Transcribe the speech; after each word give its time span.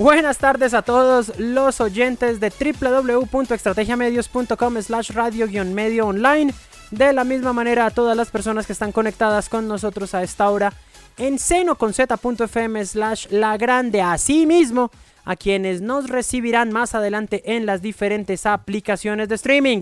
Buenas 0.00 0.38
tardes 0.38 0.72
a 0.72 0.80
todos 0.80 1.38
los 1.38 1.82
oyentes 1.82 2.40
de 2.40 2.48
www.estrategiamedios.com 2.48 4.80
slash 4.80 5.10
radio-medio 5.10 6.06
online. 6.06 6.54
De 6.90 7.12
la 7.12 7.22
misma 7.22 7.52
manera 7.52 7.84
a 7.84 7.90
todas 7.90 8.16
las 8.16 8.30
personas 8.30 8.66
que 8.66 8.72
están 8.72 8.92
conectadas 8.92 9.50
con 9.50 9.68
nosotros 9.68 10.14
a 10.14 10.22
esta 10.22 10.48
hora 10.48 10.72
en 11.18 11.38
seno 11.38 11.74
con 11.74 11.92
z.fm 11.92 12.86
slash 12.86 13.26
la 13.28 13.58
grande. 13.58 14.00
Asimismo, 14.00 14.90
a 15.26 15.36
quienes 15.36 15.82
nos 15.82 16.08
recibirán 16.08 16.72
más 16.72 16.94
adelante 16.94 17.42
en 17.54 17.66
las 17.66 17.82
diferentes 17.82 18.46
aplicaciones 18.46 19.28
de 19.28 19.34
streaming. 19.34 19.80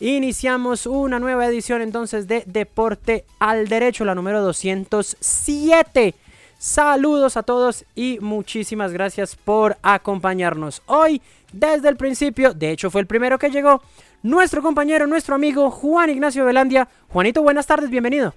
Iniciamos 0.00 0.86
una 0.86 1.18
nueva 1.18 1.44
edición 1.44 1.82
entonces 1.82 2.26
de 2.26 2.42
Deporte 2.46 3.26
al 3.38 3.68
Derecho, 3.68 4.06
la 4.06 4.14
número 4.14 4.40
207 4.40 6.14
Saludos 6.58 7.36
a 7.36 7.44
todos 7.44 7.84
y 7.94 8.18
muchísimas 8.20 8.92
gracias 8.92 9.36
por 9.36 9.78
acompañarnos 9.80 10.82
hoy 10.86 11.22
desde 11.52 11.88
el 11.88 11.96
principio. 11.96 12.52
De 12.52 12.72
hecho, 12.72 12.90
fue 12.90 13.00
el 13.00 13.06
primero 13.06 13.38
que 13.38 13.48
llegó 13.48 13.80
nuestro 14.24 14.60
compañero, 14.60 15.06
nuestro 15.06 15.36
amigo 15.36 15.70
Juan 15.70 16.10
Ignacio 16.10 16.44
Velandia. 16.44 16.88
Juanito, 17.10 17.42
buenas 17.42 17.68
tardes, 17.68 17.90
bienvenido. 17.90 18.34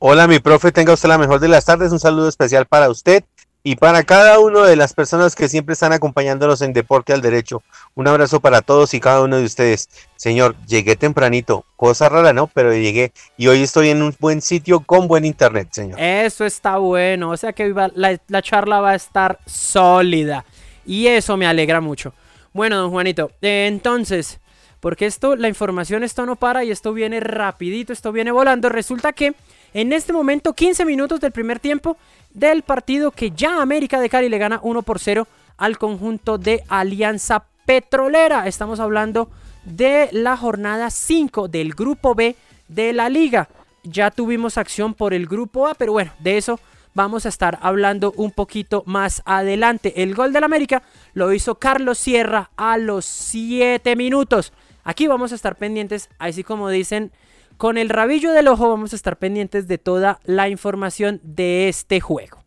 Hola, 0.00 0.26
mi 0.26 0.40
profe, 0.40 0.72
tenga 0.72 0.92
usted 0.92 1.08
la 1.08 1.18
mejor 1.18 1.38
de 1.38 1.46
las 1.46 1.64
tardes. 1.64 1.92
Un 1.92 2.00
saludo 2.00 2.28
especial 2.28 2.66
para 2.66 2.90
usted 2.90 3.22
y 3.68 3.76
para 3.76 4.02
cada 4.02 4.38
una 4.38 4.64
de 4.64 4.76
las 4.76 4.94
personas 4.94 5.36
que 5.36 5.46
siempre 5.46 5.74
están 5.74 5.92
acompañándonos 5.92 6.62
en 6.62 6.72
Deporte 6.72 7.12
al 7.12 7.20
Derecho. 7.20 7.62
Un 7.94 8.08
abrazo 8.08 8.40
para 8.40 8.62
todos 8.62 8.94
y 8.94 8.98
cada 8.98 9.20
uno 9.20 9.36
de 9.36 9.44
ustedes. 9.44 9.90
Señor, 10.16 10.56
llegué 10.66 10.96
tempranito, 10.96 11.66
cosa 11.76 12.08
rara, 12.08 12.32
¿no? 12.32 12.46
Pero 12.46 12.72
llegué 12.72 13.12
y 13.36 13.46
hoy 13.48 13.62
estoy 13.62 13.90
en 13.90 14.00
un 14.00 14.16
buen 14.18 14.40
sitio 14.40 14.80
con 14.80 15.06
buen 15.06 15.26
internet, 15.26 15.68
señor. 15.70 16.00
Eso 16.00 16.46
está 16.46 16.78
bueno, 16.78 17.28
o 17.28 17.36
sea 17.36 17.52
que 17.52 17.74
la, 17.94 18.40
charla 18.40 18.80
va 18.80 18.92
a 18.92 18.94
estar 18.94 19.38
sólida 19.44 20.46
y 20.86 21.08
eso 21.08 21.36
me 21.36 21.46
alegra 21.46 21.82
mucho. 21.82 22.14
Bueno, 22.54 22.78
don 22.78 22.90
Juanito, 22.90 23.32
entonces, 23.42 24.40
porque 24.80 25.04
esto, 25.04 25.36
la 25.36 25.48
información, 25.48 26.04
esto 26.04 26.24
no 26.24 26.36
para 26.36 26.64
y 26.64 26.70
esto 26.70 26.94
viene 26.94 27.20
rapidito, 27.20 27.92
esto 27.92 28.12
viene 28.12 28.30
volando. 28.32 28.70
Resulta 28.70 29.12
que 29.12 29.34
en 29.74 29.92
este 29.92 30.12
momento, 30.12 30.54
15 30.54 30.84
minutos 30.84 31.20
del 31.20 31.32
primer 31.32 31.60
tiempo, 31.60 31.98
del 32.34 32.62
partido 32.62 33.10
que 33.10 33.30
ya 33.30 33.60
América 33.60 34.00
de 34.00 34.08
Cali 34.08 34.28
le 34.28 34.38
gana 34.38 34.60
1 34.62 34.82
por 34.82 34.98
0 34.98 35.26
al 35.56 35.78
conjunto 35.78 36.38
de 36.38 36.62
Alianza 36.68 37.44
Petrolera. 37.66 38.46
Estamos 38.46 38.80
hablando 38.80 39.28
de 39.64 40.08
la 40.12 40.36
jornada 40.36 40.90
5 40.90 41.48
del 41.48 41.74
grupo 41.74 42.14
B 42.14 42.36
de 42.68 42.92
la 42.92 43.08
liga. 43.08 43.48
Ya 43.82 44.10
tuvimos 44.10 44.58
acción 44.58 44.94
por 44.94 45.14
el 45.14 45.26
grupo 45.26 45.66
A, 45.66 45.74
pero 45.74 45.92
bueno, 45.92 46.12
de 46.18 46.36
eso 46.36 46.60
vamos 46.94 47.26
a 47.26 47.28
estar 47.28 47.58
hablando 47.62 48.12
un 48.16 48.30
poquito 48.30 48.82
más 48.86 49.22
adelante. 49.24 50.02
El 50.02 50.14
gol 50.14 50.32
del 50.32 50.44
América 50.44 50.82
lo 51.14 51.32
hizo 51.32 51.56
Carlos 51.56 51.98
Sierra 51.98 52.50
a 52.56 52.78
los 52.78 53.04
7 53.04 53.96
minutos. 53.96 54.52
Aquí 54.84 55.06
vamos 55.06 55.32
a 55.32 55.34
estar 55.34 55.56
pendientes, 55.56 56.08
así 56.18 56.42
como 56.42 56.70
dicen 56.70 57.12
con 57.58 57.76
el 57.76 57.90
rabillo 57.90 58.32
del 58.32 58.48
ojo 58.48 58.68
vamos 58.68 58.92
a 58.92 58.96
estar 58.96 59.18
pendientes 59.18 59.68
de 59.68 59.76
toda 59.76 60.20
la 60.24 60.48
información 60.48 61.20
de 61.22 61.68
este 61.68 62.00
juego. 62.00 62.38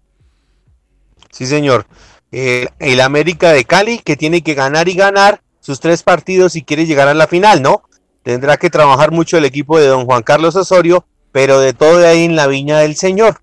Sí, 1.30 1.46
señor. 1.46 1.86
el 2.32 3.02
América 3.02 3.52
de 3.52 3.66
Cali 3.66 4.00
que 4.00 4.16
tiene 4.16 4.42
que 4.42 4.54
ganar 4.54 4.88
y 4.88 4.96
ganar 4.96 5.42
sus 5.60 5.80
tres 5.80 6.02
partidos 6.02 6.54
si 6.54 6.64
quiere 6.64 6.86
llegar 6.86 7.08
a 7.08 7.14
la 7.14 7.28
final, 7.28 7.62
¿no? 7.62 7.84
Tendrá 8.24 8.58
que 8.58 8.70
trabajar 8.70 9.12
mucho 9.12 9.38
el 9.38 9.46
equipo 9.46 9.80
de 9.80 9.88
don 9.88 10.06
Juan 10.06 10.24
Carlos 10.24 10.56
Osorio, 10.56 11.06
pero 11.32 11.60
de 11.60 11.74
todo 11.74 11.98
de 11.98 12.08
ahí 12.08 12.24
en 12.24 12.36
la 12.36 12.48
viña 12.48 12.80
del 12.80 12.96
Señor. 12.96 13.42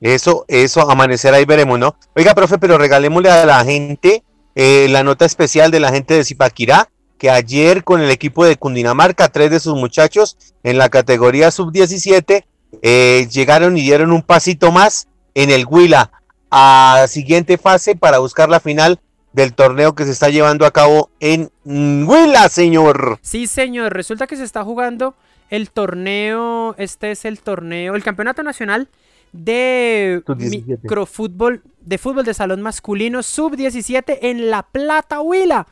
Eso, 0.00 0.44
eso, 0.48 0.90
amanecer 0.90 1.32
ahí 1.32 1.44
veremos, 1.44 1.78
¿no? 1.78 1.96
Oiga, 2.14 2.34
profe, 2.34 2.58
pero 2.58 2.76
regalémosle 2.76 3.30
a 3.30 3.46
la 3.46 3.64
gente 3.64 4.22
eh, 4.54 4.86
la 4.90 5.02
nota 5.02 5.24
especial 5.24 5.70
de 5.70 5.80
la 5.80 5.90
gente 5.90 6.14
de 6.14 6.24
Zipaquirá, 6.24 6.90
que 7.24 7.30
ayer 7.30 7.84
con 7.84 8.02
el 8.02 8.10
equipo 8.10 8.44
de 8.44 8.58
Cundinamarca, 8.58 9.30
tres 9.30 9.50
de 9.50 9.58
sus 9.58 9.74
muchachos 9.74 10.36
en 10.62 10.76
la 10.76 10.90
categoría 10.90 11.50
sub-17 11.50 12.44
eh, 12.82 13.28
llegaron 13.30 13.78
y 13.78 13.80
dieron 13.80 14.12
un 14.12 14.20
pasito 14.20 14.70
más 14.70 15.08
en 15.32 15.48
el 15.48 15.64
Huila 15.64 16.10
a 16.50 17.06
siguiente 17.08 17.56
fase 17.56 17.96
para 17.96 18.18
buscar 18.18 18.50
la 18.50 18.60
final 18.60 19.00
del 19.32 19.54
torneo 19.54 19.94
que 19.94 20.04
se 20.04 20.10
está 20.10 20.28
llevando 20.28 20.66
a 20.66 20.70
cabo 20.70 21.08
en 21.18 21.50
Huila, 21.64 22.50
señor. 22.50 23.18
Sí, 23.22 23.46
señor. 23.46 23.94
Resulta 23.94 24.26
que 24.26 24.36
se 24.36 24.44
está 24.44 24.62
jugando 24.62 25.14
el 25.48 25.70
torneo, 25.70 26.74
este 26.76 27.10
es 27.10 27.24
el 27.24 27.40
torneo, 27.40 27.94
el 27.94 28.04
campeonato 28.04 28.42
nacional 28.42 28.90
de 29.32 30.22
microfútbol, 30.28 31.62
de 31.80 31.96
fútbol 31.96 32.26
de 32.26 32.34
salón 32.34 32.60
masculino 32.60 33.22
sub-17 33.22 34.18
en 34.20 34.50
La 34.50 34.62
Plata, 34.62 35.22
Huila. 35.22 35.66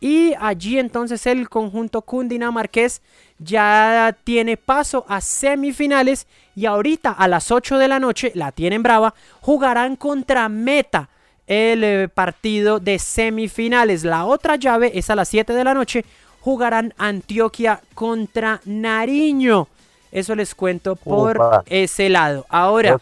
Y 0.00 0.34
allí 0.38 0.78
entonces 0.78 1.26
el 1.26 1.48
conjunto 1.48 2.02
cundinamarqués 2.02 3.00
ya 3.38 4.16
tiene 4.24 4.56
paso 4.56 5.04
a 5.08 5.20
semifinales 5.20 6.26
y 6.54 6.66
ahorita 6.66 7.12
a 7.12 7.28
las 7.28 7.50
8 7.50 7.78
de 7.78 7.88
la 7.88 7.98
noche, 7.98 8.32
la 8.34 8.52
tienen 8.52 8.82
brava, 8.82 9.14
jugarán 9.40 9.96
contra 9.96 10.48
Meta 10.48 11.08
el 11.46 11.84
eh, 11.84 12.08
partido 12.08 12.80
de 12.80 12.98
semifinales. 12.98 14.04
La 14.04 14.24
otra 14.24 14.56
llave 14.56 14.92
es 14.94 15.10
a 15.10 15.14
las 15.14 15.28
7 15.28 15.52
de 15.52 15.64
la 15.64 15.74
noche, 15.74 16.04
jugarán 16.40 16.94
Antioquia 16.98 17.80
contra 17.94 18.60
Nariño. 18.64 19.68
Eso 20.12 20.34
les 20.34 20.54
cuento 20.54 20.96
por 20.96 21.38
ese 21.66 22.08
lado. 22.08 22.46
Ahora, 22.48 22.98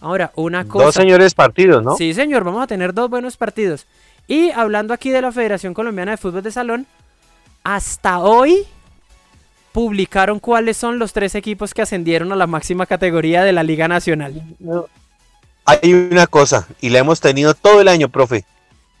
ahora 0.00 0.32
una 0.34 0.66
cosa. 0.66 0.86
Dos 0.86 0.94
señores 0.94 1.34
partidos, 1.34 1.82
¿no? 1.82 1.96
Sí, 1.96 2.14
señor, 2.14 2.44
vamos 2.44 2.62
a 2.62 2.66
tener 2.66 2.92
dos 2.92 3.08
buenos 3.08 3.36
partidos. 3.36 3.86
Y 4.28 4.50
hablando 4.50 4.92
aquí 4.92 5.10
de 5.10 5.22
la 5.22 5.32
Federación 5.32 5.72
Colombiana 5.72 6.10
de 6.10 6.18
Fútbol 6.18 6.42
de 6.42 6.52
Salón, 6.52 6.86
hasta 7.64 8.18
hoy 8.18 8.66
publicaron 9.72 10.38
cuáles 10.38 10.76
son 10.76 10.98
los 10.98 11.14
tres 11.14 11.34
equipos 11.34 11.72
que 11.72 11.80
ascendieron 11.80 12.30
a 12.32 12.36
la 12.36 12.46
máxima 12.46 12.84
categoría 12.84 13.42
de 13.42 13.52
la 13.52 13.62
Liga 13.62 13.88
Nacional. 13.88 14.42
Hay 15.64 15.94
una 15.94 16.26
cosa, 16.26 16.68
y 16.82 16.90
la 16.90 16.98
hemos 16.98 17.20
tenido 17.20 17.54
todo 17.54 17.80
el 17.80 17.88
año, 17.88 18.10
profe. 18.10 18.44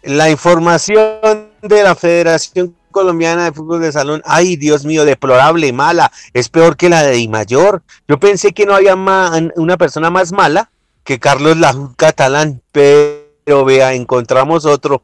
La 0.02 0.30
información 0.30 1.50
de 1.60 1.82
la 1.82 1.94
Federación 1.94 2.74
Colombiana 2.90 3.44
de 3.44 3.52
Fútbol 3.52 3.82
de 3.82 3.92
Salón, 3.92 4.22
ay 4.24 4.56
Dios 4.56 4.86
mío, 4.86 5.04
deplorable, 5.04 5.74
mala, 5.74 6.10
es 6.32 6.48
peor 6.48 6.78
que 6.78 6.88
la 6.88 7.02
de 7.02 7.12
Di 7.12 7.28
Mayor. 7.28 7.82
Yo 8.06 8.18
pensé 8.18 8.52
que 8.52 8.64
no 8.64 8.74
había 8.74 8.94
una 8.94 9.76
persona 9.76 10.08
más 10.08 10.32
mala 10.32 10.70
que 11.04 11.18
Carlos 11.18 11.58
Lajud 11.58 11.90
Catalán, 11.96 12.62
pero 12.72 13.64
vea, 13.66 13.92
encontramos 13.92 14.64
otro 14.64 15.02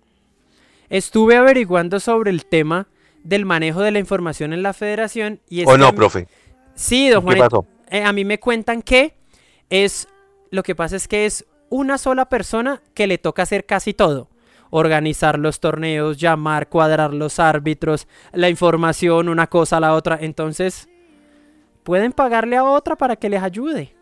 Estuve 0.94 1.36
averiguando 1.36 1.98
sobre 1.98 2.30
el 2.30 2.46
tema 2.46 2.86
del 3.24 3.44
manejo 3.44 3.80
de 3.80 3.90
la 3.90 3.98
información 3.98 4.52
en 4.52 4.62
la 4.62 4.72
federación 4.72 5.40
y 5.48 5.64
¿O 5.64 5.76
no, 5.76 5.92
profe? 5.92 6.28
Sí, 6.76 7.08
don 7.08 7.24
Juan. 7.24 7.34
¿Qué 7.34 7.40
pasó? 7.40 7.66
Eh, 7.90 8.04
a 8.04 8.12
mí 8.12 8.24
me 8.24 8.38
cuentan 8.38 8.80
que 8.80 9.16
es 9.70 10.06
lo 10.50 10.62
que 10.62 10.76
pasa 10.76 10.94
es 10.94 11.08
que 11.08 11.26
es 11.26 11.46
una 11.68 11.98
sola 11.98 12.28
persona 12.28 12.80
que 12.94 13.08
le 13.08 13.18
toca 13.18 13.42
hacer 13.42 13.66
casi 13.66 13.92
todo. 13.92 14.28
Organizar 14.70 15.36
los 15.36 15.58
torneos, 15.58 16.16
llamar, 16.18 16.68
cuadrar 16.68 17.12
los 17.12 17.40
árbitros, 17.40 18.06
la 18.32 18.48
información, 18.48 19.28
una 19.28 19.48
cosa 19.48 19.78
a 19.78 19.80
la 19.80 19.94
otra. 19.94 20.16
Entonces, 20.20 20.88
pueden 21.82 22.12
pagarle 22.12 22.56
a 22.56 22.62
otra 22.62 22.94
para 22.94 23.16
que 23.16 23.28
les 23.28 23.42
ayude. 23.42 23.96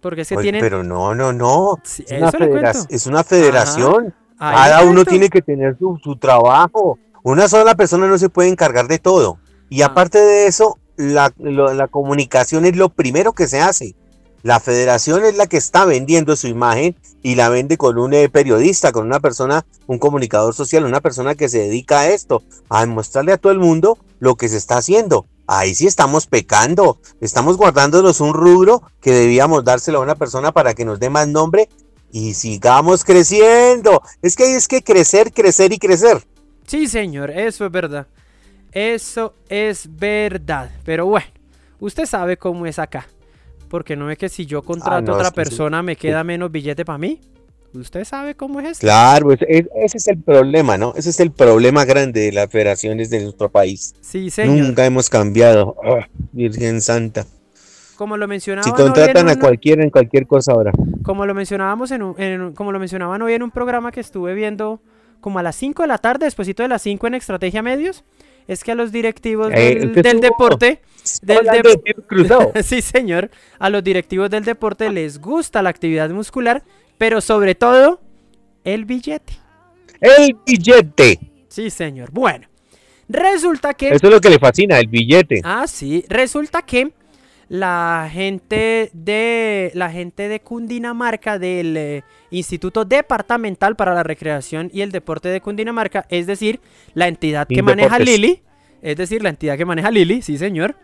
Porque 0.00 0.24
se 0.24 0.36
tienen. 0.36 0.60
Pero 0.60 0.84
no, 0.84 1.16
no, 1.16 1.32
no. 1.32 1.78
es, 1.82 2.04
una 2.08 2.70
es, 2.88 3.06
una 3.08 3.24
federación. 3.24 4.14
Cada 4.40 4.84
uno 4.84 5.04
tiene 5.04 5.28
que 5.28 5.42
tener 5.42 5.76
su, 5.78 6.16
trabajo. 6.16 6.98
Una 7.22 7.46
sola 7.46 7.74
persona 7.74 8.06
no 8.06 8.16
se 8.16 8.30
puede 8.30 8.48
encargar 8.48 8.88
de 8.88 8.98
todo. 8.98 9.38
Y 9.68 9.82
ah. 9.82 9.86
aparte 9.86 10.18
de 10.18 10.46
eso, 10.46 10.78
la, 10.96 11.30
comunicación 11.90 12.64
es 12.64 12.74
lo 12.74 12.88
primero 12.88 13.34
que 13.34 13.46
se 13.46 13.60
hace. 13.60 13.94
La 14.42 14.58
federación 14.58 15.26
es 15.26 15.36
la 15.36 15.46
que 15.46 15.58
está 15.58 15.84
vendiendo 15.84 16.34
su 16.36 16.48
imagen 16.48 16.96
y 17.22 17.34
la 17.34 17.50
vende 17.50 17.76
con 17.76 17.98
un 17.98 18.14
eh, 18.14 18.30
periodista, 18.30 18.92
con 18.92 19.04
una 19.04 19.20
persona, 19.20 19.66
un 19.86 19.98
comunicador 19.98 20.54
social, 20.54 20.86
una 20.86 21.02
persona 21.02 21.34
que 21.34 21.50
se 21.50 21.58
dedica 21.58 22.00
a 22.00 22.08
esto, 22.08 22.42
a 22.70 22.86
mostrarle 22.86 23.34
a 23.34 23.36
todo 23.36 23.52
el 23.52 23.58
mundo 23.58 23.98
lo 24.18 24.36
que 24.36 24.48
se 24.48 24.56
está 24.56 24.78
haciendo. 24.78 25.26
ahí 25.46 25.74
sí 25.74 25.86
estamos 25.86 26.26
pecando, 26.26 26.98
estamos 27.20 27.58
guardándonos 27.58 28.22
un 28.22 28.32
rubro 28.32 28.82
que 29.02 29.12
debíamos 29.12 29.64
dárselo 29.64 29.98
a 29.98 30.02
una 30.02 30.14
persona 30.14 30.52
para 30.52 30.72
que 30.72 30.86
nos 30.86 30.98
dé 30.98 31.10
más 31.10 31.28
nombre 31.28 31.68
y 32.12 32.34
sigamos 32.34 33.04
creciendo. 33.04 34.02
Es 34.22 34.36
que 34.36 34.56
es 34.56 34.68
que 34.68 34.82
crecer, 34.82 35.32
crecer 35.32 35.72
y 35.72 35.78
crecer. 35.78 36.18
Sí, 36.66 36.86
señor, 36.86 37.30
eso 37.30 37.66
es 37.66 37.72
verdad. 37.72 38.06
Eso 38.72 39.34
es 39.48 39.88
verdad. 39.88 40.70
Pero 40.84 41.06
bueno, 41.06 41.26
usted 41.80 42.06
sabe 42.06 42.36
cómo 42.36 42.66
es 42.66 42.78
acá. 42.78 43.06
Porque 43.68 43.96
no 43.96 44.10
es 44.10 44.18
que 44.18 44.28
si 44.28 44.46
yo 44.46 44.62
contrato 44.62 45.12
a 45.12 45.16
otra 45.16 45.30
persona 45.30 45.82
me 45.82 45.96
queda 45.96 46.24
menos 46.24 46.50
billete 46.50 46.84
para 46.84 46.98
mí. 46.98 47.20
Usted 47.72 48.04
sabe 48.04 48.34
cómo 48.34 48.58
es 48.58 48.66
esto. 48.66 48.80
Claro, 48.80 49.26
pues, 49.26 49.38
ese 49.48 49.96
es 49.96 50.08
el 50.08 50.18
problema, 50.18 50.76
¿no? 50.76 50.92
Ese 50.96 51.10
es 51.10 51.20
el 51.20 51.30
problema 51.30 51.84
grande 51.84 52.22
de 52.22 52.32
las 52.32 52.50
federaciones 52.50 53.10
de 53.10 53.22
nuestro 53.22 53.48
país. 53.48 53.94
Sí, 54.00 54.28
señor. 54.28 54.56
Nunca 54.56 54.84
hemos 54.84 55.08
cambiado. 55.08 55.76
Ah, 55.84 56.08
Virgen 56.32 56.80
Santa. 56.80 57.26
Como 58.00 58.16
lo 58.16 58.26
mencionaba. 58.26 58.64
Si 58.64 58.72
contratan 58.72 59.28
a 59.28 59.38
cualquiera 59.38 59.82
en 59.82 59.90
cualquier 59.90 60.26
cosa 60.26 60.52
ahora. 60.52 60.72
Como 61.02 61.26
lo 61.26 61.34
mencionábamos 61.34 61.90
en, 61.90 62.00
un, 62.00 62.54
como 62.54 62.72
lo 62.72 62.78
mencionaban 62.78 63.20
hoy 63.20 63.34
en 63.34 63.42
un 63.42 63.50
programa 63.50 63.92
que 63.92 64.00
estuve 64.00 64.32
viendo 64.32 64.80
como 65.20 65.38
a 65.38 65.42
las 65.42 65.54
5 65.56 65.82
de 65.82 65.86
la 65.86 65.98
tarde, 65.98 66.24
después 66.24 66.48
de 66.48 66.66
las 66.66 66.80
5 66.80 67.08
en 67.08 67.14
Estrategia 67.16 67.60
Medios, 67.60 68.04
es 68.48 68.64
que 68.64 68.72
a 68.72 68.74
los 68.74 68.90
directivos 68.90 69.52
eh, 69.54 69.92
del, 69.92 70.20
deporte... 70.22 70.80
Del 71.20 71.40
sí, 72.64 72.80
señor. 72.80 73.30
A 73.58 73.68
los 73.68 73.84
directivos 73.84 74.30
del 74.30 74.46
deporte 74.46 74.88
les 74.88 75.20
gusta 75.20 75.60
la 75.60 75.68
actividad 75.68 76.08
muscular, 76.08 76.62
pero 76.96 77.20
sobre 77.20 77.54
todo 77.54 78.00
el 78.64 78.86
billete. 78.86 79.34
El 80.00 80.38
billete. 80.46 81.18
Sí, 81.48 81.68
señor. 81.68 82.10
Bueno, 82.12 82.48
resulta 83.10 83.74
que... 83.74 83.88
Eso 83.88 84.06
es 84.06 84.10
lo 84.10 84.22
que 84.22 84.30
le 84.30 84.38
fascina, 84.38 84.78
el 84.78 84.88
billete. 84.88 85.42
Ah, 85.44 85.66
sí. 85.66 86.02
Resulta 86.08 86.62
que 86.62 86.94
la 87.50 88.08
gente 88.12 88.90
de 88.92 89.72
la 89.74 89.90
gente 89.90 90.28
de 90.28 90.38
Cundinamarca 90.40 91.36
del 91.36 91.76
eh, 91.76 92.04
Instituto 92.30 92.84
Departamental 92.84 93.74
para 93.74 93.92
la 93.92 94.04
Recreación 94.04 94.70
y 94.72 94.82
el 94.82 94.92
Deporte 94.92 95.28
de 95.30 95.40
Cundinamarca, 95.40 96.06
es 96.10 96.28
decir, 96.28 96.60
la 96.94 97.08
entidad 97.08 97.48
que 97.48 97.60
maneja 97.60 97.98
Lili, 97.98 98.40
es 98.82 98.96
decir, 98.96 99.20
la 99.20 99.30
entidad 99.30 99.58
que 99.58 99.64
maneja 99.64 99.90
Lili, 99.90 100.22
sí 100.22 100.38
señor. 100.38 100.76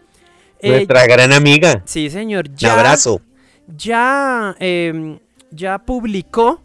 Eh, 0.58 0.70
Nuestra 0.70 1.06
gran 1.06 1.32
amiga. 1.32 1.82
Sí 1.84 2.10
señor. 2.10 2.52
Ya, 2.56 2.72
abrazo. 2.72 3.20
Ya, 3.68 4.56
em, 4.58 5.20
ya 5.52 5.78
publicó 5.78 6.60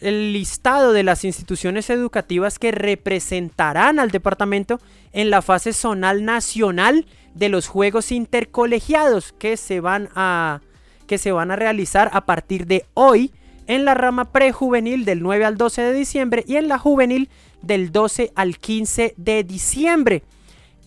el 0.00 0.32
listado 0.32 0.92
de 0.92 1.02
las 1.02 1.24
instituciones 1.24 1.90
educativas 1.90 2.58
que 2.58 2.70
representarán 2.70 3.98
al 3.98 4.10
departamento 4.10 4.80
en 5.12 5.30
la 5.30 5.42
fase 5.42 5.72
zonal 5.72 6.24
nacional 6.24 7.06
de 7.34 7.48
los 7.48 7.68
Juegos 7.68 8.12
Intercolegiados 8.12 9.32
que 9.32 9.56
se 9.56 9.80
van 9.80 10.08
a, 10.14 10.60
que 11.06 11.18
se 11.18 11.32
van 11.32 11.50
a 11.50 11.56
realizar 11.56 12.10
a 12.12 12.26
partir 12.26 12.66
de 12.66 12.84
hoy 12.94 13.32
en 13.66 13.84
la 13.84 13.94
rama 13.94 14.32
prejuvenil 14.32 15.04
del 15.04 15.22
9 15.22 15.44
al 15.44 15.56
12 15.56 15.82
de 15.82 15.92
diciembre 15.92 16.44
y 16.46 16.56
en 16.56 16.68
la 16.68 16.78
juvenil 16.78 17.28
del 17.62 17.92
12 17.92 18.32
al 18.34 18.58
15 18.58 19.14
de 19.16 19.44
diciembre. 19.44 20.22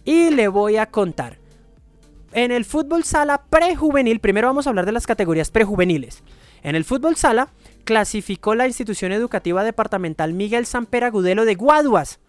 Y 0.03 0.31
le 0.31 0.47
voy 0.47 0.77
a 0.77 0.87
contar. 0.87 1.37
En 2.33 2.51
el 2.51 2.65
fútbol 2.65 3.03
sala 3.03 3.43
prejuvenil, 3.49 4.19
primero 4.19 4.47
vamos 4.47 4.65
a 4.65 4.69
hablar 4.69 4.85
de 4.85 4.93
las 4.93 5.05
categorías 5.05 5.51
prejuveniles. 5.51 6.23
En 6.63 6.75
el 6.75 6.85
fútbol 6.85 7.15
sala 7.17 7.49
clasificó 7.81 8.55
la 8.55 8.67
institución 8.67 9.11
educativa 9.11 9.63
departamental 9.63 10.33
Miguel 10.33 10.65
Samper 10.65 11.03
Agudelo 11.03 11.45
de 11.45 11.55
Guaduas. 11.55 12.19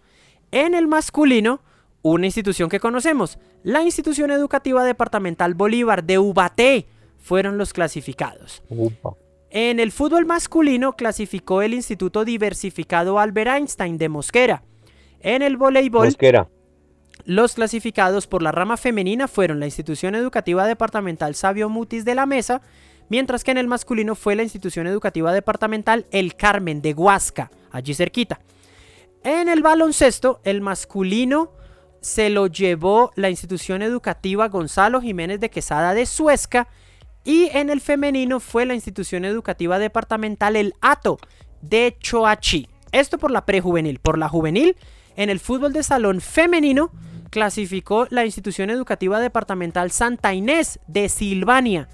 En 0.51 0.75
el 0.75 0.87
masculino 0.87 1.61
una 2.03 2.27
institución 2.27 2.69
que 2.69 2.79
conocemos, 2.79 3.39
la 3.63 3.81
institución 3.81 4.29
educativa 4.29 4.83
departamental 4.83 5.55
Bolívar 5.55 6.03
de 6.03 6.19
Ubaté, 6.19 6.85
fueron 7.17 7.57
los 7.57 7.71
clasificados. 7.71 8.61
En 9.49 9.79
el 9.79 9.93
fútbol 9.93 10.25
masculino 10.25 10.93
clasificó 10.93 11.61
el 11.61 11.73
Instituto 11.73 12.25
Diversificado 12.25 13.19
Albert 13.19 13.51
Einstein 13.51 13.97
de 13.97 14.09
Mosquera. 14.09 14.63
En 15.21 15.41
el 15.41 15.55
voleibol, 15.55 16.07
Mosquera. 16.07 16.49
los 17.23 17.53
clasificados 17.53 18.27
por 18.27 18.43
la 18.43 18.51
rama 18.51 18.75
femenina 18.75 19.29
fueron 19.29 19.61
la 19.61 19.65
institución 19.65 20.15
educativa 20.15 20.67
departamental 20.67 21.33
Sabio 21.35 21.69
Mutis 21.69 22.03
de 22.03 22.15
la 22.15 22.25
Mesa, 22.25 22.61
mientras 23.13 23.43
que 23.43 23.51
en 23.51 23.59
el 23.59 23.67
masculino 23.67 24.15
fue 24.15 24.33
la 24.33 24.41
institución 24.41 24.87
educativa 24.87 25.31
departamental 25.31 26.07
El 26.09 26.35
Carmen 26.35 26.81
de 26.81 26.95
Huasca, 26.95 27.51
allí 27.69 27.93
cerquita. 27.93 28.39
En 29.23 29.49
el 29.49 29.61
baloncesto, 29.61 30.41
el 30.43 30.61
masculino 30.61 31.51
se 32.01 32.31
lo 32.31 32.47
llevó 32.47 33.11
la 33.15 33.29
institución 33.29 33.83
educativa 33.83 34.47
Gonzalo 34.47 34.99
Jiménez 34.99 35.39
de 35.39 35.51
Quesada 35.51 35.93
de 35.93 36.07
Suezca 36.07 36.67
y 37.23 37.49
en 37.53 37.69
el 37.69 37.81
femenino 37.81 38.39
fue 38.39 38.65
la 38.65 38.73
institución 38.73 39.25
educativa 39.25 39.77
departamental 39.77 40.55
El 40.55 40.73
Ato 40.81 41.19
de 41.61 41.95
Choachi. 41.99 42.67
Esto 42.91 43.19
por 43.19 43.29
la 43.29 43.45
prejuvenil. 43.45 43.99
Por 43.99 44.17
la 44.17 44.27
juvenil, 44.27 44.75
en 45.15 45.29
el 45.29 45.39
fútbol 45.39 45.71
de 45.71 45.83
salón 45.83 46.19
femenino 46.19 46.89
clasificó 47.29 48.07
la 48.09 48.25
institución 48.25 48.71
educativa 48.71 49.19
departamental 49.19 49.91
Santa 49.91 50.33
Inés 50.33 50.79
de 50.87 51.09
Silvania. 51.09 51.89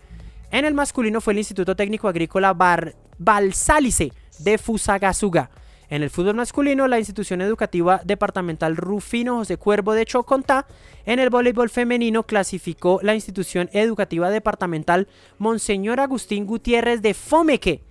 En 0.52 0.66
el 0.66 0.74
masculino 0.74 1.22
fue 1.22 1.34
el 1.34 1.40
Instituto 1.40 1.76
Técnico 1.76 2.08
Agrícola 2.08 2.54
Bar 2.54 2.96
Balsálice 3.20 4.12
de 4.40 4.58
Fusagasuga. 4.58 5.52
En 5.90 6.02
el 6.02 6.10
fútbol 6.10 6.36
masculino, 6.36 6.88
la 6.88 6.98
institución 6.98 7.42
educativa 7.42 8.02
departamental 8.04 8.76
Rufino 8.76 9.38
José 9.38 9.58
Cuervo 9.58 9.94
de 9.94 10.06
Chocontá. 10.06 10.66
En 11.06 11.20
el 11.20 11.30
voleibol 11.30 11.70
femenino 11.70 12.24
clasificó 12.24 13.00
la 13.04 13.14
institución 13.14 13.70
educativa 13.74 14.32
departamental 14.32 15.08
Monseñor 15.38 16.00
Agustín 16.00 16.48
Gutiérrez 16.48 17.04
de 17.04 17.14
Fomeque. 17.14 17.84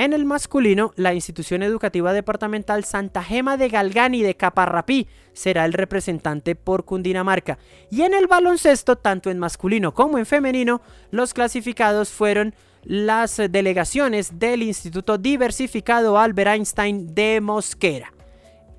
En 0.00 0.14
el 0.14 0.24
masculino, 0.24 0.94
la 0.96 1.12
institución 1.12 1.62
educativa 1.62 2.14
departamental 2.14 2.84
Santa 2.84 3.22
Gema 3.22 3.58
de 3.58 3.68
Galgani 3.68 4.22
de 4.22 4.34
Caparrapí 4.34 5.06
será 5.34 5.66
el 5.66 5.74
representante 5.74 6.54
por 6.54 6.86
Cundinamarca. 6.86 7.58
Y 7.90 8.00
en 8.00 8.14
el 8.14 8.26
baloncesto, 8.26 8.96
tanto 8.96 9.28
en 9.28 9.38
masculino 9.38 9.92
como 9.92 10.16
en 10.16 10.24
femenino, 10.24 10.80
los 11.10 11.34
clasificados 11.34 12.08
fueron 12.08 12.54
las 12.82 13.36
delegaciones 13.50 14.38
del 14.38 14.62
Instituto 14.62 15.18
Diversificado 15.18 16.18
Albert 16.18 16.52
Einstein 16.52 17.14
de 17.14 17.42
Mosquera. 17.42 18.10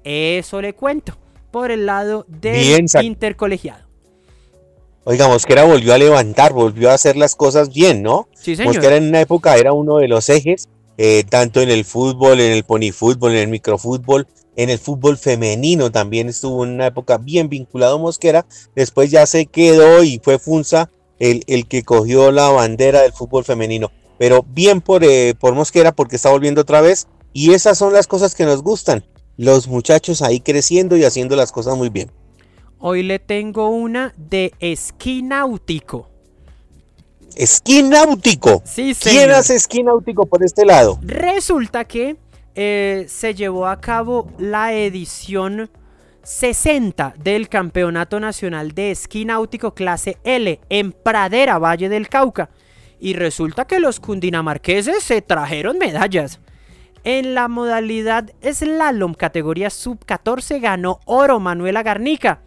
Eso 0.03 0.59
le 0.59 0.73
cuento 0.73 1.15
por 1.51 1.69
el 1.69 1.85
lado 1.85 2.25
del 2.29 2.83
intercolegiado. 3.03 3.85
Oiga, 5.03 5.27
Mosquera 5.27 5.65
volvió 5.65 5.93
a 5.93 5.99
levantar, 5.99 6.51
volvió 6.51 6.89
a 6.89 6.95
hacer 6.95 7.15
las 7.15 7.35
cosas 7.35 7.71
bien, 7.71 8.01
¿no? 8.01 8.27
Sí, 8.33 8.55
señor. 8.55 8.73
Mosquera 8.73 8.95
en 8.95 9.09
una 9.09 9.21
época 9.21 9.55
era 9.55 9.71
uno 9.71 9.97
de 9.97 10.07
los 10.07 10.27
ejes, 10.27 10.67
eh, 10.97 11.23
tanto 11.29 11.61
en 11.61 11.69
el 11.69 11.85
fútbol, 11.85 12.39
en 12.39 12.51
el 12.51 12.63
ponifútbol, 12.63 13.31
en 13.31 13.39
el 13.39 13.47
microfútbol, 13.47 14.27
en 14.55 14.69
el 14.69 14.79
fútbol 14.79 15.17
femenino 15.17 15.91
también 15.91 16.29
estuvo 16.29 16.65
en 16.65 16.71
una 16.71 16.87
época 16.87 17.17
bien 17.17 17.49
vinculado 17.49 17.99
Mosquera. 17.99 18.45
Después 18.75 19.09
ya 19.09 19.25
se 19.25 19.45
quedó 19.45 20.03
y 20.03 20.19
fue 20.21 20.39
Funza 20.39 20.89
el, 21.19 21.43
el 21.47 21.67
que 21.67 21.83
cogió 21.83 22.31
la 22.31 22.49
bandera 22.49 23.01
del 23.01 23.13
fútbol 23.13 23.45
femenino. 23.45 23.91
Pero 24.17 24.45
bien 24.47 24.81
por, 24.81 25.03
eh, 25.03 25.33
por 25.39 25.55
Mosquera 25.55 25.93
porque 25.93 26.17
está 26.17 26.29
volviendo 26.29 26.61
otra 26.61 26.81
vez. 26.81 27.07
Y 27.33 27.53
esas 27.53 27.77
son 27.77 27.93
las 27.93 28.07
cosas 28.07 28.35
que 28.35 28.45
nos 28.45 28.61
gustan. 28.61 29.05
Los 29.37 29.67
muchachos 29.67 30.21
ahí 30.21 30.41
creciendo 30.41 30.97
y 30.97 31.05
haciendo 31.05 31.35
las 31.35 31.51
cosas 31.51 31.77
muy 31.77 31.89
bien. 31.89 32.11
Hoy 32.77 33.03
le 33.03 33.19
tengo 33.19 33.69
una 33.69 34.13
de 34.17 34.53
esquí 34.59 35.21
náutico. 35.21 36.10
¿Esquí 37.35 37.83
náutico? 37.83 38.61
Sí, 38.65 38.93
señor. 38.93 39.23
¿Quién 39.23 39.31
hace 39.31 39.55
esquí 39.55 39.83
náutico 39.83 40.25
por 40.25 40.43
este 40.43 40.65
lado? 40.65 40.99
Resulta 41.01 41.85
que 41.85 42.17
eh, 42.55 43.05
se 43.07 43.33
llevó 43.33 43.67
a 43.67 43.79
cabo 43.79 44.29
la 44.37 44.73
edición 44.73 45.69
60 46.23 47.15
del 47.23 47.49
Campeonato 47.49 48.19
Nacional 48.19 48.73
de 48.73 48.91
Esquí 48.91 49.25
Náutico 49.25 49.73
Clase 49.73 50.17
L 50.23 50.59
en 50.69 50.91
Pradera, 50.91 51.57
Valle 51.57 51.89
del 51.89 52.09
Cauca. 52.09 52.49
Y 52.99 53.13
resulta 53.13 53.65
que 53.65 53.79
los 53.79 53.99
cundinamarqueses 53.99 55.03
se 55.03 55.21
trajeron 55.21 55.77
medallas. 55.77 56.39
En 57.03 57.33
la 57.33 57.47
modalidad 57.47 58.31
slalom 58.43 59.15
categoría 59.15 59.71
sub 59.71 60.05
14 60.05 60.59
ganó 60.59 60.99
oro 61.05 61.39
Manuela 61.39 61.81
Garnica. 61.81 62.41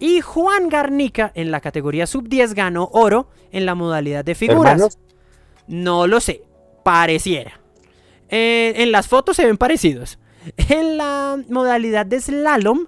Y 0.00 0.20
Juan 0.20 0.68
Garnica 0.68 1.30
en 1.34 1.50
la 1.50 1.60
categoría 1.60 2.06
sub 2.06 2.28
10 2.28 2.54
ganó 2.54 2.88
oro 2.92 3.28
en 3.52 3.66
la 3.66 3.74
modalidad 3.74 4.24
de 4.24 4.34
figuras. 4.34 4.98
No 5.68 6.06
lo 6.06 6.20
sé, 6.20 6.42
pareciera. 6.82 7.60
Eh, 8.28 8.74
en 8.76 8.90
las 8.90 9.06
fotos 9.06 9.36
se 9.36 9.46
ven 9.46 9.56
parecidos. 9.56 10.18
En 10.68 10.96
la 10.96 11.38
modalidad 11.48 12.06
de 12.06 12.20
slalom 12.20 12.86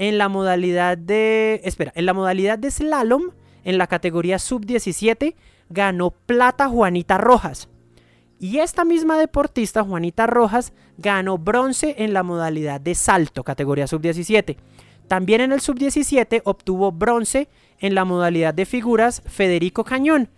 en 0.00 0.16
la 0.16 0.30
modalidad 0.30 0.96
de... 0.96 1.60
Espera, 1.62 1.92
en 1.94 2.06
la 2.06 2.14
modalidad 2.14 2.58
de 2.58 2.70
slalom, 2.70 3.32
en 3.64 3.76
la 3.76 3.86
categoría 3.86 4.38
sub-17, 4.38 5.34
ganó 5.68 6.10
plata 6.10 6.68
Juanita 6.68 7.18
Rojas. 7.18 7.68
Y 8.38 8.60
esta 8.60 8.86
misma 8.86 9.18
deportista, 9.18 9.84
Juanita 9.84 10.26
Rojas, 10.26 10.72
ganó 10.96 11.36
bronce 11.36 11.96
en 11.98 12.14
la 12.14 12.22
modalidad 12.22 12.80
de 12.80 12.94
salto, 12.94 13.44
categoría 13.44 13.86
sub-17. 13.86 14.56
También 15.10 15.40
en 15.40 15.50
el 15.50 15.60
sub-17 15.60 16.42
obtuvo 16.44 16.92
bronce 16.92 17.48
en 17.80 17.96
la 17.96 18.04
modalidad 18.04 18.54
de 18.54 18.64
figuras 18.64 19.22
Federico 19.26 19.82
Cañón. 19.82 20.28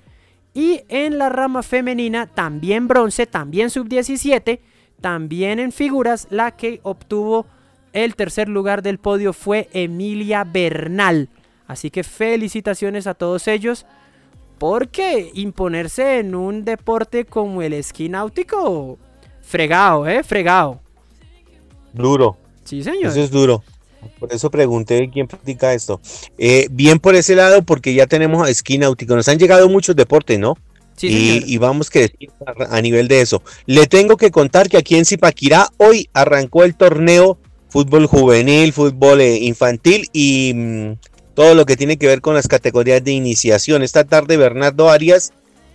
Y 0.55 0.81
en 0.89 1.19
la 1.19 1.29
rama 1.29 1.63
femenina 1.63 2.27
también 2.27 2.89
bronce, 2.89 3.27
también 3.27 3.69
sub-17, 3.69 4.61
también 4.99 5.59
en 5.59 5.73
figuras 5.73 6.27
la 6.31 6.53
que 6.53 6.81
obtuvo 6.85 7.45
el 7.93 8.17
tercer 8.17 8.49
lugar 8.49 8.81
del 8.81 8.97
podio 8.97 9.35
fue 9.35 9.69
Emilia 9.75 10.43
Bernal. 10.45 11.29
Así 11.67 11.91
que 11.91 12.03
felicitaciones 12.03 13.07
a 13.07 13.13
todos 13.13 13.49
ellos. 13.49 13.85
Porque 14.57 15.33
imponerse 15.35 16.19
en 16.19 16.35
un 16.35 16.65
deporte 16.65 17.27
como 17.27 17.61
el 17.61 17.75
esquí 17.75 18.09
náutico, 18.09 18.99
fregado, 19.43 20.09
¿eh? 20.09 20.23
Fregado. 20.23 20.81
Duro. 21.93 22.39
Sí, 22.65 22.83
señor. 22.83 23.11
Eso 23.11 23.21
es 23.21 23.31
duro. 23.31 23.63
Por 24.19 24.33
eso 24.33 24.51
pregunté 24.51 25.11
quién 25.13 25.27
practica 25.27 25.75
esto. 25.75 26.01
Eh, 26.39 26.69
bien 26.71 26.99
por 26.99 27.15
ese 27.15 27.35
lado, 27.35 27.63
porque 27.63 27.95
ya 27.95 28.07
tenemos 28.07 28.47
a 28.47 28.51
esquí 28.51 28.79
náutico. 28.79 29.15
Nos 29.15 29.29
han 29.29 29.39
llegado 29.39 29.69
muchos 29.69 29.97
deportes, 29.97 30.39
¿no? 30.39 30.57
Sí, 30.97 31.43
y, 31.47 31.59
vamos 31.59 31.91
que 31.91 32.13
a 32.71 32.81
nivel 32.81 33.09
de 33.09 33.23
eso. 33.23 33.43
Le 33.67 33.87
tengo 33.87 34.17
que 34.17 34.31
contar 34.31 34.69
que 34.69 34.77
aquí 34.77 34.97
en 34.97 35.05
Zipaquirá 35.05 35.69
hoy 35.79 36.09
arrancó 36.13 36.65
el 36.65 36.77
torneo 36.77 37.39
fútbol 37.69 38.07
juvenil, 38.07 38.73
fútbol 38.73 39.23
eh, 39.23 39.39
infantil 39.39 40.09
y 40.13 40.53
mm, 40.55 40.93
todo 41.35 41.55
lo 41.55 41.65
que 41.65 41.77
tiene 41.77 41.97
que 41.97 42.07
ver 42.07 42.21
con 42.21 42.35
las 42.35 42.47
categorías 42.47 43.03
de 43.03 43.13
iniciación. 43.13 43.83
Esta 43.83 44.05
tarde 44.05 44.37
Bernardo 44.37 44.91
Arias 44.91 45.33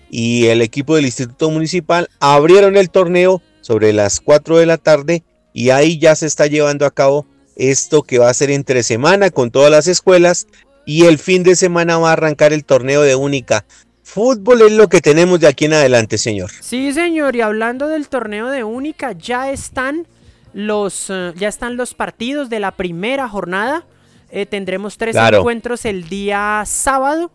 y 0.10 0.46
el 0.46 0.62
equipo 0.62 0.96
del 0.96 1.06
Instituto 1.06 1.50
Municipal 1.50 2.08
abrieron 2.20 2.78
el 2.78 2.90
torneo 2.90 3.42
sobre 3.62 3.94
las 3.94 4.22
4 4.22 4.60
de 4.60 4.66
la 4.66 4.78
tarde 4.78 5.24
y 5.54 5.72
ahí 5.72 5.98
ya 5.98 6.16
se 6.16 6.28
está 6.28 6.46
llevando 6.46 6.86
a 6.86 6.92
cabo 6.92 7.26
esto 7.58 8.04
que 8.04 8.20
va 8.20 8.30
a 8.30 8.34
ser 8.34 8.52
entre 8.52 8.84
semana 8.84 9.30
con 9.30 9.52
todas 9.52 9.72
las 9.72 9.88
escuelas 9.88 10.48
y 10.86 11.06
el 11.06 11.18
fin 11.18 11.44
de 11.44 11.56
semana 11.56 11.98
va 11.98 12.10
a 12.10 12.14
arrancar 12.14 12.54
el 12.54 12.64
torneo 12.64 13.02
de 13.02 13.16
única. 13.16 13.66
Fútbol 14.04 14.62
es 14.62 14.72
lo 14.72 14.88
que 14.88 15.02
tenemos 15.02 15.42
de 15.42 15.48
aquí 15.48 15.66
en 15.66 15.74
adelante, 15.74 16.18
señor. 16.18 16.50
Sí, 16.62 16.94
señor, 16.94 17.36
y 17.36 17.42
hablando 17.42 17.90
del 17.90 18.08
torneo 18.08 18.50
de 18.50 18.64
única, 18.64 19.12
ya 19.12 19.52
están 19.52 20.08
los, 20.54 21.10
eh, 21.10 21.34
ya 21.36 21.50
están 21.50 21.76
los 21.76 21.94
partidos 21.94 22.50
de 22.50 22.62
la 22.62 22.72
primera 22.72 23.28
jornada. 23.28 23.86
Eh, 24.30 24.46
tendremos 24.46 24.98
tres 24.98 25.16
encuentros 25.16 25.84
el 25.84 26.08
día 26.08 26.64
sábado 26.66 27.32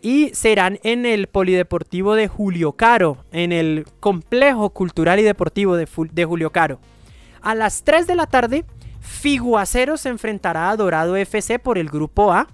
y 0.00 0.30
serán 0.32 0.78
en 0.84 1.04
el 1.04 1.26
Polideportivo 1.26 2.14
de 2.14 2.28
Julio 2.28 2.72
Caro, 2.72 3.18
en 3.30 3.52
el 3.52 3.86
Complejo 4.00 4.70
Cultural 4.70 5.18
y 5.20 5.22
Deportivo 5.22 5.76
de, 5.76 5.86
de 6.12 6.24
Julio 6.24 6.50
Caro. 6.50 6.78
A 7.42 7.54
las 7.54 7.82
3 7.82 8.06
de 8.06 8.14
la 8.14 8.26
tarde, 8.26 8.64
Figuacero 9.08 9.96
se 9.96 10.10
enfrentará 10.10 10.70
a 10.70 10.76
Dorado 10.76 11.16
FC 11.16 11.58
por 11.58 11.78
el 11.78 11.88
grupo 11.88 12.30
A. 12.32 12.46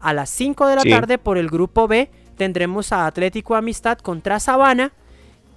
A 0.00 0.12
las 0.12 0.28
5 0.30 0.66
de 0.66 0.76
la 0.76 0.82
tarde 0.82 1.16
por 1.16 1.38
el 1.38 1.48
grupo 1.48 1.86
B 1.86 2.10
tendremos 2.36 2.92
a 2.92 3.06
Atlético 3.06 3.54
Amistad 3.54 3.98
contra 3.98 4.40
Sabana. 4.40 4.92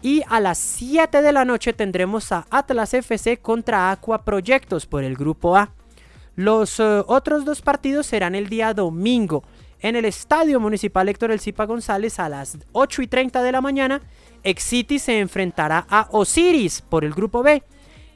Y 0.02 0.22
a 0.30 0.40
las 0.40 0.60
7 0.60 1.24
de 1.24 1.32
la 1.34 1.46
noche 1.46 1.74
tendremos 1.74 2.32
a 2.32 2.46
Atlas 2.52 2.94
FC 2.94 3.38
contra 3.38 3.92
Aqua 3.92 4.24
Proyectos 4.24 4.86
por 4.86 5.04
el 5.04 5.16
grupo 5.16 5.58
A. 5.58 5.72
Los 6.36 6.80
eh, 6.80 7.04
otros 7.08 7.44
dos 7.44 7.62
partidos 7.62 8.06
serán 8.06 8.36
el 8.36 8.48
día 8.48 8.74
domingo 8.74 9.44
en 9.80 9.96
el 9.96 10.06
Estadio 10.06 10.60
Municipal 10.60 11.10
Héctor 11.10 11.32
El 11.32 11.40
Zipa 11.40 11.66
González 11.66 12.20
a 12.20 12.30
las 12.30 12.58
8 12.72 13.02
y 13.02 13.08
30 13.08 13.42
de 13.42 13.52
la 13.52 13.62
mañana. 13.62 14.02
Excity 14.44 15.00
se 15.00 15.20
enfrentará 15.20 15.88
a 15.90 16.08
Osiris 16.12 16.82
por 16.82 17.04
el 17.04 17.14
grupo 17.14 17.42
B 17.42 17.64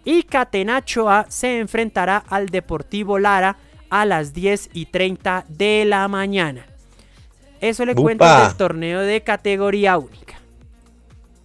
y 0.06 0.24
Catenachoa 0.24 1.26
se 1.30 1.60
enfrentará 1.60 2.18
al 2.18 2.48
Deportivo 2.48 3.20
Lara 3.20 3.58
a 3.90 4.06
las 4.06 4.34
10 4.34 4.70
y 4.74 4.86
30 4.86 5.46
de 5.50 5.86
la 5.86 6.08
mañana. 6.08 6.66
Eso 7.62 7.86
le 7.86 7.96
cuento 7.96 8.26
del 8.26 8.56
torneo 8.56 9.02
de 9.02 9.22
categoría 9.22 9.98
única. 9.98 10.40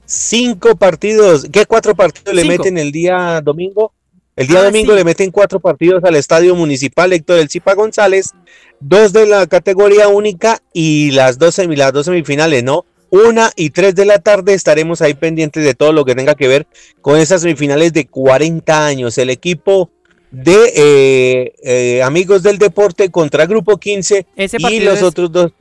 Cinco 0.07 0.77
partidos, 0.77 1.47
¿qué 1.51 1.67
cuatro 1.67 1.95
partidos 1.95 2.35
le 2.35 2.45
meten 2.45 2.79
el 2.79 2.93
día 2.93 3.41
domingo? 3.41 3.93
El 4.37 4.49
día 4.49 4.61
ah, 4.61 4.65
domingo 4.65 4.95
le 4.95 5.05
meten 5.05 5.31
cuatro 5.31 5.61
partidos 5.61 6.05
al 6.05 6.17
Estadio 6.17 6.55
Municipal 6.55 7.13
Héctor 7.13 7.39
El 7.39 7.49
Zipa 7.49 7.75
González, 7.75 8.33
dos 8.81 9.13
de 9.13 9.27
la 9.27 9.47
categoría 9.47 10.09
única 10.09 10.61
y 10.73 11.13
las 11.13 11.39
dos, 11.39 11.59
las 11.59 11.93
dos 11.93 12.07
semifinales, 12.07 12.63
¿no? 12.63 12.85
Una 13.15 13.53
y 13.55 13.71
tres 13.71 13.95
de 13.95 14.07
la 14.07 14.19
tarde 14.19 14.55
estaremos 14.55 15.01
ahí 15.01 15.15
pendientes 15.15 15.63
de 15.63 15.75
todo 15.75 15.93
lo 15.93 16.05
que 16.05 16.17
tenga 16.17 16.35
que 16.35 16.49
ver 16.49 16.67
con 17.01 17.17
esas 17.17 17.43
semifinales 17.43 17.93
de 17.93 18.09
40 18.09 18.85
años. 18.85 19.17
El 19.19 19.31
equipo 19.31 19.89
de 20.33 20.73
eh, 20.75 21.55
eh, 21.63 22.03
Amigos 22.03 22.43
del 22.43 22.59
Deporte 22.59 23.13
contra 23.13 23.47
Grupo 23.47 23.77
15 23.77 24.27
y 24.59 24.81
los 24.81 25.05
otros 25.05 25.31
dos 25.31 25.53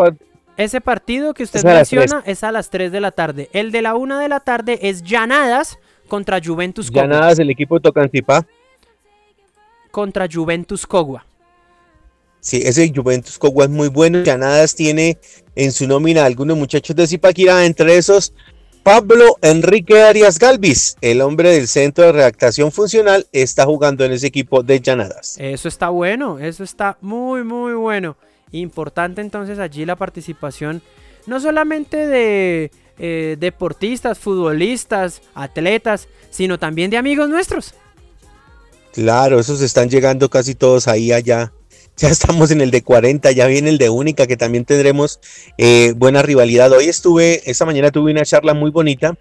Ese 0.58 0.82
partido 0.82 1.36
que 1.36 1.44
usted 1.44 1.64
menciona 1.64 2.24
es 2.26 2.44
a 2.44 2.52
las 2.52 2.72
3 2.72 2.92
de 2.92 3.00
la 3.00 3.12
tarde. 3.12 3.50
El 3.54 3.72
de 3.72 3.84
la 3.84 3.94
1 3.94 4.18
de 4.18 4.30
la 4.30 4.40
tarde 4.40 4.80
es 4.82 5.04
Llanadas 5.04 5.78
contra 6.08 6.42
Juventus 6.44 6.88
Cogua. 6.90 7.04
Llanadas, 7.04 7.38
el 7.38 7.52
equipo 7.52 7.76
de 7.76 7.82
Tocancipá. 7.82 8.48
Contra 9.92 10.28
Juventus 10.28 10.88
Cogua. 10.88 11.24
Sí, 12.44 12.62
ese 12.66 12.92
Juventus 12.94 13.40
Cogua 13.40 13.64
es 13.64 13.72
muy 13.72 13.88
bueno. 13.88 14.22
Llanadas 14.22 14.76
tiene 14.76 15.18
en 15.56 15.72
su 15.72 15.88
nómina 15.88 16.26
algunos 16.26 16.58
muchachos 16.58 16.94
de 16.94 17.08
Zipaquirá, 17.08 17.66
entre 17.66 17.96
esos 17.96 18.34
Pablo 18.84 19.38
Enrique 19.42 20.02
Arias 20.02 20.40
Galvis, 20.40 20.98
el 21.00 21.22
hombre 21.22 21.52
del 21.52 21.70
Centro 21.70 22.04
de 22.04 22.12
Redactación 22.12 22.74
Funcional, 22.74 23.28
está 23.32 23.64
jugando 23.64 24.04
en 24.04 24.12
ese 24.12 24.28
equipo 24.28 24.62
de 24.62 24.82
Llanadas. 24.82 25.38
Eso 25.40 25.70
está 25.70 25.88
bueno, 25.88 26.38
eso 26.38 26.66
está 26.66 26.98
muy, 27.00 27.46
muy 27.46 27.76
bueno. 27.76 28.18
Importante 28.52 29.22
entonces 29.22 29.58
allí 29.58 29.86
la 29.86 29.96
participación, 29.96 30.82
no 31.28 31.40
solamente 31.40 32.08
de 32.08 32.72
eh, 33.00 33.38
deportistas, 33.40 34.20
futbolistas, 34.20 35.22
atletas, 35.34 36.10
sino 36.30 36.60
también 36.60 36.92
de 36.92 36.98
amigos 36.98 37.30
nuestros. 37.30 37.76
Claro, 38.92 39.40
esos 39.40 39.62
están 39.62 39.90
llegando 39.90 40.30
casi 40.30 40.56
todos 40.56 40.90
ahí 40.90 41.14
allá 41.14 41.54
ya 41.98 42.10
estamos 42.10 42.52
en 42.52 42.62
el 42.62 42.72
de 42.72 42.82
40, 42.82 43.32
ya 43.32 43.48
viene 43.48 43.70
el 43.70 43.78
de 43.78 43.90
única, 43.90 44.28
que 44.28 44.38
también 44.38 44.66
tendremos 44.66 45.20
eh, 45.58 45.94
buena 45.96 46.22
rivalidad. 46.22 46.72
Hoy 46.72 46.86
estuve, 46.86 47.42
esta 47.50 47.66
mañana 47.66 47.92
tuve 47.92 48.12
una 48.12 48.26
charla 48.26 48.54
muy 48.54 48.72
bonita 48.72 49.18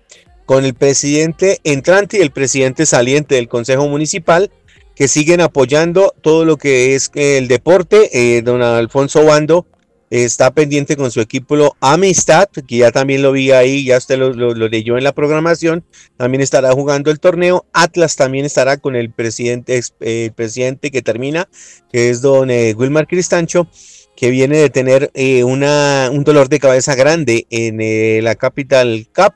con 0.46 0.64
el 0.64 0.74
presidente 0.74 1.60
entrante 1.64 2.18
y 2.18 2.20
el 2.20 2.30
presidente 2.30 2.86
saliente 2.86 3.36
del 3.36 3.48
Consejo 3.48 3.88
Municipal, 3.88 4.50
que 4.94 5.08
siguen 5.08 5.40
apoyando 5.40 6.14
todo 6.20 6.44
lo 6.44 6.56
que 6.56 6.94
es 6.94 7.10
el 7.14 7.48
deporte. 7.48 8.10
Eh, 8.36 8.42
don 8.42 8.62
Alfonso 8.62 9.24
Bando 9.24 9.66
está 10.12 10.50
pendiente 10.50 10.94
con 10.94 11.10
su 11.10 11.22
equipo 11.22 11.74
Amistad, 11.80 12.46
que 12.68 12.76
ya 12.76 12.90
también 12.90 13.22
lo 13.22 13.32
vi 13.32 13.50
ahí, 13.50 13.86
ya 13.86 13.96
usted 13.96 14.18
lo, 14.18 14.52
leyó 14.52 14.98
en 14.98 15.04
la 15.04 15.12
programación, 15.12 15.84
también 16.18 16.42
estará 16.42 16.70
jugando 16.72 17.10
el 17.10 17.18
torneo, 17.18 17.64
Atlas 17.72 18.14
también 18.14 18.44
estará 18.44 18.76
con 18.76 18.94
el 18.94 19.10
presidente, 19.10 19.80
eh, 20.00 20.30
presidente 20.36 20.90
que 20.90 21.00
termina, 21.00 21.48
que 21.90 22.10
es 22.10 22.20
don 22.20 22.50
eh, 22.50 22.74
Wilmar 22.76 23.06
Cristancho, 23.06 23.66
que 24.14 24.28
viene 24.28 24.58
de 24.58 24.68
tener 24.68 25.10
eh, 25.14 25.44
una, 25.44 26.10
un 26.12 26.24
dolor 26.24 26.50
de 26.50 26.60
cabeza 26.60 26.94
grande 26.94 27.46
en 27.48 28.22
la 28.22 28.34
Capital 28.34 29.08
Cup. 29.14 29.32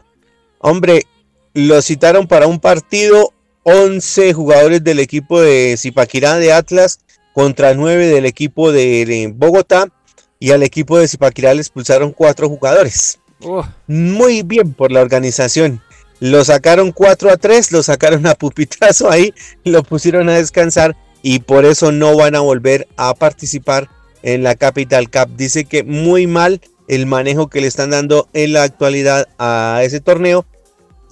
Hombre, 0.58 1.04
lo 1.54 1.80
citaron 1.80 2.26
para 2.26 2.48
un 2.48 2.60
partido, 2.60 3.32
11 3.62 4.34
jugadores 4.34 4.84
del 4.84 4.98
equipo 4.98 5.40
de 5.40 5.74
Zipaquirá 5.78 6.36
de 6.36 6.52
Atlas 6.52 7.00
contra 7.32 7.72
9 7.72 8.08
del 8.08 8.26
equipo 8.26 8.72
de 8.72 9.32
Bogotá 9.34 9.90
y 10.38 10.50
al 10.50 10.62
equipo 10.62 10.98
de 10.98 11.08
Zipaquirá 11.08 11.54
le 11.54 11.60
expulsaron 11.60 12.12
cuatro 12.12 12.48
jugadores. 12.48 13.18
Muy 13.86 14.42
bien 14.42 14.72
por 14.72 14.92
la 14.92 15.00
organización. 15.00 15.80
Lo 16.18 16.44
sacaron 16.44 16.92
4 16.92 17.30
a 17.30 17.36
3, 17.36 17.72
lo 17.72 17.82
sacaron 17.82 18.26
a 18.26 18.34
pupitazo 18.34 19.10
ahí, 19.10 19.34
lo 19.64 19.82
pusieron 19.82 20.30
a 20.30 20.34
descansar 20.34 20.96
y 21.22 21.40
por 21.40 21.66
eso 21.66 21.92
no 21.92 22.16
van 22.16 22.34
a 22.34 22.40
volver 22.40 22.88
a 22.96 23.14
participar 23.14 23.90
en 24.22 24.42
la 24.42 24.54
Capital 24.54 25.10
Cup. 25.10 25.36
Dice 25.36 25.66
que 25.66 25.82
muy 25.82 26.26
mal 26.26 26.62
el 26.88 27.04
manejo 27.04 27.48
que 27.48 27.60
le 27.60 27.66
están 27.66 27.90
dando 27.90 28.28
en 28.32 28.54
la 28.54 28.62
actualidad 28.62 29.28
a 29.38 29.80
ese 29.82 30.00
torneo 30.00 30.46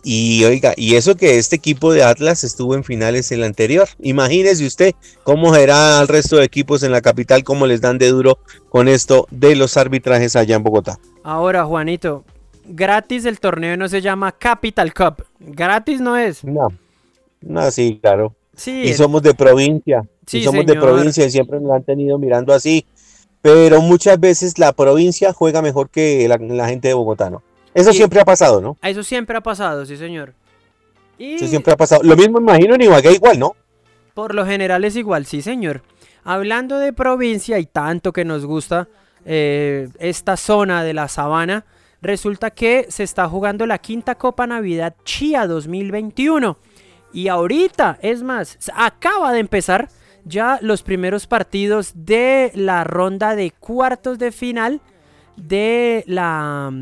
y 0.04 0.44
oiga, 0.44 0.74
y 0.76 0.96
eso 0.96 1.16
que 1.16 1.38
este 1.38 1.56
equipo 1.56 1.92
de 1.92 2.04
Atlas 2.04 2.44
estuvo 2.44 2.74
en 2.74 2.84
finales 2.84 3.32
el 3.32 3.42
anterior. 3.42 3.88
Imagínese 4.00 4.66
usted 4.66 4.94
cómo 5.22 5.54
será 5.54 5.98
al 5.98 6.08
resto 6.08 6.36
de 6.36 6.44
equipos 6.44 6.82
en 6.82 6.92
la 6.92 7.00
capital, 7.00 7.42
cómo 7.42 7.66
les 7.66 7.80
dan 7.80 7.96
de 7.96 8.08
duro 8.08 8.38
con 8.68 8.86
esto 8.86 9.26
de 9.30 9.56
los 9.56 9.78
arbitrajes 9.78 10.36
allá 10.36 10.56
en 10.56 10.62
Bogotá. 10.62 10.98
Ahora, 11.22 11.64
Juanito, 11.64 12.22
gratis 12.66 13.24
el 13.24 13.40
torneo 13.40 13.78
no 13.78 13.88
se 13.88 14.02
llama 14.02 14.30
Capital 14.32 14.92
Cup. 14.92 15.24
Gratis 15.40 16.02
no 16.02 16.18
es. 16.18 16.44
No, 16.44 16.68
no, 17.40 17.70
sí, 17.70 17.98
claro. 18.00 18.34
Sí, 18.54 18.82
y 18.82 18.92
somos 18.92 19.22
de 19.22 19.34
provincia. 19.34 20.02
Sí, 20.26 20.38
y 20.38 20.44
somos 20.44 20.66
de 20.66 20.74
provincia 20.74 21.24
y 21.24 21.30
siempre 21.30 21.60
nos 21.60 21.72
han 21.72 21.82
tenido 21.82 22.18
mirando 22.18 22.52
así. 22.52 22.84
Pero 23.40 23.80
muchas 23.80 24.20
veces 24.20 24.58
la 24.58 24.72
provincia 24.72 25.32
juega 25.32 25.62
mejor 25.62 25.88
que 25.88 26.28
la, 26.28 26.36
la 26.36 26.68
gente 26.68 26.88
de 26.88 26.94
Bogotá, 26.94 27.30
¿no? 27.30 27.42
Eso 27.74 27.92
siempre 27.92 28.20
ha 28.20 28.24
pasado, 28.24 28.60
¿no? 28.60 28.78
Eso 28.82 29.02
siempre 29.02 29.36
ha 29.36 29.40
pasado, 29.40 29.84
sí, 29.84 29.96
señor. 29.96 30.32
Eso 31.18 31.46
siempre 31.46 31.72
ha 31.72 31.76
pasado. 31.76 32.02
Lo 32.02 32.16
mismo 32.16 32.38
imagino 32.38 32.74
en 32.74 32.82
Ibagué 32.82 33.12
igual, 33.12 33.38
¿no? 33.38 33.56
Por 34.14 34.34
lo 34.34 34.46
general 34.46 34.84
es 34.84 34.96
igual, 34.96 35.26
sí, 35.26 35.42
señor. 35.42 35.82
Hablando 36.22 36.78
de 36.78 36.92
provincia 36.92 37.58
y 37.58 37.66
tanto 37.66 38.12
que 38.12 38.24
nos 38.24 38.46
gusta 38.46 38.88
eh, 39.26 39.88
esta 39.98 40.36
zona 40.36 40.84
de 40.84 40.94
la 40.94 41.08
sabana, 41.08 41.64
resulta 42.00 42.50
que 42.50 42.86
se 42.88 43.02
está 43.02 43.28
jugando 43.28 43.66
la 43.66 43.78
quinta 43.78 44.14
Copa 44.14 44.46
Navidad 44.46 44.94
Chía 45.04 45.46
2021. 45.46 46.56
Y 47.12 47.28
ahorita, 47.28 47.98
es 48.02 48.22
más, 48.22 48.58
acaba 48.74 49.32
de 49.32 49.40
empezar 49.40 49.88
ya 50.24 50.58
los 50.62 50.82
primeros 50.82 51.26
partidos 51.26 51.92
de 51.94 52.50
la 52.54 52.84
ronda 52.84 53.36
de 53.36 53.50
cuartos 53.50 54.18
de 54.18 54.32
final 54.32 54.80
de 55.36 56.04
la... 56.06 56.72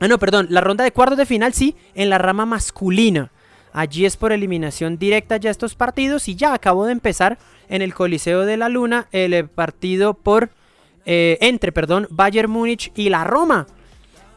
Ah, 0.00 0.08
no, 0.08 0.18
perdón, 0.18 0.48
la 0.50 0.60
ronda 0.60 0.84
de 0.84 0.92
cuartos 0.92 1.18
de 1.18 1.26
final 1.26 1.52
sí, 1.52 1.76
en 1.94 2.10
la 2.10 2.18
rama 2.18 2.46
masculina. 2.46 3.30
Allí 3.72 4.04
es 4.04 4.16
por 4.16 4.32
eliminación 4.32 4.98
directa 4.98 5.38
ya 5.38 5.50
estos 5.50 5.74
partidos 5.74 6.28
y 6.28 6.34
ya 6.34 6.52
acabó 6.52 6.86
de 6.86 6.92
empezar 6.92 7.38
en 7.68 7.80
el 7.80 7.94
Coliseo 7.94 8.44
de 8.44 8.56
la 8.56 8.68
Luna 8.68 9.08
el 9.12 9.32
eh, 9.32 9.44
partido 9.44 10.14
por 10.14 10.50
eh, 11.06 11.38
entre, 11.40 11.72
perdón, 11.72 12.06
Bayern 12.10 12.50
Múnich 12.50 12.92
y 12.94 13.08
la 13.08 13.24
Roma. 13.24 13.66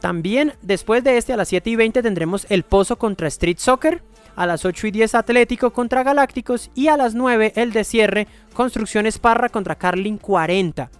También 0.00 0.54
después 0.62 1.04
de 1.04 1.18
este 1.18 1.32
a 1.32 1.36
las 1.36 1.48
7 1.48 1.68
y 1.70 1.76
20 1.76 2.02
tendremos 2.02 2.46
el 2.48 2.62
Pozo 2.62 2.96
contra 2.96 3.28
Street 3.28 3.58
Soccer, 3.58 4.02
a 4.36 4.46
las 4.46 4.64
8 4.64 4.86
y 4.86 4.90
10 4.90 5.14
Atlético 5.14 5.72
contra 5.72 6.02
Galácticos 6.02 6.70
y 6.74 6.88
a 6.88 6.96
las 6.96 7.14
9 7.14 7.52
el 7.56 7.72
de 7.72 7.84
cierre 7.84 8.26
Construcciones 8.54 9.18
Parra 9.18 9.48
contra 9.48 9.74
Carlin 9.74 10.18
40. 10.18 10.90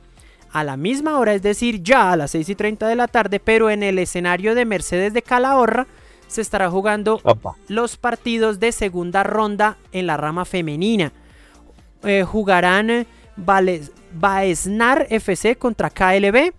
A 0.56 0.64
la 0.64 0.78
misma 0.78 1.18
hora, 1.18 1.34
es 1.34 1.42
decir, 1.42 1.82
ya 1.82 2.12
a 2.12 2.16
las 2.16 2.30
6 2.30 2.48
y 2.48 2.54
30 2.54 2.88
de 2.88 2.96
la 2.96 3.08
tarde, 3.08 3.40
pero 3.40 3.68
en 3.68 3.82
el 3.82 3.98
escenario 3.98 4.54
de 4.54 4.64
Mercedes 4.64 5.12
de 5.12 5.20
Calahorra, 5.20 5.86
se 6.28 6.40
estará 6.40 6.70
jugando 6.70 7.20
los 7.68 7.98
partidos 7.98 8.58
de 8.58 8.72
segunda 8.72 9.22
ronda 9.22 9.76
en 9.92 10.06
la 10.06 10.16
rama 10.16 10.46
femenina. 10.46 11.12
Eh, 12.04 12.25
jugarán 12.26 13.06
Baesnar 13.36 15.06
FC 15.10 15.56
contra 15.56 15.90
KLB, 15.90 16.54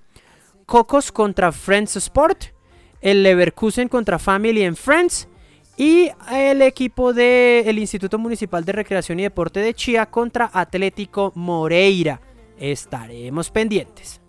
Cocos 0.68 1.12
contra 1.12 1.52
Friends 1.52 1.96
Sport, 1.96 2.54
el 3.02 3.24
Leverkusen 3.24 3.88
contra 3.88 4.20
Family 4.20 4.64
and 4.64 4.78
Friends 4.78 5.28
y 5.76 6.12
el 6.32 6.62
equipo 6.62 7.14
del 7.14 7.80
Instituto 7.80 8.20
Municipal 8.20 8.64
de 8.64 8.74
Recreación 8.74 9.20
y 9.20 9.24
Deporte 9.24 9.60
de 9.60 9.74
Chía 9.74 10.06
contra 10.06 10.52
Atlético 10.54 11.32
Moreira. 11.34 12.22
Estaremos 12.60 13.50
pendientes. 13.50 14.22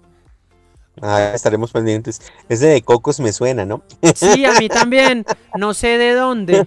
Ah, 1.00 1.32
estaremos 1.34 1.70
pendientes. 1.70 2.20
Ese 2.48 2.66
de 2.66 2.82
Cocos 2.82 3.20
me 3.20 3.32
suena, 3.32 3.64
¿no? 3.64 3.82
Sí, 4.14 4.44
a 4.44 4.58
mí 4.58 4.68
también. 4.68 5.24
No 5.56 5.74
sé 5.74 5.98
de 5.98 6.14
dónde. 6.14 6.66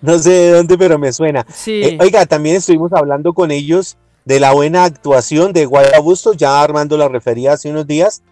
No 0.00 0.18
sé 0.18 0.30
de 0.30 0.50
dónde, 0.52 0.78
pero 0.78 0.98
me 0.98 1.12
suena. 1.12 1.44
Sí. 1.52 1.82
Eh, 1.82 1.98
oiga, 2.00 2.26
también 2.26 2.56
estuvimos 2.56 2.92
hablando 2.92 3.32
con 3.32 3.50
ellos 3.50 3.96
de 4.24 4.40
la 4.40 4.52
buena 4.52 4.84
actuación 4.84 5.52
de 5.52 5.66
Guaya 5.66 6.00
Bustos, 6.00 6.36
ya 6.36 6.60
Armando 6.60 6.96
la 6.96 7.08
refería 7.08 7.52
hace 7.52 7.70
unos 7.70 7.86
días, 7.86 8.22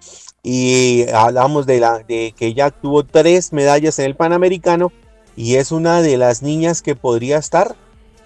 y 0.43 1.09
hablamos 1.11 1.66
de, 1.66 1.81
la, 1.81 2.00
de 2.00 2.35
que 2.37 2.47
ella 2.47 2.71
tuvo 2.71 3.04
tres 3.04 3.52
medallas 3.52 3.99
en 3.99 4.07
el 4.07 4.16
Panamericano 4.16 4.93
y 5.37 5.54
es 5.54 5.73
una 5.73 6.02
de 6.02 6.16
las 6.19 6.43
niñas 6.43 6.83
que 6.83 6.97
podría 6.97 7.38
estar 7.38 7.76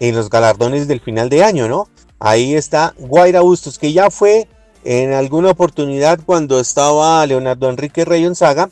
en 0.00 0.16
los 0.16 0.30
galardones 0.30 0.88
del 0.88 1.00
final 1.00 1.28
de 1.28 1.44
año, 1.44 1.68
¿no? 1.68 1.88
Ahí 2.20 2.54
está 2.54 2.94
Guaira 2.98 3.40
Bustos, 3.40 3.78
que 3.78 3.92
ya 3.92 4.10
fue 4.10 4.48
en 4.84 5.12
alguna 5.12 5.50
oportunidad 5.50 6.18
cuando 6.24 6.58
estaba 6.60 7.24
Leonardo 7.26 7.68
Enrique 7.68 8.04
Reyonzaga, 8.04 8.70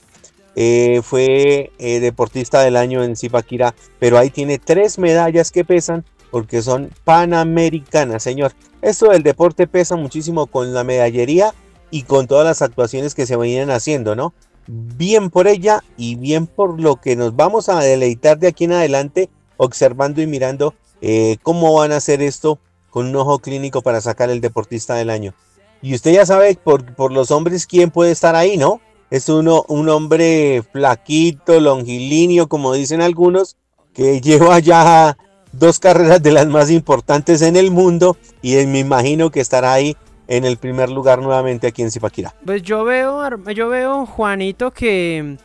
eh, 0.55 1.01
fue 1.03 1.71
eh, 1.79 2.01
deportista 2.01 2.61
del 2.63 2.77
año 2.77 3.05
en 3.05 3.15
Zipaquirá, 3.15 3.75
pero 3.99 4.19
ahí 4.19 4.31
tiene 4.31 4.59
tres 4.59 4.99
medallas 4.99 5.51
que 5.51 5.65
pesan 5.65 6.05
porque 6.31 6.63
son 6.63 6.91
panamericanas, 7.05 8.23
señor. 8.23 8.53
Esto 8.83 9.11
del 9.11 9.23
deporte 9.23 9.67
pesa 9.67 9.97
muchísimo 9.97 10.47
con 10.47 10.73
la 10.73 10.83
medallería 10.83 11.55
y 11.91 12.03
con 12.03 12.27
todas 12.27 12.47
las 12.47 12.63
actuaciones 12.63 13.15
que 13.15 13.27
se 13.27 13.37
venían 13.37 13.71
haciendo, 13.71 14.17
¿no? 14.17 14.35
Bien 14.67 15.31
por 15.31 15.47
ella 15.47 15.85
y 15.97 16.17
bien 16.17 16.47
por 16.47 16.81
lo 16.81 16.97
que 16.97 17.17
nos 17.17 17.37
vamos 17.37 17.69
a 17.69 17.79
deleitar 17.81 18.39
de 18.39 18.49
aquí 18.49 18.65
en 18.65 18.73
adelante, 18.73 19.29
observando 19.57 20.21
y 20.21 20.27
mirando 20.27 20.75
eh, 21.01 21.37
cómo 21.43 21.75
van 21.75 21.93
a 21.93 21.97
hacer 21.97 22.23
esto 22.23 22.59
con 22.97 23.09
un 23.09 23.17
ojo 23.17 23.41
clínico 23.41 23.83
para 23.83 24.01
sacar 24.01 24.31
el 24.31 24.41
deportista 24.41 24.95
del 24.95 25.11
año. 25.11 25.35
Y 25.83 25.95
usted 25.95 26.15
ya 26.15 26.25
sabe 26.25 26.55
por, 26.55 26.95
por 26.95 27.13
los 27.13 27.31
hombres 27.31 27.67
quién 27.67 27.91
puede 27.91 28.11
estar 28.11 28.35
ahí, 28.35 28.57
¿no? 28.57 28.81
Es 29.11 29.29
uno, 29.29 29.67
un 29.69 29.91
hombre 29.91 30.63
flaquito, 30.73 31.61
longilíneo, 31.61 32.49
como 32.49 32.73
dicen 32.73 33.03
algunos, 33.03 33.59
que 33.93 34.23
lleva 34.23 34.61
ya 34.61 35.19
dos 35.53 35.79
carreras 35.79 36.23
de 36.23 36.33
las 36.33 36.47
más 36.47 36.71
importantes 36.71 37.43
en 37.43 37.57
el 37.57 37.71
mundo 37.71 38.17
y 38.41 38.55
me 38.65 38.79
imagino 38.79 39.31
que 39.31 39.41
estará 39.41 39.75
ahí 39.75 39.95
en 40.27 40.47
el 40.47 40.57
primer 40.57 40.89
lugar 40.89 41.21
nuevamente 41.21 41.67
aquí 41.67 41.83
en 41.83 41.91
Zipaquirá. 41.91 42.35
Pues 42.47 42.63
yo 42.63 42.83
veo, 42.85 43.21
yo 43.53 43.69
veo 43.69 44.07
Juanito 44.07 44.71
que, 44.71 45.37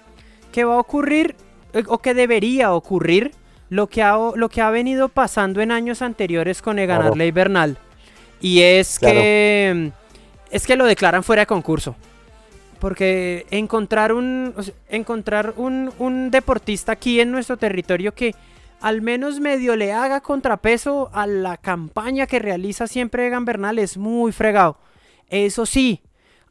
que 0.54 0.64
va 0.64 0.76
a 0.76 0.80
ocurrir 0.80 1.36
eh, 1.74 1.84
o 1.90 1.98
que 1.98 2.14
debería 2.14 2.72
ocurrir 2.74 3.34
lo 3.72 3.88
que 3.88 4.04
ha, 4.04 4.18
lo 4.36 4.50
que 4.50 4.60
ha 4.60 4.70
venido 4.70 5.08
pasando 5.08 5.62
en 5.62 5.72
años 5.72 6.02
anteriores 6.02 6.62
con 6.62 6.78
Egan 6.78 7.18
Ley 7.18 7.32
Bernal 7.32 7.78
y 8.42 8.64
es 8.64 9.00
que 9.00 9.94
es 10.52 10.68
que 10.68 10.76
lo 10.76 10.86
declaran 10.86 11.24
fuera 11.24 11.44
de 11.44 11.46
concurso. 11.46 11.96
Porque 12.80 13.46
encontrar 13.50 14.12
un 14.12 14.54
encontrar 14.90 15.54
un, 15.56 15.94
un 16.00 16.32
deportista 16.32 16.92
aquí 16.92 17.22
en 17.22 17.32
nuestro 17.32 17.56
territorio 17.56 18.14
que 18.14 18.36
al 18.82 19.02
menos 19.02 19.40
medio 19.40 19.78
le 19.78 19.94
haga 19.94 20.20
contrapeso 20.20 21.10
a 21.14 21.26
la 21.26 21.56
campaña 21.56 22.28
que 22.28 22.40
realiza 22.40 22.88
siempre 22.88 23.28
Egan 23.28 23.46
Bernal 23.46 23.80
es 23.80 23.96
muy 23.96 24.34
fregado. 24.34 24.80
Eso 25.30 25.66
sí, 25.66 26.02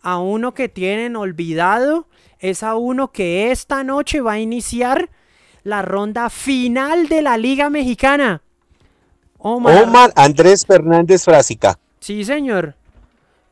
a 0.01 0.19
uno 0.21 0.55
que 0.55 0.71
tienen 0.71 1.17
olvidado 1.17 2.09
es 2.39 2.63
a 2.63 2.77
uno 2.77 3.13
que 3.13 3.51
esta 3.51 3.85
noche 3.85 4.23
va 4.23 4.33
a 4.33 4.41
iniciar 4.41 5.11
la 5.63 5.83
ronda 5.83 6.31
final 6.31 7.09
de 7.09 7.23
la 7.23 7.37
Liga 7.37 7.71
Mexicana. 7.71 8.43
Omar, 9.39 10.13
Andrés 10.17 10.67
Fernández 10.67 11.25
Frásica. 11.25 11.79
Sí, 11.99 12.25
señor. 12.25 12.75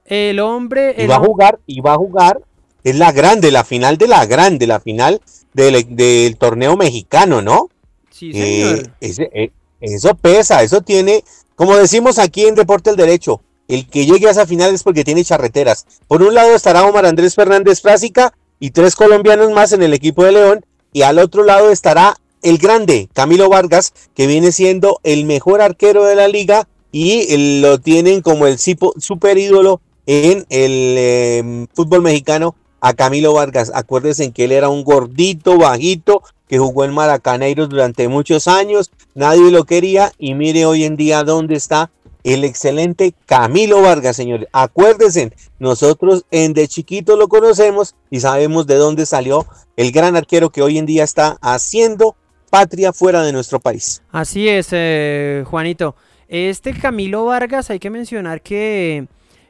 El 0.04 0.40
hombre. 0.40 0.94
Y 0.98 1.06
va 1.06 1.16
a 1.16 1.20
jugar, 1.20 1.58
y 1.66 1.80
va 1.80 1.94
a 1.94 1.96
jugar. 1.96 2.40
Es 2.84 2.96
la 2.96 3.12
grande, 3.12 3.50
la 3.50 3.64
final 3.64 3.98
de 3.98 4.08
la 4.08 4.24
grande, 4.26 4.66
la 4.66 4.80
final 4.80 5.20
del, 5.52 5.96
del 5.96 6.36
torneo 6.36 6.76
mexicano, 6.76 7.42
¿no? 7.42 7.68
Sí, 8.10 8.32
señor. 8.32 8.90
Eh, 9.00 9.30
eh, 9.32 9.50
eso 9.80 10.14
pesa, 10.14 10.62
eso 10.62 10.80
tiene, 10.80 11.24
como 11.54 11.76
decimos 11.76 12.18
aquí 12.18 12.46
en 12.46 12.54
Deporte 12.54 12.90
el 12.90 12.96
Derecho, 12.96 13.42
el 13.68 13.88
que 13.88 14.06
llegue 14.06 14.28
a 14.28 14.30
esa 14.30 14.46
final 14.46 14.74
es 14.74 14.82
porque 14.82 15.04
tiene 15.04 15.24
charreteras. 15.24 15.86
Por 16.06 16.22
un 16.22 16.34
lado 16.34 16.54
estará 16.54 16.84
Omar 16.84 17.06
Andrés 17.06 17.34
Fernández 17.34 17.80
Frásica 17.80 18.32
y 18.58 18.70
tres 18.70 18.96
colombianos 18.96 19.52
más 19.52 19.72
en 19.72 19.82
el 19.82 19.94
equipo 19.94 20.24
de 20.24 20.32
León. 20.32 20.64
Y 20.92 21.02
al 21.02 21.18
otro 21.18 21.44
lado 21.44 21.70
estará 21.70 22.16
el 22.42 22.58
grande 22.58 23.08
Camilo 23.12 23.48
Vargas, 23.48 23.92
que 24.14 24.26
viene 24.26 24.52
siendo 24.52 25.00
el 25.02 25.24
mejor 25.24 25.60
arquero 25.60 26.04
de 26.04 26.16
la 26.16 26.28
liga 26.28 26.68
y 26.92 27.60
lo 27.60 27.78
tienen 27.78 28.22
como 28.22 28.46
el 28.46 28.58
super 28.58 29.38
ídolo 29.38 29.80
en 30.06 30.46
el 30.48 30.96
em, 30.96 31.66
fútbol 31.74 32.02
mexicano 32.02 32.54
a 32.80 32.94
Camilo 32.94 33.34
Vargas. 33.34 33.70
Acuérdense 33.74 34.30
que 34.32 34.44
él 34.44 34.52
era 34.52 34.68
un 34.68 34.84
gordito, 34.84 35.58
bajito, 35.58 36.22
que 36.48 36.58
jugó 36.58 36.84
en 36.84 36.94
Maracaneiros 36.94 37.68
durante 37.68 38.08
muchos 38.08 38.48
años, 38.48 38.90
nadie 39.14 39.50
lo 39.50 39.64
quería 39.64 40.12
y 40.18 40.34
mire 40.34 40.64
hoy 40.64 40.84
en 40.84 40.96
día 40.96 41.22
dónde 41.24 41.56
está 41.56 41.90
el 42.24 42.44
excelente 42.44 43.14
Camilo 43.26 43.82
Vargas, 43.82 44.16
señores. 44.16 44.48
Acuérdense, 44.52 45.32
nosotros 45.58 46.24
en 46.30 46.52
de 46.52 46.68
chiquito 46.68 47.16
lo 47.16 47.28
conocemos 47.28 47.94
y 48.10 48.20
sabemos 48.20 48.66
de 48.66 48.76
dónde 48.76 49.06
salió 49.06 49.46
el 49.76 49.92
gran 49.92 50.16
arquero 50.16 50.50
que 50.50 50.62
hoy 50.62 50.78
en 50.78 50.86
día 50.86 51.04
está 51.04 51.38
haciendo 51.40 52.16
patria 52.50 52.92
fuera 52.92 53.22
de 53.22 53.32
nuestro 53.32 53.60
país. 53.60 54.02
Así 54.10 54.48
es, 54.48 54.68
eh, 54.72 55.44
Juanito. 55.46 55.94
Este 56.28 56.74
Camilo 56.74 57.24
Vargas, 57.24 57.70
hay 57.70 57.78
que 57.78 57.90
mencionar 57.90 58.42
que 58.42 59.06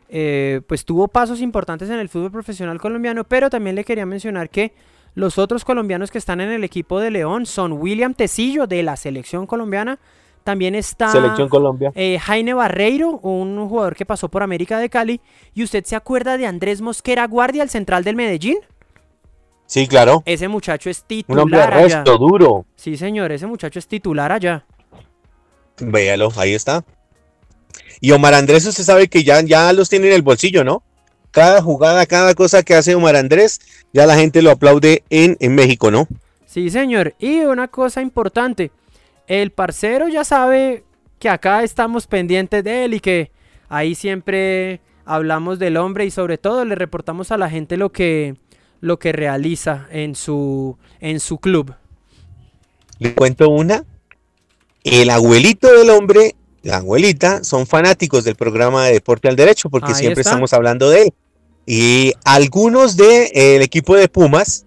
eh, 0.09 0.61
pues 0.67 0.85
tuvo 0.85 1.09
pasos 1.09 1.41
importantes 1.41 1.91
en 1.91 1.99
el 1.99 2.09
fútbol 2.09 2.31
profesional 2.31 2.81
colombiano, 2.81 3.25
pero 3.25 3.51
también 3.51 3.77
le 3.77 3.85
quería 3.85 4.07
mencionar 4.07 4.49
que 4.49 4.73
los 5.15 5.39
otros 5.39 5.65
colombianos 5.65 6.11
que 6.11 6.19
están 6.19 6.41
en 6.41 6.51
el 6.51 6.63
equipo 6.63 7.01
de 7.01 7.11
León 7.11 7.47
son 7.47 7.73
William 7.73 8.15
Tecillo 8.15 8.67
de 8.67 8.83
la 8.83 8.97
selección 8.97 9.47
colombiana. 9.47 9.99
También 10.49 10.75
está 10.75 11.13
Selección 11.13 11.51
Colombia. 11.51 11.93
Eh, 11.95 12.19
Jaime 12.19 12.55
Barreiro, 12.55 13.19
un 13.19 13.69
jugador 13.69 13.95
que 13.95 14.07
pasó 14.07 14.31
por 14.31 14.43
América 14.43 14.79
de 14.79 14.89
Cali. 14.89 15.21
¿Y 15.53 15.63
usted 15.63 15.85
se 15.85 15.95
acuerda 15.95 16.39
de 16.39 16.47
Andrés 16.47 16.81
Mosquera 16.81 17.27
Guardia, 17.27 17.63
el 17.63 17.69
central 17.69 18.03
del 18.03 18.17
Medellín? 18.17 18.57
Sí, 19.67 19.87
claro. 19.87 20.23
Ese 20.25 20.49
muchacho 20.49 20.89
es 20.89 21.05
titular. 21.05 21.45
Un 21.45 21.53
hombre 21.53 21.67
resto 21.67 22.17
duro. 22.17 22.65
Sí, 22.77 22.97
señor, 22.97 23.31
ese 23.31 23.47
muchacho 23.47 23.79
es 23.79 23.87
titular 23.87 24.33
allá. 24.33 24.65
Véalo, 25.81 26.33
ahí 26.37 26.55
está. 26.55 26.83
Y 28.01 28.13
Omar 28.13 28.33
Andrés, 28.33 28.65
usted 28.65 28.85
sabe 28.85 29.09
que 29.09 29.25
ya, 29.25 29.43
ya 29.43 29.71
los 29.75 29.91
tiene 29.91 30.07
en 30.07 30.15
el 30.15 30.23
bolsillo, 30.23 30.65
¿no? 30.65 30.83
cada 31.31 31.61
jugada, 31.61 32.07
cada 32.07 32.35
cosa 32.35 32.63
que 32.63 32.75
hace 32.75 32.95
Omar 32.95 33.17
Andrés, 33.17 33.61
ya 33.93 34.07
la 34.07 34.17
gente 34.17 34.41
lo 34.41 34.51
aplaude 34.51 35.03
en, 35.11 35.37
en 35.41 35.55
México, 35.55 35.91
¿no? 35.91 36.09
Sí, 36.47 36.71
señor. 36.71 37.15
Y 37.19 37.41
una 37.41 37.69
cosa 37.69 38.01
importante, 38.01 38.73
el 39.29 39.51
parcero 39.53 40.09
ya 40.09 40.25
sabe 40.25 40.85
que 41.19 41.29
acá 41.29 41.63
estamos 41.63 42.07
pendientes 42.07 42.65
de 42.65 42.85
él 42.85 42.95
y 42.95 43.01
que 43.01 43.31
ahí 43.69 43.95
siempre 43.95 44.81
hablamos 45.05 45.59
del 45.59 45.77
hombre 45.77 46.07
y 46.07 46.11
sobre 46.11 46.39
todo 46.39 46.65
le 46.65 46.75
reportamos 46.75 47.31
a 47.31 47.39
la 47.39 47.51
gente 47.51 47.77
lo 47.77 47.93
que, 47.93 48.37
lo 48.81 48.99
que 48.99 49.13
realiza 49.13 49.87
en 49.91 50.15
su, 50.15 50.77
en 51.01 51.21
su 51.21 51.39
club. 51.39 51.75
Le 52.99 53.15
cuento 53.15 53.49
una. 53.51 53.85
El 54.83 55.11
abuelito 55.11 55.73
del 55.73 55.91
hombre, 55.91 56.35
la 56.63 56.79
abuelita, 56.79 57.45
son 57.45 57.67
fanáticos 57.67 58.25
del 58.25 58.37
programa 58.37 58.87
de 58.87 58.95
Deporte 58.95 59.29
al 59.29 59.37
Derecho 59.37 59.69
porque 59.69 59.95
siempre 59.95 60.23
estamos 60.23 60.53
hablando 60.53 60.89
de 60.89 61.03
él. 61.03 61.15
Y 61.67 62.15
algunos 62.25 62.97
del 62.97 63.29
el 63.35 63.61
equipo 63.61 63.95
de 63.95 64.09
Pumas 64.09 64.65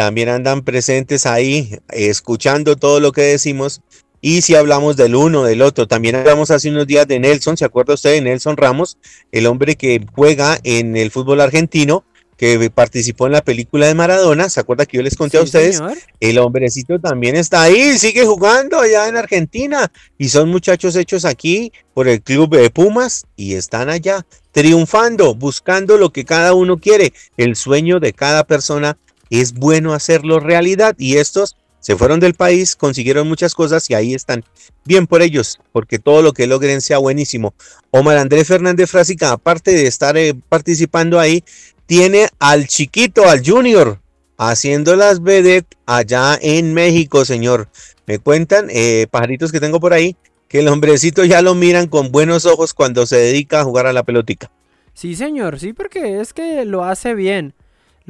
también 0.00 0.30
andan 0.30 0.62
presentes 0.62 1.26
ahí, 1.26 1.78
escuchando 1.90 2.74
todo 2.74 3.00
lo 3.00 3.12
que 3.12 3.20
decimos. 3.20 3.82
Y 4.22 4.40
si 4.40 4.54
hablamos 4.54 4.96
del 4.96 5.14
uno, 5.14 5.44
del 5.44 5.60
otro, 5.60 5.86
también 5.86 6.16
hablamos 6.16 6.50
hace 6.50 6.70
unos 6.70 6.86
días 6.86 7.06
de 7.06 7.20
Nelson, 7.20 7.58
¿se 7.58 7.66
acuerda 7.66 7.92
usted 7.92 8.12
de 8.12 8.22
Nelson 8.22 8.56
Ramos? 8.56 8.96
El 9.30 9.46
hombre 9.46 9.76
que 9.76 10.00
juega 10.14 10.58
en 10.64 10.96
el 10.96 11.10
fútbol 11.10 11.42
argentino, 11.42 12.02
que 12.38 12.70
participó 12.70 13.26
en 13.26 13.32
la 13.32 13.42
película 13.42 13.88
de 13.88 13.94
Maradona, 13.94 14.48
¿se 14.48 14.60
acuerda 14.60 14.86
que 14.86 14.96
yo 14.96 15.02
les 15.02 15.18
conté 15.18 15.36
a 15.36 15.42
ustedes? 15.42 15.82
El 16.18 16.38
hombrecito 16.38 16.98
también 16.98 17.36
está 17.36 17.60
ahí, 17.60 17.98
sigue 17.98 18.24
jugando 18.24 18.80
allá 18.80 19.06
en 19.06 19.18
Argentina 19.18 19.92
y 20.16 20.30
son 20.30 20.48
muchachos 20.48 20.96
hechos 20.96 21.26
aquí 21.26 21.72
por 21.92 22.08
el 22.08 22.22
club 22.22 22.56
de 22.56 22.70
Pumas 22.70 23.26
y 23.36 23.52
están 23.52 23.90
allá 23.90 24.24
triunfando, 24.52 25.34
buscando 25.34 25.98
lo 25.98 26.10
que 26.10 26.24
cada 26.24 26.54
uno 26.54 26.78
quiere, 26.78 27.12
el 27.36 27.54
sueño 27.54 28.00
de 28.00 28.14
cada 28.14 28.44
persona 28.44 28.96
es 29.30 29.54
bueno 29.54 29.94
hacerlo 29.94 30.40
realidad 30.40 30.94
y 30.98 31.16
estos 31.16 31.56
se 31.80 31.96
fueron 31.96 32.20
del 32.20 32.34
país, 32.34 32.76
consiguieron 32.76 33.26
muchas 33.26 33.54
cosas 33.54 33.88
y 33.88 33.94
ahí 33.94 34.14
están. 34.14 34.44
Bien 34.84 35.06
por 35.06 35.22
ellos, 35.22 35.58
porque 35.72 35.98
todo 35.98 36.20
lo 36.20 36.32
que 36.32 36.46
logren 36.46 36.82
sea 36.82 36.98
buenísimo. 36.98 37.54
Omar 37.90 38.18
Andrés 38.18 38.48
Fernández 38.48 38.90
Frásica, 38.90 39.32
aparte 39.32 39.72
de 39.72 39.86
estar 39.86 40.16
eh, 40.18 40.34
participando 40.48 41.18
ahí, 41.18 41.42
tiene 41.86 42.28
al 42.38 42.66
chiquito, 42.66 43.28
al 43.28 43.42
junior, 43.44 43.98
haciendo 44.36 44.94
las 44.94 45.22
vedet 45.22 45.66
allá 45.86 46.38
en 46.40 46.74
México, 46.74 47.24
señor. 47.24 47.68
Me 48.06 48.18
cuentan, 48.18 48.68
eh, 48.70 49.06
pajaritos 49.10 49.50
que 49.50 49.60
tengo 49.60 49.80
por 49.80 49.94
ahí, 49.94 50.16
que 50.48 50.60
el 50.60 50.68
hombrecito 50.68 51.24
ya 51.24 51.40
lo 51.42 51.54
miran 51.54 51.86
con 51.86 52.12
buenos 52.12 52.44
ojos 52.44 52.74
cuando 52.74 53.06
se 53.06 53.16
dedica 53.16 53.60
a 53.60 53.64
jugar 53.64 53.86
a 53.86 53.92
la 53.92 54.02
pelotica. 54.02 54.50
Sí, 54.92 55.14
señor, 55.14 55.58
sí, 55.58 55.72
porque 55.72 56.20
es 56.20 56.34
que 56.34 56.64
lo 56.64 56.84
hace 56.84 57.14
bien. 57.14 57.54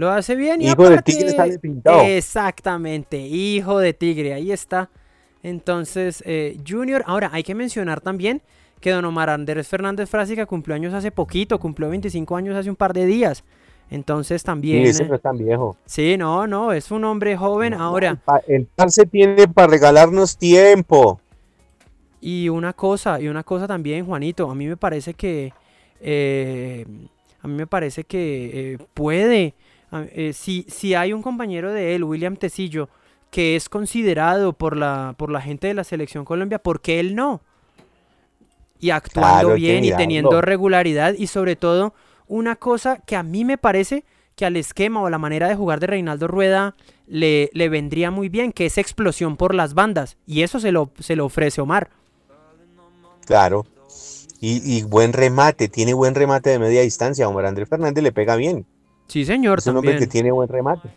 Lo 0.01 0.11
hace 0.11 0.35
bien 0.35 0.63
y 0.63 0.69
Hijo 0.69 0.89
de 0.89 1.03
tigre 1.03 1.29
sale 1.29 1.59
pintado. 1.59 2.01
Exactamente, 2.01 3.19
hijo 3.19 3.79
de 3.79 3.93
tigre, 3.93 4.33
ahí 4.33 4.51
está. 4.51 4.89
Entonces, 5.43 6.23
eh, 6.25 6.59
Junior, 6.67 7.05
ahora 7.07 7.29
hay 7.35 7.43
que 7.43 7.55
mencionar 7.55 8.01
también 8.01 8.41
que 8.81 8.93
Don 8.93 9.05
Omar 9.05 9.29
Andrés 9.29 9.69
Fernández 9.69 10.09
Frásica 10.09 10.47
cumplió 10.47 10.75
años 10.75 10.95
hace 10.95 11.11
poquito, 11.11 11.61
cumplió 11.61 11.91
25 11.91 12.35
años 12.35 12.57
hace 12.57 12.71
un 12.71 12.77
par 12.77 12.95
de 12.95 13.05
días. 13.05 13.45
Entonces 13.91 14.43
también. 14.43 14.85
Sí, 14.85 14.89
ese 14.89 15.05
no 15.05 15.17
es 15.17 15.21
tan 15.21 15.37
viejo. 15.37 15.77
Sí, 15.85 16.17
no, 16.17 16.47
no, 16.47 16.73
es 16.73 16.91
un 16.91 17.05
hombre 17.05 17.37
joven. 17.37 17.75
ahora. 17.75 18.19
El 18.49 18.69
se 18.89 19.05
tiene 19.05 19.49
para 19.49 19.69
regalarnos 19.69 20.39
tiempo. 20.39 21.21
Y 22.23 22.49
una 22.49 22.73
cosa, 22.73 23.21
y 23.21 23.29
una 23.29 23.45
cosa 23.45 23.67
también, 23.67 24.07
Juanito, 24.07 24.51
a 24.51 24.55
mí 24.55 24.67
me 24.67 24.79
parece 24.79 25.13
que. 25.13 25.53
Eh, 26.01 26.87
a 27.43 27.49
mí 27.49 27.55
me 27.55 27.67
parece 27.67 28.05
que 28.05 28.51
eh, 28.55 28.79
puede 28.95 29.55
eh, 29.93 30.33
si, 30.33 30.65
si 30.69 30.95
hay 30.95 31.13
un 31.13 31.23
compañero 31.23 31.73
de 31.73 31.95
él, 31.95 32.05
William 32.05 32.37
Tecillo, 32.37 32.89
que 33.31 33.57
es 33.57 33.69
considerado 33.69 34.53
por 34.53 34.77
la, 34.77 35.15
por 35.17 35.31
la 35.31 35.41
gente 35.41 35.69
de 35.69 35.75
la 35.75 35.85
selección 35.85 36.25
Colombia, 36.25 36.59
¿por 36.59 36.81
qué 36.81 37.01
él 37.01 37.15
no? 37.15 37.41
Y 38.79 38.91
actuando 38.91 39.55
bien 39.55 39.85
y 39.85 39.93
teniendo 39.93 40.41
regularidad 40.41 41.15
y 41.15 41.27
sobre 41.27 41.55
todo 41.55 41.95
una 42.27 42.57
cosa 42.57 42.99
que 42.99 43.17
a 43.17 43.23
mí 43.23 43.45
me 43.45 43.59
parece 43.59 44.05
que 44.37 44.47
al 44.47 44.57
esquema 44.57 45.03
o 45.03 45.11
la 45.11 45.19
manera 45.19 45.49
de 45.49 45.55
jugar 45.55 45.81
de 45.81 45.89
Reinaldo 45.89 46.27
Rueda 46.27 46.75
le, 47.07 47.51
le 47.53 47.69
vendría 47.69 48.11
muy 48.11 48.29
bien, 48.29 48.53
que 48.53 48.67
es 48.67 48.79
explosión 48.79 49.37
por 49.37 49.55
las 49.55 49.75
bandas. 49.75 50.17
Y 50.27 50.43
eso 50.43 50.61
se 50.61 50.73
lo, 50.73 50.93
se 50.99 51.15
lo 51.15 51.27
ofrece 51.27 51.61
Omar. 51.61 51.91
Claro. 53.27 53.67
Y, 54.41 54.63
y, 54.65 54.83
buen 54.85 55.13
remate, 55.13 55.69
tiene 55.69 55.93
buen 55.93 56.15
remate 56.15 56.49
de 56.49 56.59
media 56.59 56.81
distancia. 56.81 57.29
Omar 57.29 57.45
Andrés 57.45 57.69
Fernández 57.69 58.03
le 58.03 58.13
pega 58.13 58.37
bien. 58.37 58.65
Sí, 59.11 59.25
señor. 59.25 59.59
Es 59.59 59.67
un 59.67 59.77
hombre 59.77 59.99
que 59.99 60.07
tiene 60.07 60.31
buen 60.31 60.49
remate. 60.49 60.89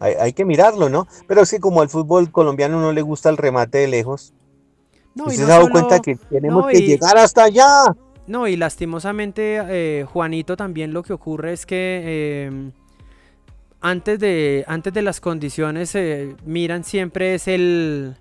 Hay, 0.00 0.32
que 0.32 0.44
mirarlo, 0.44 0.88
¿no? 0.88 1.06
Pero 1.28 1.42
es 1.42 1.50
que 1.50 1.60
como 1.60 1.80
al 1.80 1.88
fútbol 1.88 2.30
colombiano 2.32 2.80
no 2.80 2.92
le 2.92 3.00
gusta 3.00 3.30
el 3.30 3.36
remate 3.36 3.78
de 3.78 3.88
lejos. 3.88 4.34
No, 5.14 5.26
¿Usted 5.26 5.36
se 5.36 5.44
ha 5.44 5.46
dado 5.46 5.70
cuenta 5.70 6.00
que 6.00 6.16
tenemos 6.16 6.66
que 6.66 6.80
llegar 6.80 7.16
hasta 7.16 7.44
allá? 7.44 7.68
No, 8.26 8.48
y 8.48 8.56
lastimosamente, 8.56 9.60
eh, 9.68 10.04
Juanito, 10.04 10.56
también 10.56 10.92
lo 10.92 11.04
que 11.04 11.12
ocurre 11.12 11.52
es 11.52 11.64
que 11.64 12.46
em, 12.46 12.72
antes, 13.80 14.18
de, 14.18 14.64
antes 14.66 14.92
de 14.92 15.02
las 15.02 15.20
condiciones 15.20 15.94
eh, 15.94 16.34
miran 16.44 16.82
siempre 16.82 17.36
es 17.36 17.46
el... 17.46 18.16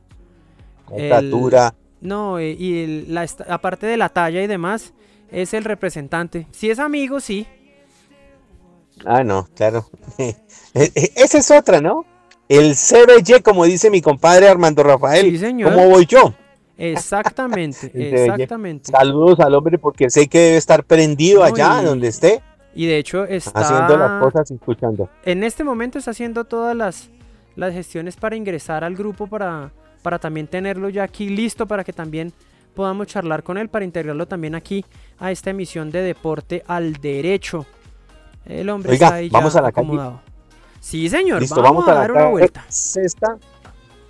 Estatura. 0.95 1.73
No, 2.01 2.39
y, 2.39 3.05
la, 3.07 3.25
aparte 3.49 3.87
de 3.87 3.97
la 3.97 4.09
talla 4.09 4.43
y 4.43 4.47
demás, 4.47 4.93
es 5.31 5.55
el 5.55 5.63
representante. 5.63 6.47
Si 6.51 6.69
es 6.69 6.77
amigo, 6.77 7.19
sí, 7.19 7.47
Ah, 9.05 9.23
no, 9.23 9.47
claro. 9.55 9.85
E, 10.75 10.91
e, 10.95 11.11
esa 11.17 11.37
es 11.37 11.51
otra, 11.51 11.81
¿no? 11.81 12.03
El 12.49 12.73
CBY, 12.73 13.43
como 13.43 13.63
dice 13.65 13.91
mi 13.91 14.01
compadre 14.01 14.49
Armando 14.49 14.81
Rafael. 14.81 15.29
Sí, 15.29 15.37
señor. 15.37 15.71
¿Cómo 15.71 15.87
voy 15.87 16.07
yo? 16.07 16.33
Exactamente, 16.77 17.91
exactamente. 17.93 18.91
Saludos 18.91 19.39
al 19.39 19.53
hombre 19.53 19.77
porque 19.77 20.09
sé 20.09 20.27
que 20.27 20.39
debe 20.39 20.57
estar 20.57 20.83
prendido 20.83 21.43
allá 21.43 21.81
donde 21.83 22.07
esté. 22.07 22.41
Y 22.75 22.87
de 22.87 22.97
hecho 22.97 23.23
está 23.25 23.51
haciendo 23.59 23.97
las 23.97 24.19
cosas 24.19 24.49
y 24.49 24.55
escuchando. 24.55 25.09
En 25.23 25.43
este 25.43 25.63
momento 25.63 25.99
está 25.99 26.11
haciendo 26.11 26.45
todas 26.45 26.75
las, 26.75 27.09
las 27.55 27.71
gestiones 27.73 28.15
para 28.15 28.35
ingresar 28.35 28.83
al 28.83 28.95
grupo 28.95 29.27
para, 29.27 29.71
para 30.01 30.17
también 30.17 30.47
tenerlo 30.47 30.89
ya 30.89 31.03
aquí 31.03 31.29
listo 31.29 31.67
para 31.67 31.83
que 31.83 31.93
también 31.93 32.33
podamos 32.73 33.05
charlar 33.07 33.43
con 33.43 33.59
él 33.59 33.69
para 33.69 33.85
integrarlo 33.85 34.27
también 34.27 34.55
aquí 34.55 34.83
a 35.19 35.31
esta 35.31 35.51
emisión 35.51 35.91
de 35.91 36.01
Deporte 36.01 36.63
al 36.67 36.93
Derecho. 36.93 37.67
El 38.45 38.69
hombre 38.69 38.93
está 38.93 39.15
ahí 39.15 39.29
vamos 39.29 39.55
a 39.55 39.61
la 39.61 39.69
acomodado. 39.69 40.21
Sí, 40.79 41.09
señor, 41.09 41.41
vamos, 41.49 41.87
a, 41.87 41.93
dar 41.93 42.11
una 42.11 42.27
vuelta. 42.27 42.65
Sexta, 42.67 43.37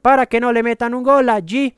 Para 0.00 0.24
que 0.24 0.40
no 0.40 0.50
le 0.50 0.62
metan 0.62 0.94
un 0.94 1.02
gol 1.02 1.28
allí 1.28 1.74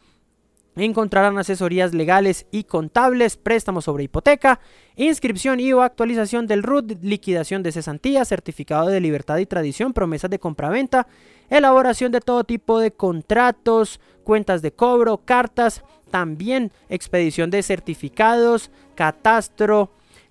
encontrarán 0.77 1.37
asesorías 1.37 1.93
legales 1.93 2.47
y 2.53 2.63
contables, 2.65 3.37
préstamos 3.37 3.87
sobre 3.87 4.05
hipoteca, 4.05 4.61
inscripción 4.95 5.59
y 5.59 5.73
o 5.73 5.83
actualización 5.83 6.47
del 6.47 6.63
RUT, 6.63 7.03
liquidación 7.03 7.65
de 7.65 7.73
cesantía, 7.73 8.25
certificado 8.25 8.87
de 8.87 9.01
libertad 9.01 9.39
y 9.39 9.47
tradición, 9.47 9.93
promesas 9.93 10.31
de 10.31 10.39
compraventa, 10.39 11.09
elaboración 11.49 12.13
de 12.13 12.21
todo 12.21 12.45
tipo 12.45 12.79
de 12.79 12.93
contratos, 12.93 13.99
cuentas 14.23 14.63
de 14.63 14.73
cobro, 14.73 15.19
cartas, 15.19 15.83
también 16.13 16.71
expedición 16.89 17.51
de 17.51 17.65
certificados, 17.65 18.71
catastro, 18.95 19.91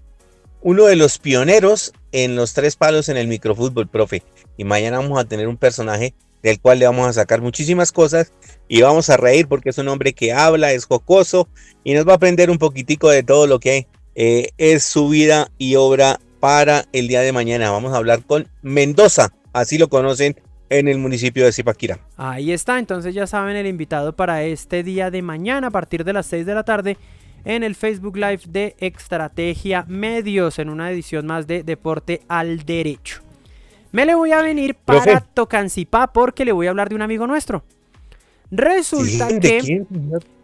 uno 0.61 0.87
de 0.87 0.97
los 0.97 1.19
pioneros 1.19 1.93
en 2.11 2.37
los 2.37 2.55
tres 2.55 2.75
palos 2.77 3.09
en 3.09 3.19
el 3.19 3.29
microfútbol, 3.29 3.87
profe. 3.87 4.23
Y 4.57 4.65
mañana 4.65 4.99
vamos 4.99 5.19
a 5.19 5.25
tener 5.25 5.47
un 5.47 5.59
personaje 5.59 6.15
del 6.43 6.61
cual 6.61 6.79
le 6.79 6.87
vamos 6.87 7.07
a 7.09 7.13
sacar 7.13 7.41
muchísimas 7.41 7.91
cosas 7.93 8.33
y 8.69 8.83
vamos 8.83 9.11
a 9.11 9.17
reír 9.17 9.47
porque 9.49 9.71
es 9.71 9.79
un 9.79 9.89
hombre 9.89 10.13
que 10.13 10.33
habla, 10.33 10.73
es 10.73 10.85
jocoso 10.85 11.49
y 11.85 11.95
nos 11.95 12.07
va 12.07 12.13
a 12.13 12.17
aprender 12.17 12.51
un 12.51 12.59
poquitico 12.59 13.09
de 13.09 13.23
todo 13.23 13.47
lo 13.47 13.61
que 13.61 13.87
eh, 14.15 14.51
es 14.59 14.85
su 14.85 15.09
vida 15.09 15.51
y 15.59 15.77
obra 15.77 16.21
para 16.41 16.85
el 16.93 17.09
día 17.09 17.21
de 17.21 17.33
mañana. 17.33 17.71
Vamos 17.71 17.93
a 17.93 17.97
hablar 17.97 18.23
con 18.25 18.49
Mendoza 18.63 19.33
así 19.55 19.79
lo 19.79 19.89
conocen 19.89 20.37
en 20.69 20.89
el 20.89 20.99
municipio 20.99 21.47
de 21.47 21.53
Zipaquirá. 21.53 21.99
Ahí 22.19 22.53
está, 22.53 22.79
entonces 22.79 23.15
ya 23.15 23.27
saben 23.27 23.57
el 23.57 23.67
invitado 23.67 24.15
para 24.15 24.43
este 24.43 24.83
día 24.83 25.11
de 25.11 25.23
mañana 25.23 25.69
a 25.69 25.71
partir 25.71 26.05
de 26.05 26.13
las 26.13 26.27
6 26.27 26.45
de 26.45 26.55
la 26.55 26.65
tarde 26.65 26.99
en 27.45 27.63
el 27.63 27.75
Facebook 27.75 28.17
Live 28.17 28.43
de 28.49 28.75
Estrategia 28.79 29.85
Medios 29.89 30.59
en 30.59 30.69
una 30.69 30.91
edición 30.91 31.27
más 31.27 31.47
de 31.47 31.63
Deporte 31.63 32.23
al 32.29 32.65
Derecho. 32.65 33.21
Me 33.93 34.05
le 34.05 34.15
voy 34.15 34.33
a 34.33 34.43
venir 34.43 34.75
para 34.75 35.21
Tocancipá 35.21 36.09
porque 36.13 36.45
le 36.45 36.53
voy 36.53 36.67
a 36.67 36.71
hablar 36.71 36.89
de 36.89 36.97
un 36.97 37.03
amigo 37.03 37.27
nuestro. 37.27 37.63
Resulta 38.51 39.29
que 39.39 39.85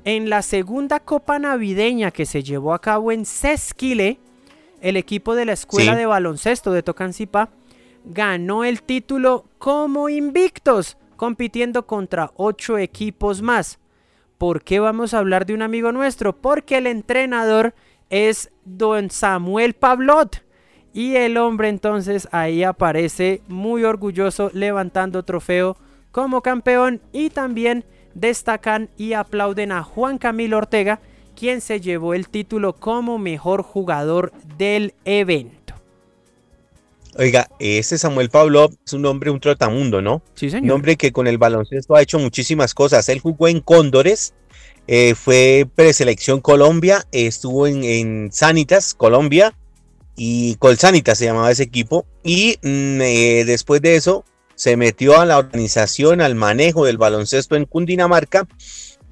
en 0.04 0.30
la 0.30 0.42
segunda 0.42 1.00
copa 1.00 1.38
navideña 1.38 2.10
que 2.10 2.26
se 2.26 2.42
llevó 2.42 2.74
a 2.74 2.80
cabo 2.80 3.12
en 3.12 3.24
Sesquile, 3.24 4.18
el 4.80 4.96
equipo 4.96 5.34
de 5.34 5.44
la 5.44 5.52
escuela 5.52 5.94
de 5.94 6.06
baloncesto 6.06 6.72
de 6.72 6.82
Tocancipá 6.82 7.50
ganó 8.04 8.64
el 8.64 8.82
título 8.82 9.44
como 9.58 10.08
invictos, 10.08 10.96
compitiendo 11.16 11.86
contra 11.86 12.32
ocho 12.36 12.78
equipos 12.78 13.42
más. 13.42 13.78
¿Por 14.38 14.62
qué 14.62 14.80
vamos 14.80 15.12
a 15.12 15.18
hablar 15.18 15.44
de 15.44 15.52
un 15.52 15.60
amigo 15.60 15.92
nuestro? 15.92 16.34
Porque 16.34 16.78
el 16.78 16.86
entrenador 16.86 17.74
es 18.08 18.50
don 18.64 19.10
Samuel 19.10 19.74
Pablot. 19.74 20.42
Y 20.94 21.16
el 21.16 21.36
hombre 21.36 21.68
entonces 21.68 22.26
ahí 22.32 22.64
aparece 22.64 23.42
muy 23.48 23.84
orgulloso 23.84 24.50
levantando 24.54 25.24
trofeo 25.24 25.76
como 26.10 26.40
campeón 26.40 27.00
y 27.12 27.30
también 27.30 27.84
destacan 28.14 28.90
y 28.96 29.12
aplauden 29.12 29.72
a 29.72 29.82
Juan 29.82 30.18
Camilo 30.18 30.58
Ortega, 30.58 31.00
quien 31.36 31.60
se 31.60 31.80
llevó 31.80 32.14
el 32.14 32.28
título 32.28 32.74
como 32.74 33.18
mejor 33.18 33.62
jugador 33.62 34.32
del 34.58 34.94
evento. 35.04 35.74
Oiga, 37.16 37.48
ese 37.58 37.98
Samuel 37.98 38.30
Pablo 38.30 38.70
es 38.86 38.92
un 38.92 39.04
hombre, 39.06 39.30
un 39.30 39.40
trotamundo, 39.40 40.00
¿no? 40.00 40.22
Sí, 40.34 40.48
señor. 40.48 40.64
Un 40.64 40.70
hombre 40.70 40.96
que 40.96 41.12
con 41.12 41.26
el 41.26 41.38
baloncesto 41.38 41.96
ha 41.96 42.02
hecho 42.02 42.18
muchísimas 42.18 42.72
cosas. 42.72 43.08
Él 43.08 43.18
jugó 43.18 43.48
en 43.48 43.60
Cóndores, 43.60 44.34
eh, 44.86 45.14
fue 45.14 45.68
preselección 45.74 46.40
Colombia, 46.40 47.04
estuvo 47.10 47.66
en, 47.66 48.30
Sanitas, 48.32 48.94
Colombia, 48.94 49.54
y 50.16 50.56
Colsanitas 50.56 51.18
se 51.18 51.24
llamaba 51.24 51.50
ese 51.50 51.64
equipo. 51.64 52.06
Y 52.22 52.58
mm, 52.62 53.00
eh, 53.00 53.44
después 53.46 53.82
de 53.82 53.96
eso 53.96 54.24
se 54.60 54.76
metió 54.76 55.18
a 55.18 55.24
la 55.24 55.38
organización, 55.38 56.20
al 56.20 56.34
manejo 56.34 56.84
del 56.84 56.98
baloncesto 56.98 57.56
en 57.56 57.64
Cundinamarca. 57.64 58.46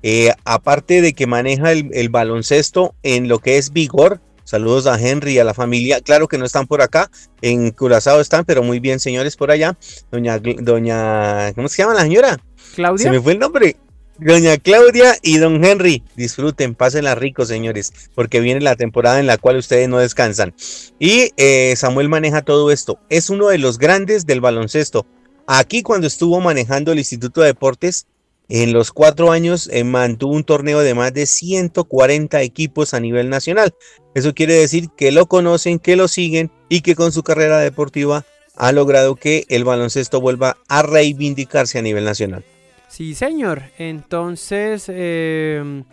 Eh, 0.03 0.31
aparte 0.45 1.01
de 1.01 1.15
que 1.15 1.27
maneja 1.27 1.73
el, 1.73 1.89
el 1.95 2.11
baloncesto 2.11 2.95
en 3.03 3.29
lo 3.29 3.39
que 3.39 3.57
es 3.57 3.73
vigor, 3.73 4.21
Saludos 4.45 4.87
a 4.87 4.99
Henry 4.99 5.35
y 5.35 5.39
a 5.39 5.45
la 5.45 5.53
familia. 5.53 6.01
Claro 6.01 6.27
que 6.27 6.39
no 6.39 6.47
están 6.47 6.67
por 6.67 6.81
acá. 6.81 7.11
En 7.43 7.71
Curazao 7.71 8.19
están, 8.19 8.47
pero 8.47 8.63
muy 8.63 8.81
bien, 8.81 8.99
señores, 8.99 9.37
por 9.37 9.51
allá. 9.51 9.77
Doña, 10.11 10.39
doña, 10.39 11.53
¿cómo 11.53 11.69
se 11.69 11.83
llama 11.83 11.93
la 11.93 12.03
señora? 12.03 12.39
Claudia. 12.75 13.05
Se 13.05 13.11
me 13.11 13.21
fue 13.21 13.33
el 13.33 13.39
nombre. 13.39 13.77
Doña 14.19 14.57
Claudia 14.57 15.17
y 15.23 15.39
don 15.39 15.65
Henry, 15.65 16.03
disfruten, 16.17 16.75
pásenla 16.75 17.15
rico, 17.15 17.45
señores, 17.45 17.93
porque 18.15 18.41
viene 18.41 18.61
la 18.61 18.75
temporada 18.75 19.21
en 19.21 19.27
la 19.27 19.37
cual 19.39 19.59
ustedes 19.59 19.89
no 19.89 19.99
descansan. 19.99 20.55
Y 20.99 21.31
eh, 21.37 21.75
Samuel 21.77 22.09
maneja 22.09 22.43
todo 22.43 22.73
esto. 22.73 22.99
Es 23.11 23.31
uno 23.31 23.49
de 23.49 23.59
los 23.59 23.79
grandes 23.79 24.27
del 24.27 24.41
baloncesto. 24.41 25.07
Aquí 25.51 25.83
cuando 25.83 26.07
estuvo 26.07 26.43
manejando 26.43 26.93
el 26.93 26.99
Instituto 26.99 27.41
de 27.41 27.47
Deportes, 27.47 28.07
en 28.51 28.75
los 28.75 28.93
cuatro 28.93 29.33
años 29.33 29.71
eh, 29.73 29.83
mantuvo 29.83 30.35
un 30.35 30.45
torneo 30.45 30.81
de 30.81 30.93
más 30.93 31.15
de 31.15 31.25
140 31.25 32.43
equipos 32.43 32.93
a 32.93 33.01
nivel 33.01 33.31
nacional. 33.31 33.75
Eso 34.15 34.35
quiere 34.35 34.53
decir 34.53 34.91
que 34.95 35.11
lo 35.11 35.25
conocen, 35.25 35.79
que 35.79 35.97
lo 35.97 36.07
siguen 36.07 36.51
y 36.69 36.83
que 36.83 36.95
con 36.95 37.13
su 37.13 37.23
carrera 37.23 37.61
deportiva 37.61 38.27
ha 38.57 38.73
logrado 38.73 39.17
que 39.17 39.47
el 39.49 39.65
baloncesto 39.65 40.21
vuelva 40.21 40.59
a 40.69 40.83
reivindicarse 40.83 41.79
a 41.79 41.83
nivel 41.83 42.05
nacional. 42.05 42.45
Sí, 42.89 43.15
señor. 43.15 43.63
Entonces, 43.79 44.85
em, 44.89 45.85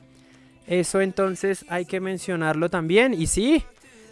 eso 0.68 1.00
entonces 1.00 1.64
hay 1.70 1.86
que 1.86 2.02
mencionarlo 2.02 2.70
también. 2.70 3.14
Y 3.14 3.28
sí, 3.28 3.64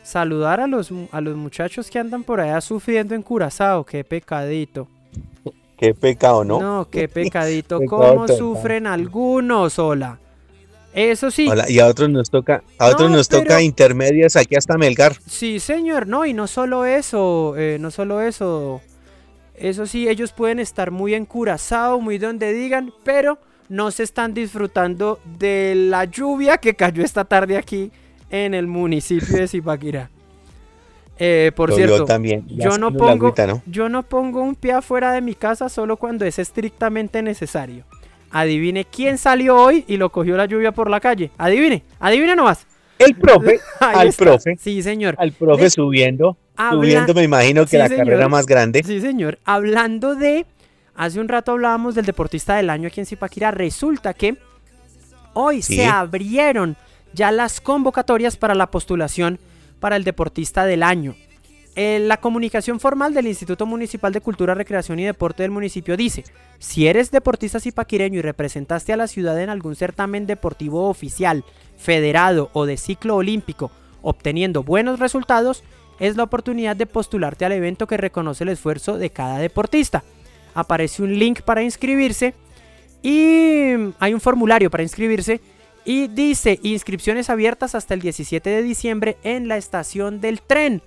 saludar 0.04 0.62
a 0.62 0.68
los, 0.68 0.90
a 1.12 1.20
los 1.20 1.36
muchachos 1.36 1.92
que 1.92 2.00
andan 2.00 2.24
por 2.24 2.40
allá 2.40 2.62
sufriendo 2.62 3.14
en 3.14 3.24
Curazao. 3.24 3.86
Qué 3.86 4.06
pecadito. 4.06 4.88
Qué 5.84 5.94
pecado, 5.94 6.46
¿no? 6.46 6.62
No, 6.62 6.88
qué 6.90 7.10
pecadito. 7.10 7.82
¿Cómo 7.90 8.26
sufren 8.26 8.88
algunos, 8.88 9.78
hola? 9.80 10.18
Eso 10.94 11.30
sí. 11.30 11.50
y 11.68 11.80
a 11.80 11.88
otros 11.88 12.10
nos 12.10 12.30
toca, 12.30 12.64
a 12.78 12.88
otros 12.88 13.12
nos 13.12 13.28
toca 13.28 13.62
intermedias 13.62 14.38
aquí 14.38 14.56
hasta 14.56 14.78
Melgar. 14.78 15.18
Sí, 15.28 15.60
señor, 15.60 16.08
no, 16.08 16.26
y 16.26 16.34
no 16.34 16.48
solo 16.48 16.86
eso, 16.86 17.56
eh, 17.58 17.80
no 17.82 17.92
solo 17.92 18.22
eso. 18.22 18.80
Eso 19.56 19.86
sí, 19.86 20.08
ellos 20.08 20.32
pueden 20.32 20.60
estar 20.60 20.90
muy 20.90 21.16
encurazados, 21.16 22.02
muy 22.02 22.18
donde 22.18 22.54
digan, 22.54 22.94
pero 23.04 23.38
no 23.68 23.92
se 23.92 24.04
están 24.04 24.34
disfrutando 24.34 25.20
de 25.38 25.74
la 25.76 26.06
lluvia 26.06 26.60
que 26.60 26.76
cayó 26.76 27.04
esta 27.04 27.26
tarde 27.26 27.58
aquí 27.58 27.92
en 28.30 28.54
el 28.54 28.68
municipio 28.68 29.36
de 29.36 29.50
Zipaquirá. 29.50 30.10
Eh, 31.20 31.52
por 31.56 31.74
cierto, 31.74 32.06
también. 32.06 32.46
Yo, 32.48 32.78
no 32.78 32.92
pongo, 32.92 33.34
yo 33.68 33.90
no 33.90 34.04
pongo 34.04 34.42
un 34.42 34.56
pie 34.56 34.74
afuera 34.74 35.12
de 35.12 35.22
mi 35.22 35.36
casa 35.36 35.70
solo 35.70 35.98
cuando 35.98 36.26
es 36.26 36.40
estrictamente 36.40 37.22
necesario. 37.22 37.86
Adivine 38.32 38.86
quién 38.86 39.20
salió 39.20 39.56
hoy 39.56 39.86
y 39.88 39.98
lo 39.98 40.12
cogió 40.12 40.36
la 40.36 40.46
lluvia 40.46 40.72
por 40.72 40.90
la 40.90 41.00
calle. 41.00 41.30
Adivine, 41.38 41.84
adivine 42.00 42.36
nomás. 42.36 42.66
El 42.98 43.16
profe, 43.16 43.60
al 43.80 44.12
profe. 44.14 44.58
Sí, 44.60 44.82
señor. 44.82 45.16
Al 45.20 45.32
profe 45.34 45.70
subiendo. 45.70 46.36
subiendo, 46.72 47.14
me 47.14 47.24
imagino 47.24 47.66
que 47.66 47.78
la 47.78 47.90
carrera 47.90 48.28
más 48.28 48.46
grande. 48.46 48.82
Sí, 48.84 49.00
señor. 49.02 49.40
Hablando 49.46 50.16
de. 50.16 50.46
Hace 50.96 51.20
un 51.20 51.28
rato 51.28 51.54
hablábamos 51.54 51.96
del 51.96 52.06
deportista 52.06 52.56
del 52.56 52.70
año 52.70 52.88
aquí 52.88 53.00
en 53.00 53.06
Zipaquira. 53.08 53.52
Resulta 53.52 54.14
que 54.14 54.38
hoy 55.34 55.62
se 55.62 55.86
abrieron 55.86 56.76
ya 57.14 57.32
las 57.32 57.62
convocatorias 57.62 58.38
para 58.38 58.56
la 58.56 58.68
postulación 58.68 59.40
para 59.84 59.98
el 59.98 60.06
deportista 60.06 60.66
del 60.66 60.82
año. 60.82 61.14
Eh, 61.76 62.00
la 62.00 62.16
comunicación 62.16 62.80
formal 62.80 63.14
del 63.14 63.28
Instituto 63.28 63.66
Municipal 63.66 64.14
de 64.14 64.22
Cultura, 64.22 64.54
Recreación 64.54 64.98
y 64.98 65.04
Deporte 65.04 65.44
del 65.44 65.52
municipio 65.52 65.98
dice, 65.98 66.24
si 66.58 66.88
eres 66.88 67.12
deportista 67.12 67.60
zipaquireño 67.60 68.20
y 68.20 68.22
representaste 68.22 68.94
a 68.94 68.98
la 68.98 69.08
ciudad 69.08 69.38
en 69.42 69.50
algún 69.50 69.76
certamen 69.76 70.26
deportivo 70.26 70.88
oficial, 70.88 71.44
federado 71.76 72.50
o 72.54 72.66
de 72.66 72.78
ciclo 72.78 73.18
olímpico, 73.18 73.72
obteniendo 74.02 74.64
buenos 74.64 75.00
resultados, 75.00 75.66
es 76.00 76.16
la 76.16 76.24
oportunidad 76.24 76.78
de 76.78 76.86
postularte 76.86 77.44
al 77.44 77.52
evento 77.52 77.86
que 77.86 77.98
reconoce 77.98 78.46
el 78.46 78.52
esfuerzo 78.52 78.98
de 78.98 79.10
cada 79.10 79.40
deportista. 79.40 80.06
Aparece 80.54 81.04
un 81.04 81.20
link 81.20 81.42
para 81.42 81.62
inscribirse 81.62 82.36
y 83.02 83.74
hay 84.00 84.14
un 84.14 84.22
formulario 84.22 84.72
para 84.72 84.84
inscribirse 84.84 85.42
y 85.86 86.08
dice 86.08 86.60
inscripciones 86.64 87.30
abiertas 87.30 87.76
hasta 87.76 87.94
el 87.94 88.02
17 88.02 88.50
de 88.50 88.64
diciembre 88.64 89.18
en 89.24 89.48
la 89.48 89.58
estación 89.58 90.22
del 90.22 90.42
tren. 90.42 90.82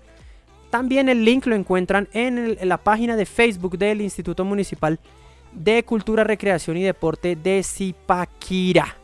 También 0.71 1.09
el 1.09 1.25
link 1.25 1.47
lo 1.47 1.55
encuentran 1.55 2.09
en, 2.13 2.59
la 2.69 2.79
página 2.79 3.17
de 3.17 3.27
Facebook 3.27 3.79
del 3.79 4.01
Instituto 4.01 4.45
Municipal 4.45 4.99
de 5.53 5.83
Cultura, 5.85 6.25
Recreación 6.25 6.77
y 6.77 6.83
Deporte 6.83 7.37
de 7.37 7.63
Zipaquira. 7.63 8.97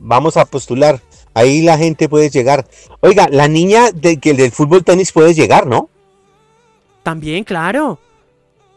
Vamos 0.00 0.36
a 0.36 0.44
postular. 0.44 1.00
Ahí 1.34 1.62
la 1.62 1.78
gente 1.78 2.08
puede 2.08 2.30
llegar. 2.30 2.66
Oiga, 3.00 3.28
la 3.30 3.48
niña 3.48 3.92
de, 3.92 4.18
que 4.18 4.34
del 4.34 4.50
fútbol 4.50 4.82
tenis 4.82 5.12
puede 5.12 5.34
llegar, 5.34 5.66
¿no? 5.66 5.88
También, 7.02 7.44
claro. 7.44 7.98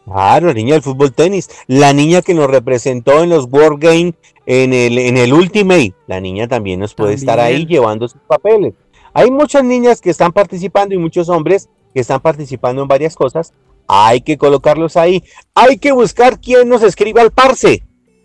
Claro, 0.04 0.48
la 0.48 0.54
niña 0.54 0.74
del 0.74 0.82
fútbol 0.82 1.12
tenis. 1.12 1.48
La 1.66 1.92
niña 1.92 2.22
que 2.22 2.34
nos 2.34 2.48
representó 2.48 3.22
en 3.22 3.30
los 3.30 3.46
World 3.50 3.82
Games 3.82 4.14
en 4.46 4.72
el, 4.72 4.98
en 4.98 5.16
el 5.16 5.32
Ultimate. 5.32 5.94
La 6.06 6.20
niña 6.20 6.48
también 6.48 6.80
nos 6.80 6.94
puede 6.94 7.14
estar 7.14 7.40
ahí 7.40 7.66
llevando 7.66 8.08
sus 8.08 8.20
papeles. 8.22 8.74
Hay 9.12 9.30
muchas 9.30 9.64
niñas 9.64 10.00
que 10.00 10.10
están 10.10 10.32
participando 10.32 10.94
y 10.94 10.98
muchos 10.98 11.28
hombres 11.28 11.68
que 11.94 12.00
están 12.00 12.20
participando 12.20 12.82
en 12.82 12.88
varias 12.88 13.14
cosas. 13.14 13.54
Hay 13.86 14.20
que 14.20 14.36
colocarlos 14.36 14.96
ahí. 14.96 15.22
Hay 15.54 15.78
que 15.78 15.92
buscar 15.92 16.40
quién 16.40 16.68
nos 16.68 16.82
escriba 16.82 17.22
al 17.22 17.30
parse. 17.30 17.82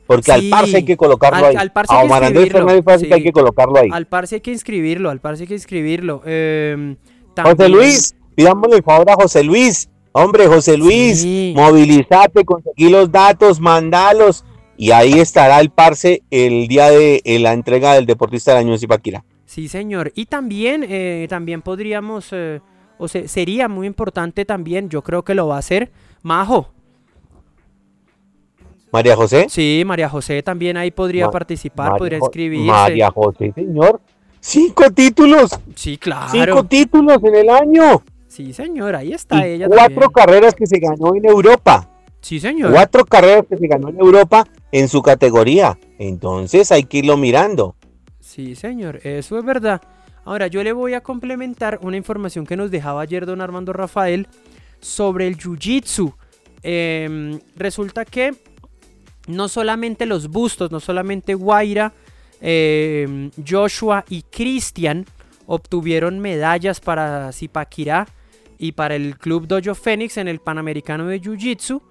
Porque 0.07 0.31
al 0.31 0.49
parse 0.49 0.77
hay 0.77 0.85
que 0.85 0.97
colocarlo 0.97 1.45
ahí. 1.45 1.55
Al 1.55 1.71
parse 1.71 1.93
hay 1.93 2.07
que 2.07 3.13
hay 3.13 3.23
que 3.23 3.31
colocarlo 3.31 3.77
ahí. 3.77 3.89
Al 3.91 4.07
parse 4.07 4.35
hay 4.35 4.41
que 4.41 4.51
inscribirlo, 4.51 5.11
al 5.11 5.21
parse 5.21 5.43
hay 5.43 5.47
que 5.47 5.53
inscribirlo. 5.53 6.23
Em, 6.25 6.97
José 7.39 7.69
Luis, 7.69 8.15
pidámosle 8.35 8.77
el 8.77 8.83
favor 8.83 9.11
a 9.11 9.13
José 9.13 9.43
Luis. 9.43 9.87
Hombre, 10.11 10.47
José 10.47 10.77
Luis, 10.77 11.25
movilízate, 11.55 12.43
conseguí 12.43 12.89
los 12.89 13.11
datos, 13.11 13.59
mandalos. 13.59 14.43
Y 14.75 14.91
ahí 14.91 15.19
estará 15.19 15.59
el 15.59 15.69
parse 15.69 16.23
el 16.31 16.67
día 16.67 16.89
de 16.89 17.21
la 17.41 17.53
entrega 17.53 17.93
del 17.93 18.05
deportista 18.05 18.51
del 18.51 18.61
año 18.61 18.73
en 18.73 18.79
Zipaquira. 18.79 19.25
Sí, 19.45 19.67
señor. 19.67 20.11
Y 20.15 20.25
también, 20.25 20.85
eh, 20.87 21.27
también 21.29 21.61
podríamos, 21.61 22.29
eh, 22.31 22.61
o 22.97 23.07
sea, 23.07 23.27
sería 23.27 23.67
muy 23.67 23.87
importante 23.87 24.45
también, 24.45 24.89
yo 24.89 25.01
creo 25.03 25.23
que 25.23 25.35
lo 25.35 25.47
va 25.47 25.57
a 25.57 25.59
hacer, 25.59 25.91
Majo. 26.21 26.69
María 28.91 29.15
José. 29.15 29.47
Sí, 29.49 29.83
María 29.85 30.09
José 30.09 30.41
también 30.43 30.77
ahí 30.77 30.91
podría 30.91 31.29
participar, 31.29 31.97
podría 31.97 32.19
escribir. 32.19 32.61
María 32.61 33.11
José, 33.11 33.51
señor. 33.53 34.01
Cinco 34.39 34.89
títulos. 34.91 35.51
Sí, 35.75 35.97
claro. 35.97 36.29
Cinco 36.31 36.63
títulos 36.63 37.17
en 37.23 37.35
el 37.35 37.49
año. 37.49 38.01
Sí, 38.39 38.53
señor, 38.53 38.95
ahí 38.95 39.11
está 39.11 39.45
ella. 39.45 39.67
Cuatro 39.67 40.09
carreras 40.11 40.55
que 40.55 40.65
se 40.65 40.79
ganó 40.79 41.13
en 41.13 41.25
Europa. 41.25 41.89
Sí, 42.21 42.39
señor. 42.39 42.71
Cuatro 42.71 43.03
carreras 43.03 43.43
que 43.49 43.57
se 43.57 43.67
ganó 43.67 43.89
en 43.89 43.99
Europa 43.99 44.47
en 44.71 44.87
su 44.87 45.01
categoría. 45.01 45.77
Entonces 45.97 46.71
hay 46.71 46.83
que 46.83 46.99
irlo 46.99 47.17
mirando. 47.17 47.75
Sí, 48.21 48.55
señor, 48.55 49.01
eso 49.03 49.37
es 49.37 49.43
verdad. 49.43 49.81
Ahora 50.23 50.47
yo 50.47 50.63
le 50.63 50.71
voy 50.71 50.93
a 50.93 51.01
complementar 51.01 51.79
una 51.81 51.97
información 51.97 52.45
que 52.45 52.55
nos 52.55 52.71
dejaba 52.71 53.01
ayer 53.01 53.25
don 53.25 53.41
Armando 53.41 53.73
Rafael 53.73 54.25
sobre 54.79 55.27
el 55.27 55.37
Jiu-Jitsu. 55.37 56.13
Em, 56.63 57.41
resulta 57.57 58.05
que 58.05 58.35
no 59.27 59.49
solamente 59.49 60.05
los 60.05 60.29
bustos, 60.29 60.71
no 60.71 60.79
solamente 60.79 61.33
Guaira, 61.33 61.91
em, 62.39 63.31
Joshua 63.45 64.05
y 64.07 64.21
Cristian 64.21 65.05
obtuvieron 65.45 66.19
medallas 66.19 66.79
para 66.79 67.33
Zipaquirá 67.33 68.07
y 68.59 68.73
para 68.73 68.95
el 68.95 69.17
Club 69.17 69.47
Dojo 69.47 69.73
Fénix 69.73 70.17
en 70.17 70.27
el 70.27 70.39
Panamericano 70.39 71.07
de 71.07 71.21
Jiu-Jitsu, 71.21 71.81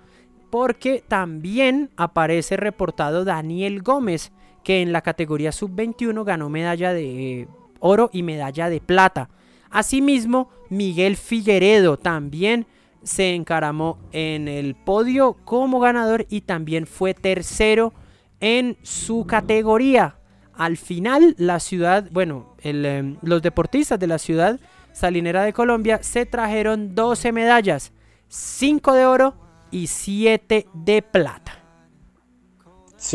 porque 0.50 1.02
también 1.08 1.90
aparece 1.96 2.56
reportado 2.56 3.24
Daniel 3.24 3.82
Gómez, 3.82 4.30
que 4.62 4.82
en 4.82 4.92
la 4.92 5.00
categoría 5.00 5.50
sub-21 5.50 6.24
ganó 6.24 6.50
medalla 6.50 6.92
de 6.92 7.48
oro 7.80 8.10
y 8.12 8.22
medalla 8.22 8.68
de 8.68 8.80
plata. 8.80 9.30
Asimismo, 9.70 10.50
Miguel 10.68 11.16
Figueredo 11.16 11.96
también 11.96 12.66
se 13.02 13.34
encaramó 13.34 13.98
en 14.12 14.46
el 14.46 14.74
podio 14.74 15.34
como 15.44 15.80
ganador 15.80 16.26
y 16.28 16.42
también 16.42 16.86
fue 16.86 17.14
tercero 17.14 17.94
en 18.40 18.76
su 18.82 19.26
categoría. 19.26 20.16
Al 20.52 20.76
final, 20.76 21.34
la 21.38 21.60
ciudad, 21.60 22.08
bueno, 22.10 22.54
em, 22.62 23.16
los 23.22 23.40
deportistas 23.40 23.98
de 23.98 24.06
la 24.06 24.18
ciudad 24.18 24.60
salinera 24.98 25.44
de 25.44 25.52
Colombia 25.52 26.00
se 26.02 26.26
trajeron 26.26 26.94
12 26.94 27.30
medallas, 27.32 27.92
5 28.28 28.94
de 28.94 29.06
oro 29.06 29.34
y 29.70 29.86
7 29.86 30.66
de 30.74 31.02
plata. 31.02 31.54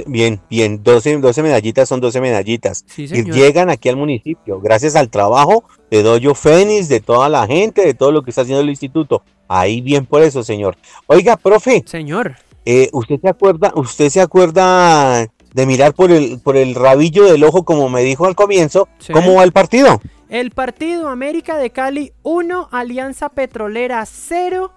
Bien, 0.07 0.39
bien, 0.49 0.81
12, 0.81 1.17
12 1.17 1.43
medallitas 1.43 1.89
son 1.89 1.99
12 1.99 2.21
medallitas 2.21 2.83
que 2.83 3.25
llegan 3.25 3.69
aquí 3.69 3.89
al 3.89 3.97
municipio, 3.97 4.61
gracias 4.61 4.95
al 4.95 5.09
trabajo 5.09 5.65
de 5.91 6.03
Doyo 6.03 6.35
Fénix, 6.35 6.87
de 6.87 7.01
toda 7.01 7.27
la 7.27 7.45
gente, 7.47 7.85
de 7.85 7.93
todo 7.93 8.13
lo 8.13 8.23
que 8.23 8.29
está 8.29 8.43
haciendo 8.43 8.61
el 8.61 8.69
instituto. 8.69 9.23
Ahí 9.49 9.81
bien 9.81 10.05
por 10.05 10.21
eso, 10.21 10.41
señor. 10.41 10.77
Oiga, 11.07 11.35
profe. 11.35 11.83
Señor. 11.85 12.37
Eh, 12.65 12.89
¿Usted 12.93 13.19
se 13.19 13.27
acuerda, 13.27 13.73
usted 13.75 14.09
se 14.09 14.21
acuerda 14.21 15.27
de 15.53 15.65
mirar 15.65 15.93
por 15.93 16.11
el, 16.11 16.39
por 16.39 16.55
el 16.55 16.75
rabillo 16.75 17.25
del 17.25 17.43
ojo, 17.43 17.63
como 17.63 17.89
me 17.89 18.03
dijo 18.03 18.25
al 18.25 18.35
comienzo, 18.35 18.87
cómo 19.11 19.35
va 19.35 19.43
el 19.43 19.51
partido? 19.51 19.99
El 20.33 20.49
partido 20.49 21.09
América 21.09 21.59
de 21.59 21.69
Cali 21.69 22.11
1, 22.23 22.69
Alianza 22.71 23.29
Petrolera 23.29 24.03
0. 24.03 24.73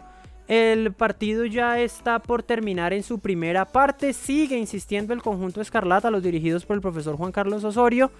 El 0.48 0.92
partido 0.92 1.46
ya 1.46 1.80
está 1.80 2.18
por 2.18 2.42
terminar 2.42 2.92
en 2.92 3.02
su 3.02 3.20
primera 3.20 3.64
parte. 3.64 4.12
Sigue 4.12 4.58
insistiendo 4.58 5.14
el 5.14 5.22
conjunto 5.22 5.62
Escarlata, 5.62 6.10
los 6.10 6.22
dirigidos 6.22 6.66
por 6.66 6.76
el 6.76 6.82
profesor 6.82 7.16
Juan 7.16 7.32
Carlos 7.32 7.64
Osorio. 7.64 8.10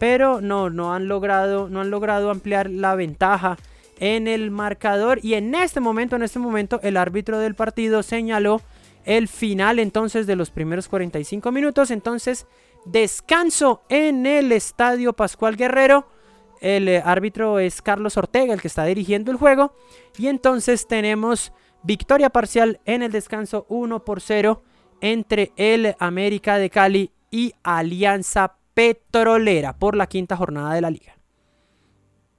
Pero 0.00 0.40
no, 0.40 0.68
no 0.68 0.92
han 0.92 1.06
logrado, 1.06 1.68
no 1.68 1.80
han 1.80 1.90
logrado 1.90 2.28
ampliar 2.28 2.68
la 2.68 2.96
ventaja 2.96 3.56
en 4.00 4.26
el 4.26 4.50
marcador. 4.50 5.20
Y 5.22 5.34
en 5.34 5.54
este 5.54 5.78
momento, 5.78 6.16
en 6.16 6.24
este 6.24 6.40
momento, 6.40 6.80
el 6.82 6.96
árbitro 6.96 7.38
del 7.38 7.54
partido 7.54 8.02
señaló 8.02 8.62
el 9.04 9.28
final 9.28 9.78
entonces 9.78 10.26
de 10.26 10.34
los 10.34 10.50
primeros 10.50 10.88
45 10.88 11.52
minutos. 11.52 11.92
Entonces, 11.92 12.48
descanso 12.84 13.80
en 13.88 14.26
el 14.26 14.50
estadio 14.50 15.12
Pascual 15.12 15.54
Guerrero. 15.54 16.04
El 16.60 16.88
eh, 16.88 17.02
árbitro 17.04 17.58
es 17.58 17.82
Carlos 17.82 18.16
Ortega, 18.16 18.52
el 18.52 18.60
que 18.60 18.68
está 18.68 18.84
dirigiendo 18.84 19.30
el 19.30 19.38
juego. 19.38 19.74
Y 20.18 20.28
entonces 20.28 20.86
tenemos 20.86 21.52
Victoria 21.82 22.30
parcial 22.30 22.80
en 22.84 23.02
el 23.02 23.12
descanso 23.12 23.66
1 23.68 24.04
por 24.04 24.20
0 24.20 24.62
entre 25.00 25.52
el 25.56 25.96
América 25.98 26.58
de 26.58 26.70
Cali 26.70 27.10
y 27.30 27.54
Alianza 27.62 28.56
Petrolera 28.74 29.76
por 29.76 29.96
la 29.96 30.06
quinta 30.06 30.36
jornada 30.36 30.74
de 30.74 30.80
la 30.82 30.90
liga. 30.90 31.16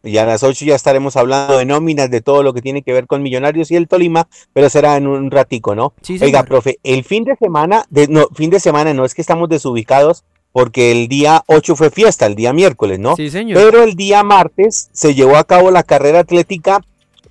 Y 0.04 0.18
a 0.18 0.26
las 0.26 0.42
8 0.42 0.66
ya 0.66 0.76
estaremos 0.76 1.16
hablando 1.16 1.58
de 1.58 1.66
nóminas, 1.66 2.10
de 2.10 2.22
todo 2.22 2.42
lo 2.42 2.54
que 2.54 2.62
tiene 2.62 2.82
que 2.82 2.92
ver 2.92 3.06
con 3.06 3.22
Millonarios 3.22 3.70
y 3.70 3.76
el 3.76 3.88
Tolima, 3.88 4.28
pero 4.52 4.68
será 4.70 4.98
en 4.98 5.06
un 5.06 5.30
ratico, 5.30 5.76
¿no? 5.76 5.94
Sí, 6.02 6.18
Oiga, 6.22 6.44
profe, 6.44 6.80
el 6.84 7.04
fin 7.04 7.24
de 7.24 7.36
semana, 7.36 7.86
de, 7.90 8.08
no, 8.08 8.28
fin 8.34 8.50
de 8.50 8.60
semana 8.60 8.94
no 8.96 9.06
es 9.06 9.14
que 9.14 9.22
estamos 9.22 9.48
desubicados, 9.48 10.24
porque 10.52 10.92
el 10.92 11.08
día 11.08 11.44
8 11.48 11.76
fue 11.76 11.90
fiesta, 11.90 12.26
el 12.26 12.36
día 12.36 12.54
miércoles, 12.54 13.00
¿no? 13.00 13.16
Sí, 13.16 13.30
señor. 13.30 13.62
Pero 13.62 13.84
el 13.84 13.96
día 13.96 14.24
martes 14.24 14.90
se 14.92 15.14
llevó 15.14 15.38
a 15.38 15.44
cabo 15.44 15.72
la 15.72 15.84
carrera 15.84 16.20
atlética 16.20 16.82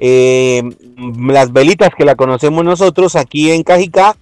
eh, 0.02 0.62
las 1.26 1.52
velitas 1.52 1.90
que 1.96 2.06
la 2.06 2.16
conocemos 2.16 2.64
nosotros 2.64 3.14
aquí 3.16 3.52
en 3.52 3.62
Cajicá. 3.62 4.16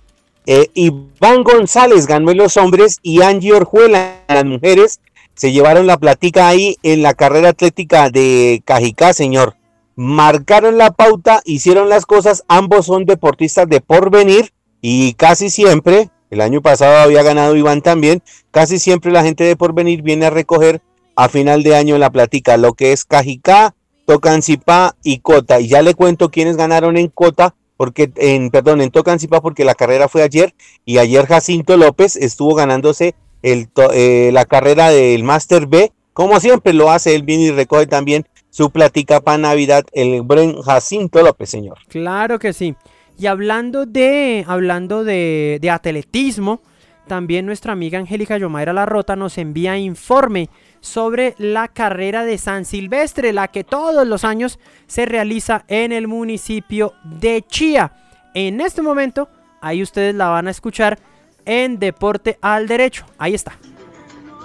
Eh, 0.44 0.70
Iván 0.74 1.44
González 1.44 2.06
ganó 2.06 2.32
en 2.32 2.38
los 2.38 2.56
hombres 2.56 2.98
y 3.02 3.22
Angie 3.22 3.52
Orjuela 3.52 4.16
en 4.26 4.34
las 4.34 4.44
mujeres. 4.44 5.00
Se 5.34 5.52
llevaron 5.52 5.86
la 5.86 5.96
platica 5.96 6.48
ahí 6.48 6.76
en 6.82 7.02
la 7.02 7.14
carrera 7.14 7.50
atlética 7.50 8.10
de 8.10 8.60
Cajicá, 8.64 9.12
señor. 9.12 9.54
Marcaron 9.94 10.78
la 10.78 10.90
pauta, 10.90 11.42
hicieron 11.44 11.88
las 11.88 12.06
cosas. 12.06 12.44
Ambos 12.48 12.86
son 12.86 13.04
deportistas 13.04 13.68
de 13.68 13.80
porvenir 13.80 14.52
y 14.80 15.12
casi 15.14 15.48
siempre, 15.48 16.10
el 16.30 16.40
año 16.40 16.60
pasado 16.60 16.96
había 16.96 17.22
ganado 17.22 17.56
Iván 17.56 17.82
también, 17.82 18.22
casi 18.50 18.78
siempre 18.78 19.12
la 19.12 19.22
gente 19.22 19.44
de 19.44 19.56
porvenir 19.56 20.02
viene 20.02 20.26
a 20.26 20.30
recoger 20.30 20.80
a 21.16 21.28
final 21.28 21.62
de 21.62 21.74
año 21.74 21.98
la 21.98 22.10
platica, 22.10 22.56
lo 22.56 22.74
que 22.74 22.92
es 22.92 23.04
Cajicá, 23.04 23.74
Tocancipá 24.06 24.94
y 25.02 25.18
Cota. 25.18 25.60
Y 25.60 25.68
ya 25.68 25.82
le 25.82 25.94
cuento 25.94 26.30
quiénes 26.30 26.56
ganaron 26.56 26.96
en 26.96 27.08
Cota, 27.08 27.54
porque 27.76 28.10
en, 28.16 28.50
perdón, 28.50 28.80
en 28.80 28.90
Tocancipá, 28.90 29.40
porque 29.40 29.64
la 29.64 29.74
carrera 29.74 30.08
fue 30.08 30.22
ayer, 30.22 30.54
y 30.84 30.98
ayer 30.98 31.26
Jacinto 31.26 31.76
López 31.76 32.16
estuvo 32.16 32.54
ganándose 32.54 33.14
el, 33.42 33.68
eh, 33.92 34.30
la 34.32 34.44
carrera 34.44 34.90
del 34.90 35.24
Master 35.24 35.66
B, 35.66 35.92
como 36.12 36.40
siempre 36.40 36.72
lo 36.72 36.90
hace, 36.90 37.14
él 37.14 37.22
viene 37.22 37.44
y 37.44 37.50
recoge 37.50 37.86
también 37.86 38.26
su 38.50 38.70
platica 38.70 39.20
para 39.20 39.38
Navidad, 39.38 39.84
el 39.92 40.22
buen 40.22 40.60
Jacinto 40.62 41.22
López, 41.22 41.50
señor. 41.50 41.78
Claro 41.88 42.38
que 42.38 42.52
sí. 42.52 42.74
Y 43.18 43.26
hablando 43.26 43.84
de, 43.84 44.44
hablando 44.46 45.02
de, 45.02 45.58
de 45.60 45.70
atletismo, 45.70 46.62
también 47.08 47.46
nuestra 47.46 47.72
amiga 47.72 47.98
Angélica 47.98 48.38
Yomaira 48.38 48.72
Larrota 48.72 49.16
nos 49.16 49.38
envía 49.38 49.76
informe 49.76 50.50
sobre 50.80 51.34
la 51.38 51.66
carrera 51.66 52.24
de 52.24 52.38
San 52.38 52.64
Silvestre, 52.64 53.32
la 53.32 53.48
que 53.48 53.64
todos 53.64 54.06
los 54.06 54.24
años 54.24 54.60
se 54.86 55.06
realiza 55.06 55.64
en 55.66 55.90
el 55.90 56.06
municipio 56.06 56.92
de 57.02 57.44
Chía. 57.48 57.92
En 58.34 58.60
este 58.60 58.82
momento, 58.82 59.28
ahí 59.60 59.82
ustedes 59.82 60.14
la 60.14 60.28
van 60.28 60.46
a 60.46 60.52
escuchar 60.52 60.98
en 61.44 61.78
Deporte 61.78 62.38
al 62.40 62.68
Derecho. 62.68 63.04
Ahí 63.16 63.34
está. 63.34 63.58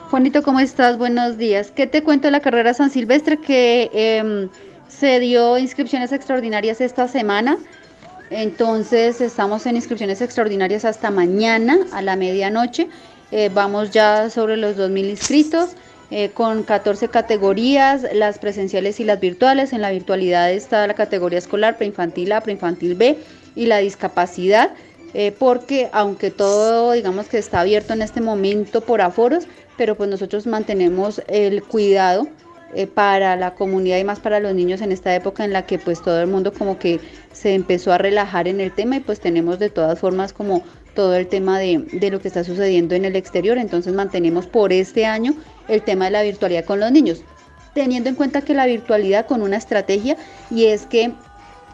Juanito, 0.10 0.42
¿cómo 0.42 0.60
estás? 0.60 0.98
Buenos 0.98 1.38
días. 1.38 1.70
¿Qué 1.72 1.86
te 1.86 2.02
cuento 2.02 2.28
de 2.28 2.32
la 2.32 2.40
carrera 2.40 2.74
San 2.74 2.90
Silvestre 2.90 3.38
que 3.38 3.90
em, 3.94 4.50
se 4.88 5.20
dio 5.20 5.58
inscripciones 5.58 6.12
extraordinarias 6.12 6.82
esta 6.82 7.08
semana? 7.08 7.58
Entonces 8.30 9.22
estamos 9.22 9.66
en 9.66 9.76
inscripciones 9.76 10.22
extraordinarias 10.22 10.86
hasta 10.86 11.12
mañana 11.12 11.78
a 11.92 12.02
la 12.02 12.16
medianoche. 12.16 12.90
Eh, 13.32 13.50
vamos 13.54 13.92
ya 13.92 14.30
sobre 14.30 14.58
los 14.58 14.78
2.000 14.78 15.10
inscritos. 15.10 15.70
Eh, 16.16 16.30
con 16.30 16.62
14 16.62 17.08
categorías, 17.08 18.06
las 18.14 18.38
presenciales 18.38 19.00
y 19.00 19.04
las 19.04 19.20
virtuales. 19.20 19.74
En 19.74 19.82
la 19.82 19.90
virtualidad 19.90 20.52
está 20.52 20.86
la 20.86 20.94
categoría 20.94 21.40
escolar, 21.40 21.76
preinfantil 21.76 22.32
A, 22.34 22.42
preinfantil 22.42 22.94
B 22.94 23.18
y 23.56 23.66
la 23.66 23.80
discapacidad, 23.80 24.74
eh, 25.16 25.32
porque 25.32 25.90
aunque 25.92 26.30
todo 26.30 26.92
digamos 26.92 27.28
que 27.30 27.40
está 27.40 27.62
abierto 27.62 27.94
en 27.94 28.04
este 28.04 28.22
momento 28.22 28.82
por 28.82 29.02
aforos, 29.02 29.48
pero 29.76 29.96
pues 29.96 30.08
nosotros 30.08 30.46
mantenemos 30.46 31.20
el 31.28 31.64
cuidado 31.64 32.28
eh, 32.76 32.88
para 32.88 33.36
la 33.36 33.56
comunidad 33.56 33.98
y 33.98 34.04
más 34.04 34.20
para 34.20 34.40
los 34.40 34.54
niños 34.54 34.82
en 34.82 34.92
esta 34.92 35.16
época 35.16 35.46
en 35.46 35.54
la 35.54 35.66
que 35.66 35.78
pues 35.80 36.02
todo 36.02 36.22
el 36.22 36.28
mundo 36.28 36.54
como 36.54 36.80
que 36.80 37.00
se 37.32 37.54
empezó 37.54 37.92
a 37.92 37.98
relajar 37.98 38.48
en 38.48 38.60
el 38.60 38.72
tema 38.72 38.98
y 38.98 39.00
pues 39.00 39.20
tenemos 39.20 39.60
de 39.60 39.70
todas 39.70 40.00
formas 40.00 40.34
como 40.34 40.64
todo 40.96 41.16
el 41.16 41.28
tema 41.28 41.60
de, 41.60 41.86
de 41.92 42.12
lo 42.12 42.20
que 42.20 42.28
está 42.28 42.44
sucediendo 42.44 42.96
en 42.96 43.06
el 43.06 43.16
exterior, 43.16 43.58
entonces 43.58 43.94
mantenemos 43.94 44.48
por 44.48 44.72
este 44.72 45.06
año 45.06 45.34
el 45.68 45.82
tema 45.82 46.06
de 46.06 46.12
la 46.12 46.24
virtualidad 46.24 46.66
con 46.66 46.80
los 46.80 46.92
niños, 46.92 47.24
teniendo 47.74 48.10
en 48.10 48.16
cuenta 48.16 48.42
que 48.42 48.54
la 48.54 48.66
virtualidad 48.66 49.26
con 49.26 49.42
una 49.42 49.58
estrategia 49.58 50.18
y 50.52 50.66
es 50.66 50.86
que 50.86 51.14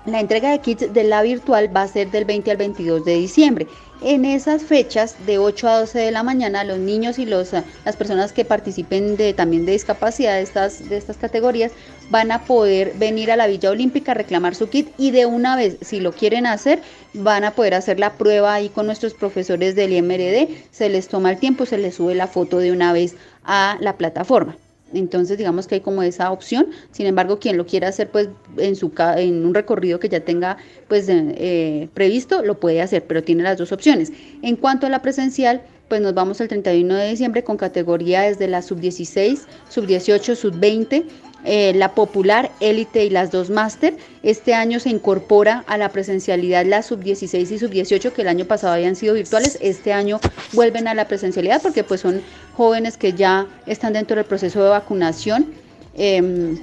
la 0.05 0.19
entrega 0.19 0.51
de 0.51 0.59
kits 0.59 0.93
de 0.93 1.03
la 1.03 1.21
virtual 1.21 1.75
va 1.75 1.83
a 1.83 1.87
ser 1.87 2.09
del 2.11 2.25
20 2.25 2.51
al 2.51 2.57
22 2.57 3.05
de 3.05 3.13
diciembre. 3.15 3.67
En 4.01 4.23
esas 4.23 4.63
fechas, 4.63 5.15
de 5.25 5.39
8 5.39 5.67
a 5.67 5.79
12 5.81 5.99
de 5.99 6.11
la 6.11 6.23
mañana, 6.23 6.63
los 6.63 6.79
niños 6.79 7.19
y 7.19 7.25
los, 7.25 7.51
las 7.51 7.97
personas 7.97 8.31
que 8.31 8.45
participen 8.45 9.17
de, 9.17 9.33
también 9.33 9.65
de 9.65 9.73
discapacidad 9.73 10.35
de 10.35 10.41
estas, 10.41 10.87
de 10.87 10.95
estas 10.95 11.17
categorías 11.17 11.73
van 12.09 12.31
a 12.31 12.45
poder 12.45 12.93
venir 12.95 13.29
a 13.29 13.35
la 13.35 13.47
Villa 13.47 13.71
Olímpica 13.71 14.13
a 14.13 14.15
reclamar 14.15 14.55
su 14.55 14.69
kit 14.69 14.87
y 14.97 15.11
de 15.11 15.25
una 15.25 15.57
vez, 15.57 15.77
si 15.81 15.99
lo 15.99 16.13
quieren 16.13 16.45
hacer, 16.45 16.81
van 17.13 17.43
a 17.43 17.51
poder 17.51 17.73
hacer 17.73 17.99
la 17.99 18.13
prueba 18.13 18.53
ahí 18.53 18.69
con 18.69 18.85
nuestros 18.85 19.13
profesores 19.13 19.75
del 19.75 19.91
IMRD. 19.91 20.47
Se 20.71 20.87
les 20.87 21.09
toma 21.09 21.31
el 21.31 21.37
tiempo, 21.37 21.65
se 21.65 21.77
les 21.77 21.95
sube 21.95 22.15
la 22.15 22.27
foto 22.27 22.59
de 22.59 22.71
una 22.71 22.93
vez 22.93 23.15
a 23.43 23.77
la 23.81 23.97
plataforma. 23.97 24.55
Entonces, 24.93 25.37
digamos 25.37 25.67
que 25.67 25.75
hay 25.75 25.81
como 25.81 26.03
esa 26.03 26.31
opción. 26.31 26.67
Sin 26.91 27.05
embargo, 27.05 27.39
quien 27.39 27.57
lo 27.57 27.65
quiera 27.65 27.87
hacer, 27.89 28.09
pues, 28.09 28.29
en 28.57 28.75
su 28.75 28.91
en 29.17 29.45
un 29.45 29.53
recorrido 29.53 29.99
que 29.99 30.09
ya 30.09 30.19
tenga, 30.21 30.57
pues, 30.87 31.05
eh, 31.09 31.89
previsto, 31.93 32.43
lo 32.43 32.59
puede 32.59 32.81
hacer, 32.81 33.05
pero 33.05 33.23
tiene 33.23 33.43
las 33.43 33.57
dos 33.57 33.71
opciones. 33.71 34.11
En 34.41 34.55
cuanto 34.55 34.87
a 34.87 34.89
la 34.89 35.01
presencial, 35.01 35.61
pues 35.87 36.01
nos 36.01 36.13
vamos 36.13 36.39
el 36.39 36.47
31 36.47 36.95
de 36.95 37.09
diciembre 37.09 37.43
con 37.43 37.57
categoría 37.57 38.21
desde 38.21 38.47
la 38.47 38.61
sub 38.61 38.79
16, 38.79 39.47
sub 39.69 39.87
18, 39.87 40.35
sub 40.35 40.53
20 40.59 41.05
eh, 41.45 41.73
la 41.73 41.95
popular, 41.95 42.51
élite 42.59 43.05
y 43.05 43.09
las 43.09 43.31
dos 43.31 43.49
máster. 43.49 43.95
Este 44.23 44.53
año 44.53 44.79
se 44.79 44.89
incorpora 44.89 45.63
a 45.67 45.77
la 45.77 45.89
presencialidad 45.89 46.65
la 46.65 46.83
sub-16 46.83 47.51
y 47.51 47.59
sub-18 47.59 48.11
que 48.11 48.21
el 48.23 48.27
año 48.27 48.45
pasado 48.45 48.73
habían 48.73 48.95
sido 48.95 49.13
virtuales. 49.13 49.57
Este 49.61 49.93
año 49.93 50.19
vuelven 50.53 50.87
a 50.87 50.93
la 50.93 51.07
presencialidad 51.07 51.61
porque 51.61 51.83
pues 51.83 52.01
son 52.01 52.21
jóvenes 52.55 52.97
que 52.97 53.13
ya 53.13 53.47
están 53.65 53.93
dentro 53.93 54.17
del 54.17 54.25
proceso 54.25 54.61
de 54.63 54.69
vacunación 54.69 55.47
em, 55.95 56.57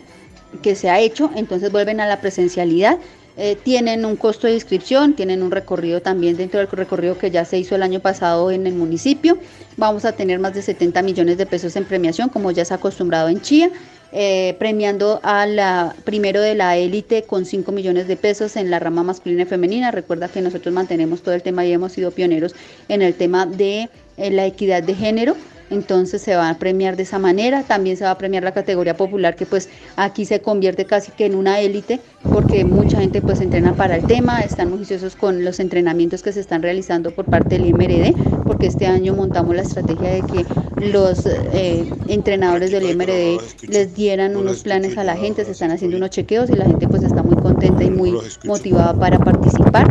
que 0.62 0.74
se 0.74 0.91
ha 0.91 1.01
hecho, 1.01 1.31
entonces 1.35 1.72
vuelven 1.72 2.01
a 2.01 2.07
la 2.07 2.20
presencialidad. 2.20 2.99
Eh, 3.39 3.57
tienen 3.62 4.07
un 4.07 4.16
costo 4.16 4.47
de 4.47 4.55
inscripción, 4.55 5.12
tienen 5.14 5.43
un 5.43 5.51
recorrido 5.51 6.01
también 6.01 6.39
dentro 6.39 6.59
del 6.59 6.70
recorrido 6.70 7.18
que 7.18 7.31
ya 7.31 7.45
se 7.45 7.59
hizo 7.59 7.74
el 7.74 7.83
año 7.83 8.01
pasado 8.01 8.51
en 8.51 8.66
el 8.66 8.74
municipio. 8.74 9.39
Vamos 9.77 10.07
a 10.07 10.12
tener 10.12 10.39
más 10.39 10.55
de 10.55 10.62
70 10.62 11.03
millones 11.03 11.37
de 11.37 11.45
pesos 11.45 11.77
en 11.77 11.85
premiación, 11.85 12.31
como 12.31 12.51
ya 12.51 12.64
se 12.64 12.72
ha 12.72 12.79
acostumbrado 12.79 13.29
en 13.29 13.43
Chía. 13.43 13.70
Eh, 14.13 14.55
premiando 14.59 15.21
a 15.25 15.47
la 15.47 15.95
primero 16.05 16.41
de 16.41 16.55
la 16.55 16.77
élite 16.77 17.25
con 17.25 17.45
5 17.45 17.73
millones 17.73 18.07
de 18.07 18.17
pesos 18.17 18.57
en 18.57 18.71
la 18.71 18.79
rama 18.79 19.03
masculina 19.03 19.43
y 19.43 19.47
femenina. 19.47 19.91
Recuerda 19.91 20.29
que 20.29 20.41
nosotros 20.41 20.73
mantenemos 20.73 21.23
todo 21.23 21.35
el 21.35 21.43
tema 21.43 21.67
y 21.67 21.73
hemos 21.73 21.93
sido 21.93 22.13
pioneros 22.13 22.55
en 22.89 23.03
el 23.03 23.15
tema 23.15 23.47
de 23.47 23.91
eh, 24.17 24.31
la 24.31 24.47
equidad 24.47 24.83
de 24.83 24.95
género 24.95 25.37
entonces 25.71 26.23
se 26.23 26.37
va 26.37 26.49
a 26.49 26.59
premiar 26.59 26.97
de 26.97 27.03
esa 27.03 27.19
manera, 27.19 27.62
también 27.62 27.97
se 27.97 28.05
va 28.05 28.12
a 28.12 28.19
premiar 28.19 28.43
la 28.43 28.53
categoría 28.53 28.97
popular 28.97 29.37
que 29.37 29.47
pues 29.47 29.69
aquí 29.97 30.25
se 30.25 30.41
convierte 30.41 30.85
casi 30.85 31.12
que 31.12 31.27
en 31.27 31.35
una 31.35 31.61
élite 31.61 32.01
porque 32.33 32.64
mucha 32.64 32.99
gente 32.99 33.23
pues 33.23 33.41
entrena 33.41 33.75
para 33.75 33.97
el 33.97 34.05
tema, 34.05 34.41
están 34.41 34.69
muy 34.69 34.79
juiciosos 34.79 35.17
con 35.17 35.45
los 35.45 35.61
entrenamientos 35.61 36.23
que 36.23 36.33
se 36.33 36.41
están 36.41 36.62
realizando 36.62 37.11
por 37.11 37.25
parte 37.25 37.59
del 37.59 37.67
IMRD, 37.67 38.14
porque 38.45 38.67
este 38.67 38.87
año 38.87 39.14
montamos 39.14 39.55
la 39.55 39.62
estrategia 39.62 40.11
de 40.11 40.23
que 40.23 40.91
los 40.91 41.27
eh, 41.27 41.89
entrenadores 42.09 42.71
del 42.71 42.91
IMRD 42.91 43.39
les 43.69 43.95
dieran 43.95 44.37
unos 44.37 44.62
planes 44.62 44.97
a 44.99 45.05
la 45.05 45.17
gente, 45.17 45.45
se 45.45 45.53
están 45.53 45.71
haciendo 45.71 45.97
unos 45.97 46.11
chequeos 46.11 46.51
y 46.51 46.55
la 46.55 46.67
gente 46.67 46.89
pues 46.89 47.03
está 47.03 47.23
muy 47.23 47.37
contenta 47.37 47.85
y 47.85 47.91
muy 47.91 48.14
motivada 48.45 48.95
para 48.95 49.19
participar. 49.19 49.87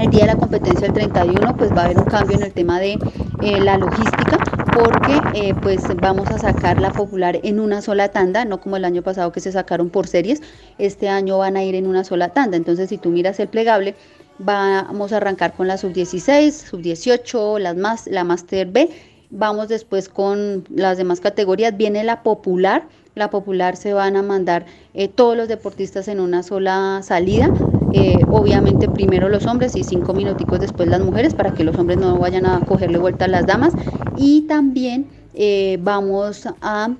El 0.00 0.10
día 0.10 0.20
de 0.20 0.26
la 0.26 0.36
competencia 0.36 0.86
el 0.86 0.92
31 0.92 1.56
pues 1.56 1.72
va 1.72 1.82
a 1.82 1.84
haber 1.86 1.98
un 1.98 2.04
cambio 2.04 2.36
en 2.36 2.44
el 2.44 2.52
tema 2.52 2.78
de 2.78 2.98
eh, 3.42 3.60
la 3.60 3.78
logística 3.78 4.38
porque 4.78 5.20
eh, 5.34 5.54
pues 5.60 5.82
vamos 5.96 6.30
a 6.30 6.38
sacar 6.38 6.80
la 6.80 6.92
popular 6.92 7.40
en 7.42 7.58
una 7.58 7.82
sola 7.82 8.10
tanda, 8.10 8.44
no 8.44 8.60
como 8.60 8.76
el 8.76 8.84
año 8.84 9.02
pasado 9.02 9.32
que 9.32 9.40
se 9.40 9.50
sacaron 9.50 9.90
por 9.90 10.06
series, 10.06 10.40
este 10.78 11.08
año 11.08 11.38
van 11.38 11.56
a 11.56 11.64
ir 11.64 11.74
en 11.74 11.86
una 11.86 12.04
sola 12.04 12.28
tanda, 12.28 12.56
entonces 12.56 12.88
si 12.88 12.96
tú 12.96 13.08
miras 13.08 13.40
el 13.40 13.48
plegable, 13.48 13.96
vamos 14.38 15.12
a 15.12 15.16
arrancar 15.16 15.54
con 15.54 15.66
la 15.66 15.78
sub 15.78 15.92
16, 15.92 16.54
sub 16.70 16.80
18, 16.80 17.58
las 17.58 17.76
más, 17.76 18.06
la 18.06 18.22
Master 18.22 18.68
B, 18.68 18.88
vamos 19.30 19.68
después 19.68 20.08
con 20.08 20.64
las 20.72 20.96
demás 20.96 21.18
categorías, 21.18 21.76
viene 21.76 22.04
la 22.04 22.22
popular, 22.22 22.86
la 23.16 23.30
popular 23.30 23.76
se 23.76 23.94
van 23.94 24.14
a 24.14 24.22
mandar 24.22 24.64
eh, 24.94 25.08
todos 25.08 25.36
los 25.36 25.48
deportistas 25.48 26.06
en 26.06 26.20
una 26.20 26.44
sola 26.44 27.00
salida, 27.02 27.50
eh, 27.90 28.26
obviamente 28.30 28.88
primero 28.88 29.28
los 29.28 29.46
hombres 29.46 29.76
y 29.76 29.84
cinco 29.84 30.14
minuticos 30.14 30.60
después 30.60 30.88
las 30.88 31.00
mujeres 31.00 31.34
para 31.34 31.52
que 31.54 31.64
los 31.64 31.78
hombres 31.78 31.98
no 31.98 32.18
vayan 32.18 32.46
a 32.46 32.60
cogerle 32.64 32.98
vuelta 32.98 33.26
a 33.26 33.28
las 33.28 33.46
damas. 33.46 33.74
Y 34.14 34.42
también 34.42 35.06
eh, 35.34 35.78
vamos 35.80 36.46
a 36.60 36.96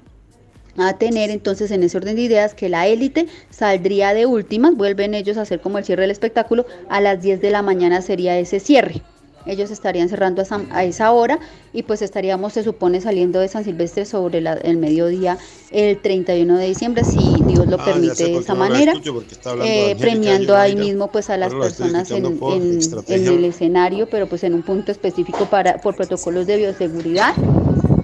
a 0.81 0.97
tener 0.97 1.31
entonces 1.31 1.73
en 1.73 1.83
ese 1.83 1.97
orden 1.97 2.15
de 2.15 2.23
ideas 2.23 2.55
que 2.55 2.69
la 2.69 2.87
élite 2.87 3.27
saldría 3.51 4.15
de 4.15 4.27
últimas, 4.27 4.77
vuelven 4.77 5.15
ellos 5.15 5.37
a 5.37 5.43
hacer 5.43 5.61
como 5.61 5.79
el 5.79 5.85
cierre 5.85 6.03
del 6.03 6.13
espectáculo, 6.13 6.67
a 6.89 7.01
las 7.01 7.21
10 7.21 7.41
de 7.41 7.51
la 7.51 7.63
mañana 7.63 8.01
sería 8.01 8.39
ese 8.39 8.61
cierre 8.61 9.03
ellos 9.49 9.71
estarían 9.71 10.09
cerrando 10.09 10.43
a 10.71 10.85
esa, 10.85 11.13
hora 11.13 11.39
y 11.73 11.83
pues 11.83 12.03
estaríamos, 12.03 12.53
se 12.53 12.63
supone, 12.63 13.01
saliendo 13.01 13.41
de 13.41 13.49
San 13.49 13.65
Silvestre 13.65 14.05
sobre 14.05 14.39
el 14.39 14.77
mediodía 14.77 15.39
el 15.71 15.99
31 16.01 16.59
de 16.59 16.67
diciembre, 16.67 17.05
si 17.05 17.19
Dios 17.47 17.67
lo 17.67 17.81
ah, 17.81 17.85
permite 17.85 18.25
de 18.25 18.37
esa 18.37 18.55
manera, 18.55 18.95
eh, 19.65 19.97
premiando 19.99 20.57
ahí 20.57 20.77
mismo 20.77 21.09
pues 21.09 21.31
a 21.31 21.37
las 21.37 21.53
personas 21.55 22.11
en, 22.11 22.25
el 23.09 23.45
escenario, 23.45 24.09
pero 24.09 24.29
pues 24.29 24.45
en 24.45 24.55
un 24.55 24.63
punto 24.63 24.93
específico 24.93 25.47
para 25.47 25.79
por 25.79 25.97
protocolos 25.97 26.47
de 26.47 26.57
bioseguridad. 26.57 27.35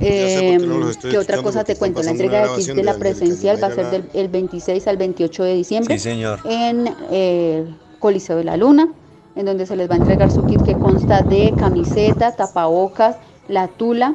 Eh, 0.01 0.59
¿Qué 1.01 1.17
otra 1.17 1.43
cosa 1.43 1.65
te 1.65 1.77
cuento? 1.77 2.03
La 2.03 2.11
entrega 2.11 2.43
de 2.47 2.57
kits 2.57 2.75
de 2.75 2.85
la 2.85 2.95
presencial 2.95 3.63
va 3.63 3.69
a 3.69 3.75
ser 3.75 4.11
del 4.13 4.29
26 4.29 4.87
al 4.87 4.97
28 4.99 5.45
de 5.45 5.55
diciembre. 5.55 5.97
En 6.45 6.95
eh, 7.11 7.65
Coliseo 7.99 8.37
de 8.37 8.45
la 8.45 8.57
Luna 8.57 8.93
en 9.37 9.47
donde 9.47 9.67
se 9.67 9.77
les 9.77 9.89
va 9.89 9.95
a 9.95 9.99
entregar 9.99 10.31
su 10.31 10.45
kit 10.45 10.63
que 10.63 10.77
consta 10.77 11.23
de 11.23 11.55
camiseta, 11.57 12.33
tapabocas, 12.33 13.17
la 13.49 13.69
tula, 13.69 14.15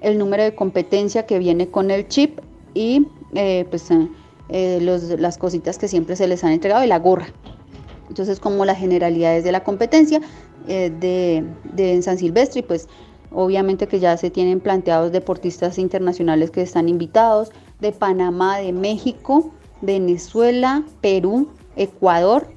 el 0.00 0.18
número 0.18 0.42
de 0.42 0.54
competencia 0.54 1.26
que 1.26 1.38
viene 1.38 1.68
con 1.68 1.90
el 1.90 2.08
chip 2.08 2.40
y 2.74 3.06
eh, 3.34 3.66
pues 3.70 3.90
eh, 3.90 4.08
eh, 4.48 5.16
las 5.18 5.38
cositas 5.38 5.78
que 5.78 5.88
siempre 5.88 6.16
se 6.16 6.26
les 6.26 6.42
han 6.44 6.52
entregado 6.52 6.84
y 6.84 6.88
la 6.88 6.98
gorra. 6.98 7.28
Entonces 8.08 8.40
como 8.40 8.64
las 8.64 8.78
generalidades 8.78 9.44
de 9.44 9.52
la 9.52 9.62
competencia 9.62 10.20
de, 10.66 11.44
de 11.72 12.02
San 12.02 12.18
Silvestre 12.18 12.62
pues 12.62 12.88
obviamente 13.32 13.86
que 13.86 13.98
ya 13.98 14.16
se 14.16 14.30
tienen 14.30 14.60
planteados 14.60 15.10
deportistas 15.10 15.78
internacionales 15.78 16.50
que 16.50 16.62
están 16.62 16.88
invitados 16.88 17.50
de 17.80 17.92
Panamá, 17.92 18.58
de 18.58 18.72
México, 18.72 19.52
Venezuela, 19.80 20.84
Perú, 21.00 21.48
Ecuador, 21.76 22.48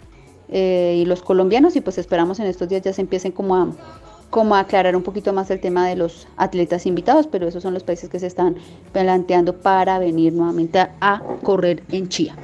eh, 0.55 0.99
y 1.01 1.05
los 1.05 1.23
colombianos 1.23 1.75
y 1.75 1.81
pues 1.81 1.97
esperamos 1.97 2.39
en 2.39 2.45
estos 2.45 2.69
días 2.69 2.83
ya 2.83 2.93
se 2.93 3.01
empiecen 3.01 3.31
como 3.31 3.55
a, 3.55 3.71
como 4.29 4.55
aclarar 4.55 4.95
un 4.95 5.01
poquito 5.01 5.33
más 5.33 5.49
el 5.49 5.59
tema 5.59 5.87
de 5.87 5.95
los 5.95 6.27
atletas 6.37 6.85
invitados, 6.85 7.25
pero 7.25 7.47
esos 7.47 7.63
son 7.63 7.73
los 7.73 7.83
países 7.83 8.07
que 8.07 8.19
se 8.19 8.27
están 8.27 8.57
planteando 8.91 9.57
para 9.57 9.97
venir 9.97 10.31
nuevamente 10.31 10.77
a, 10.77 11.23
correr 11.41 11.81
en 11.91 12.07
Chía. 12.07 12.35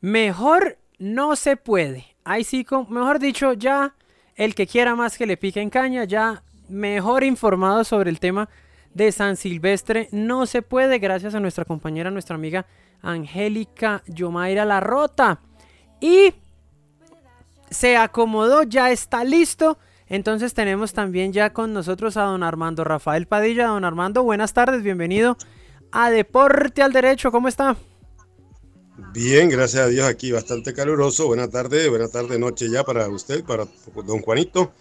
Mejor 0.00 0.78
no 0.98 1.36
se 1.36 1.58
puede. 1.58 2.06
Ahí 2.24 2.42
sí, 2.42 2.64
mejor 2.88 3.18
dicho, 3.18 3.52
ya 3.52 3.94
el 4.34 4.54
que 4.54 4.66
quiera 4.66 4.96
más 4.96 5.18
que 5.18 5.26
le 5.26 5.36
pique 5.36 5.60
en 5.60 5.68
caña, 5.68 6.04
ya 6.04 6.42
mejor 6.70 7.22
informados 7.22 7.88
sobre 7.88 8.08
el 8.08 8.18
tema 8.18 8.48
de 8.94 9.12
San 9.12 9.36
Silvestre. 9.36 10.08
No 10.10 10.46
se 10.46 10.62
puede, 10.62 10.98
gracias 10.98 11.34
a 11.34 11.40
nuestra 11.40 11.66
compañera, 11.66 12.10
nuestra 12.10 12.36
amiga 12.36 12.64
Angélica 13.02 14.02
Yomaira 14.06 14.64
La 14.64 14.80
Rota. 14.80 15.40
Y 16.00 16.32
se 17.72 17.96
acomodó, 17.96 18.62
ya 18.62 18.90
está 18.90 19.24
listo. 19.24 19.78
Entonces 20.06 20.54
tenemos 20.54 20.92
también 20.92 21.32
ya 21.32 21.52
con 21.52 21.72
nosotros 21.72 22.16
a 22.16 22.22
don 22.22 22.42
Armando 22.42 22.84
Rafael 22.84 23.26
Padilla. 23.26 23.68
Don 23.68 23.84
Armando, 23.84 24.22
buenas 24.22 24.52
tardes, 24.52 24.82
bienvenido 24.82 25.36
a 25.90 26.10
Deporte 26.10 26.82
al 26.82 26.92
Derecho, 26.92 27.30
¿cómo 27.30 27.48
está? 27.48 27.76
Bien, 29.12 29.48
gracias 29.48 29.84
a 29.84 29.88
Dios 29.88 30.06
aquí, 30.06 30.32
bastante 30.32 30.72
caluroso. 30.74 31.26
Buena 31.26 31.48
tarde, 31.48 31.88
buena 31.88 32.08
tarde, 32.08 32.38
noche 32.38 32.70
ya 32.70 32.84
para 32.84 33.08
usted, 33.08 33.44
para 33.44 33.66
don 34.06 34.20
Juanito 34.20 34.72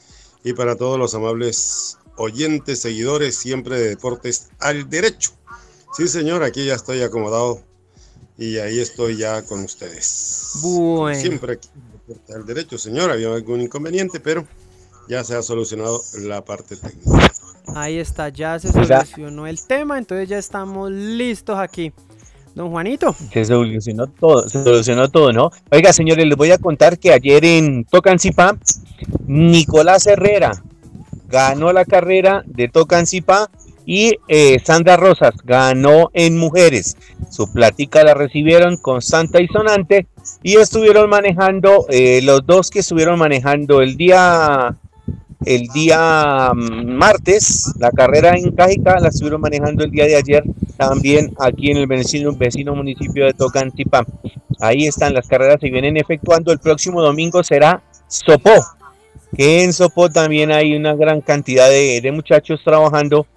y 0.43 0.53
para 0.53 0.75
todos 0.75 0.97
los 0.97 1.13
amables 1.15 1.97
oyentes, 2.17 2.79
seguidores 2.79 3.35
siempre 3.35 3.79
de 3.79 3.89
Deportes 3.89 4.49
al 4.59 4.89
Derecho. 4.89 5.31
Sí, 5.93 6.07
señor, 6.07 6.43
aquí 6.43 6.65
ya 6.65 6.75
estoy 6.75 7.01
acomodado 7.01 7.61
y 8.37 8.57
ahí 8.57 8.79
estoy 8.79 9.17
ya 9.17 9.43
con 9.43 9.63
ustedes. 9.63 10.59
Bueno. 10.61 11.19
Siempre 11.19 11.53
aquí, 11.53 11.69
Deportes 12.12 12.36
al 12.36 12.45
Derecho, 12.45 12.78
señor. 12.78 13.12
Había 13.12 13.34
algún 13.34 13.62
inconveniente, 13.62 14.20
pero 14.20 14.45
ya 15.07 15.24
se 15.24 15.36
ha 15.36 15.41
solucionado 15.41 16.01
la 16.20 16.43
parte 16.43 16.76
técnica. 16.76 17.32
Ahí 17.76 17.97
está, 17.97 18.30
ya 18.30 18.59
se 18.59 18.72
solucionó 18.72 19.47
el 19.47 19.62
tema, 19.66 19.97
entonces 19.97 20.28
ya 20.28 20.38
estamos 20.38 20.91
listos 20.91 21.57
aquí. 21.57 21.93
Don 22.55 22.70
Juanito. 22.70 23.16
Se 23.32 23.45
solucionó 23.45 24.07
todo, 24.07 24.49
se 24.49 24.62
solucionó 24.62 25.09
todo, 25.09 25.32
¿no? 25.32 25.51
Oiga, 25.72 25.93
señores, 25.93 26.26
les 26.26 26.38
voy 26.38 26.51
a 26.51 26.57
contar 26.57 26.99
que 26.99 27.14
ayer 27.14 27.45
en 27.45 27.86
Tocancipá, 27.86 28.57
Nicolás 29.26 30.05
Herrera 30.05 30.62
ganó 31.30 31.72
la 31.72 31.86
carrera 31.86 32.43
de 32.45 32.68
Tocancipá 32.68 33.49
y 33.91 34.17
eh, 34.29 34.57
Sandra 34.63 34.95
Rosas 34.95 35.33
ganó 35.43 36.11
en 36.13 36.37
mujeres. 36.37 36.95
Su 37.29 37.51
plática 37.51 38.05
la 38.05 38.13
recibieron 38.13 38.77
constante 38.77 39.43
y 39.43 39.47
sonante 39.47 40.07
y 40.41 40.55
estuvieron 40.55 41.09
manejando, 41.09 41.87
eh, 41.89 42.21
los 42.23 42.45
dos 42.45 42.69
que 42.69 42.79
estuvieron 42.79 43.19
manejando 43.19 43.81
el 43.81 43.97
día 43.97 44.77
el 45.43 45.67
día 45.73 46.51
mm, 46.55 46.85
martes, 46.85 47.73
la 47.79 47.91
carrera 47.91 48.37
en 48.37 48.51
Cajica 48.51 48.97
la 48.97 49.09
estuvieron 49.09 49.41
manejando 49.41 49.83
el 49.83 49.91
día 49.91 50.05
de 50.05 50.15
ayer 50.15 50.43
también 50.77 51.33
aquí 51.37 51.71
en 51.71 51.75
el 51.75 51.87
vecino, 51.87 52.31
vecino 52.31 52.73
municipio 52.73 53.25
de 53.25 53.33
Tocancipá. 53.33 54.05
Ahí 54.61 54.87
están 54.87 55.13
las 55.13 55.27
carreras, 55.27 55.59
se 55.59 55.69
vienen 55.69 55.97
efectuando. 55.97 56.53
El 56.53 56.59
próximo 56.59 57.01
domingo 57.01 57.43
será 57.43 57.83
Sopó, 58.07 58.55
que 59.35 59.65
en 59.65 59.73
Sopó 59.73 60.09
también 60.09 60.49
hay 60.49 60.77
una 60.77 60.95
gran 60.95 61.19
cantidad 61.19 61.69
de, 61.69 62.09
muchachos 62.13 62.61
trabajando 62.63 63.27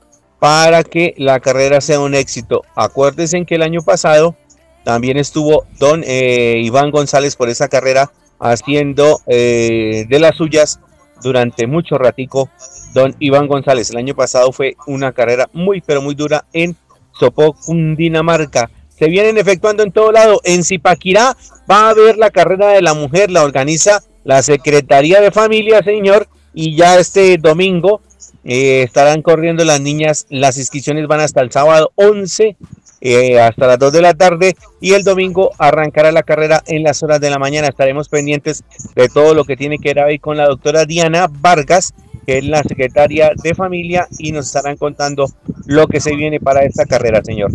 para 0.45 0.85
que 0.85 1.15
la 1.17 1.41
carrera 1.41 1.81
sea 1.81 2.01
un 2.01 2.15
éxito. 2.15 2.65
Acuérdense 2.77 3.47
que 3.47 3.55
el 3.55 3.63
año 3.63 3.81
pasado 3.81 4.37
también 4.85 5.17
estuvo 5.17 5.65
don 5.79 6.05
eh, 6.07 6.61
Iván 6.63 6.91
González 6.91 7.35
por 7.35 7.49
esa 7.49 7.69
carrera 7.69 8.13
haciendo 8.39 9.23
eh, 9.27 10.05
de 10.07 10.19
las 10.19 10.37
suyas 10.37 10.81
durante 11.23 11.67
mucho 11.67 11.97
ratico 11.97 12.51
don 12.93 13.17
Iván 13.21 13.49
González. 13.49 13.89
El 13.89 13.97
año 13.97 14.15
pasado 14.15 14.53
fue 14.53 14.77
una 14.87 15.13
carrera 15.13 15.49
muy 15.55 15.81
pero 15.81 16.03
muy 16.03 16.15
dura 16.15 16.45
en 16.53 16.77
Sopó, 17.19 17.55
Cundinamarca. 17.55 18.71
Se 18.91 19.07
vienen 19.07 19.39
efectuando 19.39 19.83
en 19.83 19.93
todo 19.93 20.13
lado. 20.13 20.43
En 20.45 20.63
Zipaquirá 20.63 21.39
va 21.71 21.87
a 21.87 21.89
haber 21.89 22.19
la 22.19 22.29
carrera 22.29 22.69
de 22.69 22.83
la 22.83 22.93
mujer, 22.93 23.31
la 23.31 23.45
organiza 23.45 24.03
la 24.25 24.43
Secretaría 24.43 25.23
de 25.23 25.31
Familia, 25.31 25.83
señor, 25.83 26.29
y 26.53 26.77
ya 26.77 26.99
este 26.99 27.39
domingo 27.39 28.03
eh, 28.45 28.83
estarán 28.83 29.23
corriendo 29.23 29.65
las 29.65 29.81
niñas. 29.81 30.27
Las 30.29 30.59
inscripciones 30.59 31.07
van 31.07 31.21
hasta 31.21 31.41
el 31.41 31.51
sábado 31.51 31.93
11 31.97 32.57
eh, 33.01 33.39
hasta 33.39 33.67
las 33.67 33.79
2 33.79 33.93
de 33.93 34.01
la 34.01 34.15
tarde 34.15 34.57
y 34.81 34.93
el 34.93 35.05
domingo 35.05 35.51
arrancará 35.59 36.11
la 36.11 36.23
carrera 36.23 36.63
en 36.67 36.83
las 36.83 37.03
horas 37.03 37.21
de 37.21 37.31
la 37.31 37.39
mañana. 37.39 37.69
Estaremos 37.69 38.09
pendientes 38.09 38.65
de 38.95 39.09
todo 39.09 39.35
lo 39.35 39.45
que 39.45 39.57
tiene 39.57 39.79
que 39.79 39.91
ver 39.91 40.01
ahí 40.01 40.19
con 40.19 40.37
la 40.37 40.47
doctora 40.47 40.87
Diana 40.87 41.29
Vargas, 41.31 41.93
que 42.27 42.39
es 42.39 42.45
la 42.45 42.63
secretaria 42.63 43.33
de 43.43 43.55
familia, 43.55 44.09
y 44.19 44.33
nos 44.33 44.47
estarán 44.47 44.79
contando 44.79 45.31
lo 45.67 45.87
que 45.87 46.01
se 46.01 46.17
viene 46.17 46.41
para 46.41 46.65
esta 46.65 46.87
carrera, 46.87 47.23
señor. 47.23 47.53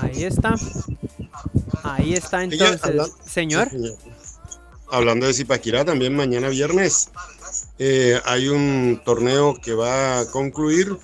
Ahí 0.00 0.24
está. 0.24 0.54
Ahí 1.82 2.14
está 2.14 2.42
entonces, 2.42 3.12
señor. 3.26 3.68
Hablando 4.90 5.26
de 5.26 5.34
Zipaquirá, 5.34 5.84
también 5.84 6.14
mañana 6.14 6.48
viernes 6.48 7.10
eh, 7.84 8.20
hay 8.26 8.46
un 8.46 9.02
torneo 9.04 9.56
que 9.60 9.74
va 9.74 10.20
a 10.20 10.26
concluir 10.26 10.96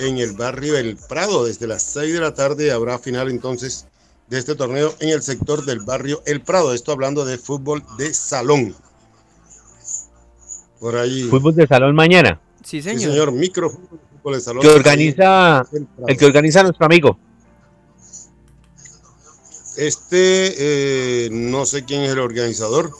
en 0.00 0.18
el 0.18 0.32
barrio 0.32 0.76
El 0.76 0.96
Prado. 0.96 1.44
Desde 1.44 1.68
las 1.68 1.84
6 1.84 2.12
de 2.12 2.18
la 2.18 2.34
tarde 2.34 2.72
habrá 2.72 2.98
final 2.98 3.30
entonces 3.30 3.86
de 4.28 4.40
este 4.40 4.56
torneo 4.56 4.92
en 4.98 5.10
el 5.10 5.22
sector 5.22 5.64
del 5.64 5.78
barrio 5.84 6.24
El 6.26 6.40
Prado. 6.40 6.74
Esto 6.74 6.90
hablando 6.90 7.24
de 7.24 7.38
fútbol 7.38 7.84
de 7.98 8.12
salón. 8.12 8.74
Por 10.80 10.96
ahí. 10.96 11.22
Fútbol 11.30 11.54
de 11.54 11.68
salón 11.68 11.94
mañana. 11.94 12.40
Sí, 12.64 12.82
señor. 12.82 13.00
Sí, 13.00 13.06
señor. 13.06 13.30
Micro 13.30 13.70
fútbol 13.70 14.34
de 14.34 14.40
salón. 14.40 14.62
Que 14.62 14.70
organiza, 14.70 15.64
el 16.08 16.16
que 16.16 16.26
organiza 16.26 16.64
nuestro 16.64 16.84
amigo. 16.84 17.16
Este, 19.76 21.26
eh, 21.26 21.28
no 21.30 21.64
sé 21.64 21.84
quién 21.84 22.02
es 22.02 22.10
el 22.10 22.18
organizador, 22.18 22.90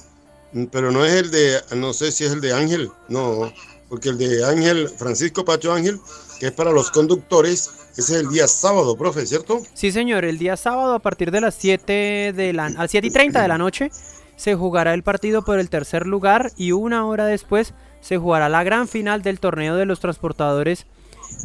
pero 0.71 0.91
no 0.91 1.05
es 1.05 1.13
el 1.15 1.31
de, 1.31 1.61
no 1.77 1.93
sé 1.93 2.13
si 2.13 2.25
es 2.25 2.33
el 2.33 2.41
de 2.41 2.53
Ángel, 2.53 2.91
no, 3.09 3.53
porque 3.89 4.11
el 4.11 4.19
de 4.19 4.45
Ángel, 4.45 4.89
Francisco 4.89 5.45
Pacho 5.45 5.73
Ángel, 5.73 6.01
que 6.39 6.47
es 6.47 6.53
para 6.53 6.73
los 6.73 6.91
conductores, 6.91 7.71
ese 7.97 8.15
es 8.15 8.21
el 8.21 8.29
día 8.29 8.49
sábado, 8.49 8.97
profe, 8.97 9.27
¿cierto? 9.27 9.61
Sí, 9.75 9.93
señor, 9.93 10.25
el 10.25 10.39
día 10.39 10.57
sábado 10.57 10.95
a 10.95 10.99
partir 10.99 11.31
de 11.31 11.41
las 11.41 11.55
7 11.55 12.33
de 12.35 12.53
la, 12.53 12.67
a 12.67 12.89
7 12.89 13.07
y 13.07 13.11
30 13.11 13.43
de 13.43 13.49
la 13.49 13.59
noche 13.59 13.91
se 14.37 14.55
jugará 14.55 14.95
el 14.95 15.03
partido 15.03 15.45
por 15.45 15.59
el 15.59 15.71
tercer 15.71 16.07
lugar 16.07 16.51
y 16.57 16.73
una 16.73 17.07
hora 17.07 17.27
después 17.27 17.73
se 18.01 18.19
jugará 18.19 18.49
la 18.49 18.65
gran 18.65 18.89
final 18.89 19.23
del 19.23 19.41
torneo 19.41 19.77
de 19.77 19.87
los 19.87 20.01
transportadores 20.01 20.87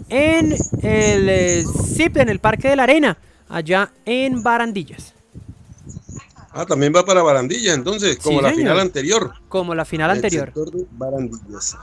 en 0.09 0.53
el 0.81 1.29
eh, 1.29 1.63
en 1.97 2.29
el 2.29 2.39
Parque 2.39 2.69
de 2.69 2.75
la 2.75 2.83
Arena, 2.83 3.17
allá 3.47 3.91
en 4.05 4.43
Barandillas. 4.43 5.13
Ah, 6.59 6.65
también 6.65 6.91
va 6.93 7.05
para 7.05 7.23
Barandillas, 7.23 7.73
entonces, 7.73 8.17
como 8.17 8.41
la 8.41 8.51
final 8.51 8.77
anterior. 8.81 9.31
Como 9.47 9.73
la 9.73 9.85
final 9.85 10.11
anterior. 10.11 10.51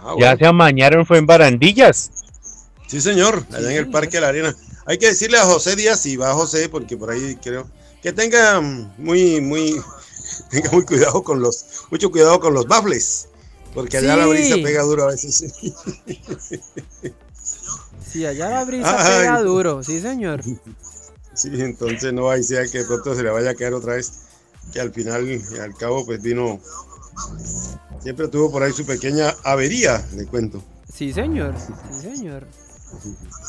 Ah, 0.02 0.14
ya 0.18 0.36
se 0.36 0.44
amañaron, 0.44 1.06
fue 1.06 1.16
en 1.16 1.24
Barandillas. 1.24 2.10
Sí, 2.86 3.00
señor, 3.00 3.42
allá 3.54 3.70
en 3.70 3.78
el 3.78 3.90
Parque 3.90 4.18
de 4.18 4.20
la 4.20 4.28
Arena. 4.28 4.54
Hay 4.84 4.98
que 4.98 5.06
decirle 5.06 5.38
a 5.38 5.44
José 5.44 5.76
Díaz, 5.76 6.00
si 6.00 6.18
va 6.18 6.34
José, 6.34 6.68
porque 6.68 6.94
por 6.94 7.10
ahí 7.10 7.36
creo 7.36 7.66
que 8.02 8.12
tenga 8.12 8.60
muy, 8.60 9.40
muy, 9.40 9.80
tenga 10.50 10.70
muy 10.72 10.84
cuidado 10.84 11.22
con 11.22 11.40
los, 11.40 11.64
mucho 11.90 12.10
cuidado 12.10 12.38
con 12.38 12.52
los 12.52 12.66
bafles, 12.66 13.28
porque 13.72 13.96
allá 13.96 14.14
la 14.14 14.26
brisa 14.26 14.56
pega 14.56 14.82
duro 14.82 15.04
a 15.04 15.06
veces. 15.06 15.54
Sí, 18.12 18.26
allá 18.26 18.50
la 18.50 18.64
brisa 18.66 18.94
pega 18.94 19.40
duro, 19.40 19.82
sí, 19.82 20.02
señor. 20.02 20.42
Sí, 21.32 21.50
entonces 21.52 22.14
no 22.14 22.30
hay 22.30 22.42
sea 22.42 22.66
que 22.66 22.82
pronto 22.84 23.14
se 23.14 23.22
le 23.22 23.28
vaya 23.28 23.50
a 23.50 23.54
quedar 23.54 23.74
otra 23.74 23.96
vez 23.96 24.25
que 24.72 24.80
al 24.80 24.92
final 24.92 25.26
y 25.28 25.58
al 25.58 25.74
cabo 25.74 26.04
pues 26.04 26.22
vino, 26.22 26.60
siempre 28.00 28.28
tuvo 28.28 28.50
por 28.50 28.62
ahí 28.62 28.72
su 28.72 28.84
pequeña 28.84 29.34
avería, 29.44 30.04
le 30.14 30.26
cuento. 30.26 30.62
Sí, 30.92 31.12
señor, 31.12 31.54
sí, 31.58 32.00
señor. 32.00 32.46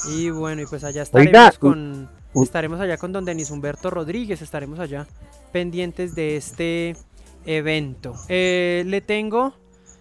Y 0.09 0.29
bueno, 0.29 0.61
y 0.61 0.65
pues 0.65 0.83
allá 0.83 1.03
estaremos 1.03 1.57
con, 1.59 2.09
estaremos 2.35 2.79
allá 2.79 2.97
con 2.97 3.11
don 3.11 3.25
Denis 3.25 3.51
Humberto 3.51 3.89
Rodríguez, 3.89 4.41
estaremos 4.41 4.79
allá 4.79 5.07
pendientes 5.51 6.15
de 6.15 6.37
este 6.37 6.95
evento. 7.45 8.13
Eh, 8.27 8.83
le 8.85 9.01
tengo, 9.01 9.53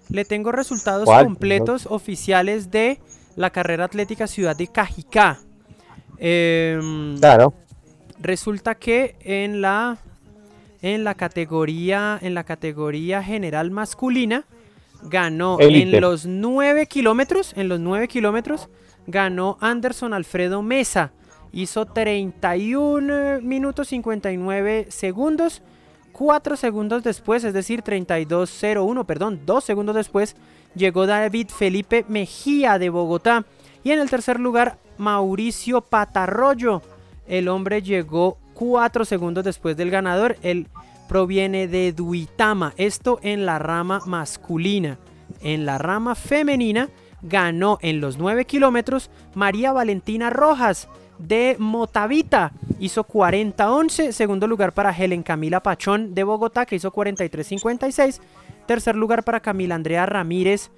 le 0.09 0.25
tengo 0.25 0.53
resultados 0.53 1.09
completos 1.09 1.87
oficiales 1.87 2.71
de 2.71 3.01
la 3.37 3.51
carrera 3.51 3.85
atlética 3.85 4.27
Ciudad 4.27 4.57
de 4.57 4.67
Cajicá. 4.67 5.41
Em, 6.19 7.19
claro. 7.19 7.55
Resulta 8.19 8.75
que 8.75 9.17
en 9.21 9.61
la 9.61 9.99
en 10.83 11.05
la 11.05 11.15
categoría, 11.15 12.19
en 12.21 12.35
la 12.35 12.45
categoría 12.45 13.23
general 13.23 13.71
masculina, 13.71 14.45
ganó 15.03 15.59
en 15.61 16.01
los 16.01 16.27
9 16.27 16.87
kilómetros, 16.87 17.53
en 17.57 17.69
los 17.69 17.81
9 17.81 18.09
kilómetros, 18.09 18.69
ganó 19.07 19.59
Anderson 19.61 20.15
Alfredo 20.15 20.63
Mesa. 20.63 21.13
Hizo 21.53 21.87
31 21.87 23.41
minutos 23.41 23.89
59 23.89 24.87
segundos. 24.91 25.63
4 26.13 26.57
segundos 26.57 27.03
después, 27.03 27.45
es 27.45 27.53
decir, 27.53 27.83
32.01, 27.83 29.05
perdón, 29.05 29.41
2 29.45 29.63
segundos 29.65 29.95
después, 29.95 30.35
llegó 30.75 31.07
David 31.07 31.49
Felipe 31.49 32.07
Mejía 32.09 32.79
de 32.79 32.89
Bogotá. 32.89 33.45
Y 33.85 33.91
en 33.91 34.01
el 34.01 34.09
tercer 34.09 34.41
lugar, 34.41 34.79
Mauricio 34.99 35.83
Patarroyo. 35.83 36.83
El 37.27 37.49
hombre 37.49 37.83
llegó 37.83 38.39
4 38.57 39.05
segundos 39.05 39.45
después 39.45 39.77
del 39.77 39.91
ganador. 39.91 40.37
Él 40.43 40.67
proviene 41.09 41.69
de 41.69 41.93
Duitama. 41.93 42.73
Esto 42.77 43.21
en 43.23 43.47
la 43.47 43.59
rama 43.59 44.01
masculina. 44.07 44.99
En 45.43 45.67
la 45.67 45.79
rama 45.79 46.15
femenina 46.15 46.89
ganó 47.23 47.79
en 47.83 48.01
los 48.01 48.19
9 48.19 48.47
kilómetros 48.47 49.11
María 49.35 49.73
Valentina 49.73 50.31
Rojas 50.31 50.89
de 51.19 51.57
Motavita. 51.59 52.53
Hizo 52.81 53.07
40-11. 53.07 54.13
Segundo 54.13 54.47
lugar 54.47 54.73
para 54.73 54.97
Helen 54.97 55.23
Camila 55.23 55.63
Pachón 55.63 56.15
de 56.15 56.25
Bogotá, 56.25 56.65
que 56.65 56.77
hizo 56.77 56.93
43-56. 56.93 58.21
Tercer 58.67 58.97
lugar 58.97 59.23
para 59.23 59.41
Camila 59.41 59.75
Andrea 59.75 60.07
Ramírez 60.07 60.71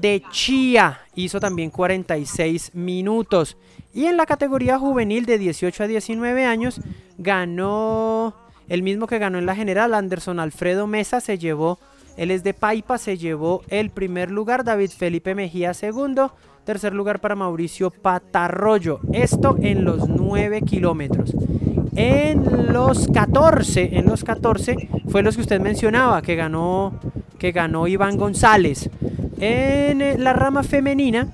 de 0.00 0.22
Chía. 0.30 1.00
Hizo 1.14 1.40
también 1.40 1.70
46 1.70 2.74
minutos. 2.74 3.56
Y 3.92 4.04
en 4.04 4.16
la 4.16 4.26
categoría 4.26 4.78
juvenil 4.78 5.26
de 5.26 5.38
18 5.38 5.84
a 5.84 5.86
19 5.86 6.44
años 6.44 6.80
ganó 7.16 8.34
el 8.68 8.82
mismo 8.82 9.06
que 9.06 9.18
ganó 9.18 9.38
en 9.38 9.46
la 9.46 9.56
general. 9.56 9.94
Anderson 9.94 10.40
Alfredo 10.40 10.86
Mesa 10.86 11.20
se 11.20 11.38
llevó, 11.38 11.78
él 12.16 12.30
es 12.30 12.42
de 12.42 12.54
Paipa, 12.54 12.98
se 12.98 13.16
llevó 13.16 13.62
el 13.68 13.90
primer 13.90 14.30
lugar. 14.30 14.64
David 14.64 14.90
Felipe 14.90 15.34
Mejía 15.34 15.74
segundo. 15.74 16.32
Tercer 16.64 16.92
lugar 16.92 17.20
para 17.20 17.34
Mauricio 17.34 17.90
Patarroyo. 17.90 19.00
Esto 19.12 19.56
en 19.60 19.84
los 19.84 20.08
9 20.08 20.62
kilómetros. 20.62 21.34
En 22.00 22.72
los 22.72 23.08
14, 23.08 23.98
en 23.98 24.06
los 24.06 24.22
14 24.22 24.88
fue 25.08 25.24
los 25.24 25.34
que 25.34 25.42
usted 25.42 25.60
mencionaba, 25.60 26.22
que 26.22 26.36
ganó, 26.36 26.94
que 27.40 27.50
ganó 27.50 27.88
Iván 27.88 28.16
González. 28.16 28.88
En 29.40 30.00
eh, 30.00 30.16
la 30.16 30.32
rama 30.32 30.62
femenina, 30.62 31.26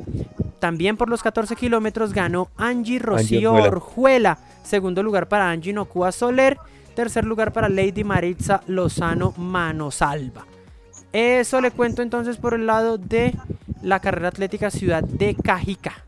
también 0.60 0.96
por 0.96 1.10
los 1.10 1.22
14 1.22 1.54
kilómetros, 1.54 2.14
ganó 2.14 2.48
Angie 2.56 2.98
Rocío 2.98 3.52
Orjuela. 3.52 4.38
Segundo 4.62 5.02
lugar 5.02 5.28
para 5.28 5.50
Angie 5.50 5.74
Nocua 5.74 6.12
Soler. 6.12 6.56
Tercer 6.96 7.26
lugar 7.26 7.52
para 7.52 7.68
Lady 7.68 8.02
Maritza 8.02 8.62
Lozano 8.66 9.34
Manosalva. 9.36 10.46
Eso 11.12 11.60
le 11.60 11.72
cuento 11.72 12.00
entonces 12.00 12.38
por 12.38 12.54
el 12.54 12.66
lado 12.66 12.96
de 12.96 13.34
la 13.82 14.00
carrera 14.00 14.28
atlética 14.28 14.70
Ciudad 14.70 15.04
de 15.04 15.34
Cajica. 15.34 16.03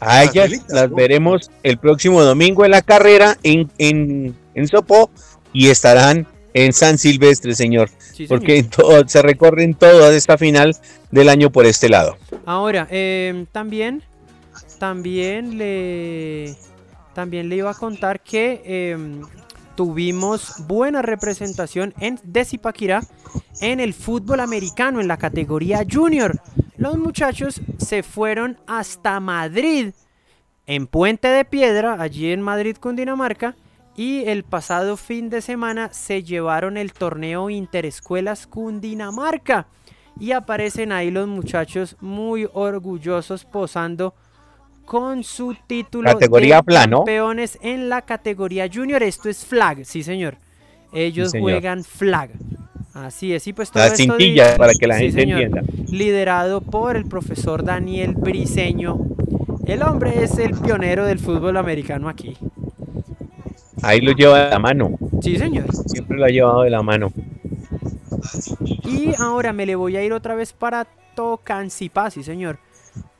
A 0.00 0.24
ellas 0.24 0.50
las 0.68 0.90
veremos 0.90 1.50
el 1.62 1.78
próximo 1.78 2.22
domingo 2.22 2.64
en 2.64 2.70
la 2.70 2.82
carrera 2.82 3.36
en, 3.42 3.70
en, 3.78 4.36
en 4.54 4.68
Sopó 4.68 5.10
y 5.52 5.68
estarán 5.68 6.26
en 6.56 6.72
San 6.72 6.96
Silvestre, 6.96 7.54
señor. 7.54 7.90
porque 8.28 8.62
todo, 8.62 9.06
se 9.06 9.20
recorren 9.22 9.74
toda 9.74 10.14
esta 10.14 10.38
final 10.38 10.76
del 11.10 11.28
año 11.28 11.50
por 11.50 11.66
este 11.66 11.88
lado. 11.88 12.16
Ahora, 12.46 12.86
em, 12.90 13.46
también, 13.46 14.02
también 14.78 15.58
le, 15.58 16.56
también 17.14 17.48
le 17.48 17.56
iba 17.56 17.70
a 17.70 17.74
contar 17.74 18.20
que 18.20 18.62
em, 18.64 19.20
tuvimos 19.74 20.54
buena 20.66 21.02
representación 21.02 21.92
en 22.00 22.18
de 22.24 22.46
en 23.60 23.80
el 23.80 23.94
fútbol 23.94 24.40
americano, 24.40 25.00
en 25.00 25.08
la 25.08 25.18
categoría 25.18 25.84
junior. 25.90 26.40
Los 26.78 26.98
muchachos 26.98 27.60
se 27.78 28.02
fueron 28.02 28.58
hasta 28.66 29.18
Madrid, 29.20 29.94
en 30.66 30.86
Puente 30.86 31.28
de 31.28 31.44
Piedra, 31.44 32.00
allí 32.00 32.32
en 32.32 32.42
Madrid, 32.42 32.76
Cundinamarca, 32.78 33.56
y 33.96 34.24
el 34.24 34.44
pasado 34.44 34.96
fin 34.96 35.30
de 35.30 35.40
semana 35.40 35.92
se 35.92 36.22
llevaron 36.22 36.76
el 36.76 36.92
torneo 36.92 37.48
Interescuelas 37.48 38.46
Cundinamarca. 38.46 39.68
Y 40.18 40.32
aparecen 40.32 40.92
ahí 40.92 41.10
los 41.10 41.28
muchachos 41.28 41.96
muy 42.00 42.48
orgullosos 42.52 43.44
posando 43.44 44.14
con 44.84 45.24
su 45.24 45.54
título 45.66 46.10
categoría 46.12 46.62
de 46.62 46.74
campeones 46.74 47.58
en 47.60 47.88
la 47.88 48.02
categoría 48.02 48.68
junior. 48.72 49.02
Esto 49.02 49.28
es 49.28 49.44
flag, 49.44 49.84
sí 49.84 50.02
señor. 50.02 50.38
Ellos 50.92 51.32
juegan 51.38 51.84
flag. 51.84 52.30
Así 52.96 53.34
es, 53.34 53.46
y 53.46 53.52
pues 53.52 53.70
todo 53.70 53.84
esto 53.84 54.16
para 54.56 54.72
que 54.72 54.86
la 54.86 54.96
gente 54.96 55.22
entienda. 55.22 55.62
Liderado 55.90 56.62
por 56.62 56.96
el 56.96 57.04
profesor 57.04 57.62
Daniel 57.62 58.14
Briseño. 58.14 58.98
El 59.66 59.82
hombre 59.82 60.24
es 60.24 60.38
el 60.38 60.52
pionero 60.52 61.04
del 61.04 61.18
fútbol 61.18 61.58
americano 61.58 62.08
aquí. 62.08 62.38
Ahí 63.82 64.00
lo 64.00 64.12
lleva 64.12 64.46
de 64.46 64.50
la 64.50 64.58
mano. 64.58 64.98
Sí, 65.20 65.36
señor. 65.36 65.66
Siempre 65.86 66.16
lo 66.16 66.24
ha 66.24 66.28
llevado 66.28 66.62
de 66.62 66.70
la 66.70 66.82
mano. 66.82 67.12
Y 68.62 69.12
ahora 69.18 69.52
me 69.52 69.66
le 69.66 69.76
voy 69.76 69.96
a 69.98 70.02
ir 70.02 70.14
otra 70.14 70.34
vez 70.34 70.54
para 70.54 70.86
Tocancipá, 71.14 72.10
sí, 72.10 72.22
señor. 72.22 72.58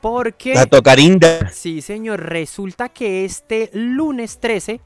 Porque. 0.01 0.55
La 0.55 0.65
Tocarinda. 0.65 1.51
Sí, 1.51 1.83
señor. 1.83 2.21
Resulta 2.21 2.89
que 2.89 3.27
este 3.27 3.71
lunes 3.75 4.39
13, 4.41 4.81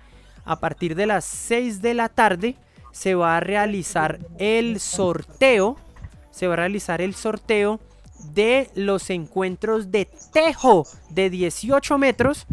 a 0.45 0.59
partir 0.59 0.97
de 0.97 1.07
las 1.07 1.25
6 1.27 1.81
de 1.81 1.95
la 1.95 2.09
tarde, 2.09 2.57
se 2.93 3.15
va 3.15 3.37
a 3.37 3.41
realizar 3.41 4.19
el 4.39 4.81
sorteo. 4.81 5.77
Se 6.31 6.47
va 6.47 6.55
a 6.55 6.57
realizar 6.57 7.01
el 7.01 7.15
sorteo 7.15 7.81
de 8.33 8.71
los 8.75 9.11
encuentros 9.11 9.91
de 9.91 10.09
tejo 10.33 10.87
de 11.11 11.31
18 11.31 11.99
metros 11.99 12.47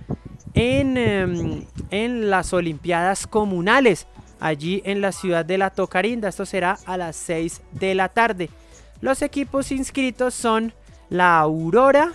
en, 0.53 0.97
em, 0.97 1.65
en 1.91 2.29
las 2.29 2.53
Olimpiadas 2.53 3.27
Comunales, 3.27 4.07
allí 4.39 4.81
en 4.85 5.01
la 5.01 5.11
ciudad 5.11 5.45
de 5.45 5.57
La 5.57 5.69
Tocarinda. 5.69 6.29
Esto 6.29 6.45
será 6.45 6.77
a 6.85 6.97
las 6.97 7.15
6 7.15 7.61
de 7.73 7.95
la 7.95 8.09
tarde. 8.09 8.49
Los 9.01 9.21
equipos 9.21 9.71
inscritos 9.71 10.33
son 10.33 10.73
la 11.09 11.37
Aurora, 11.39 12.13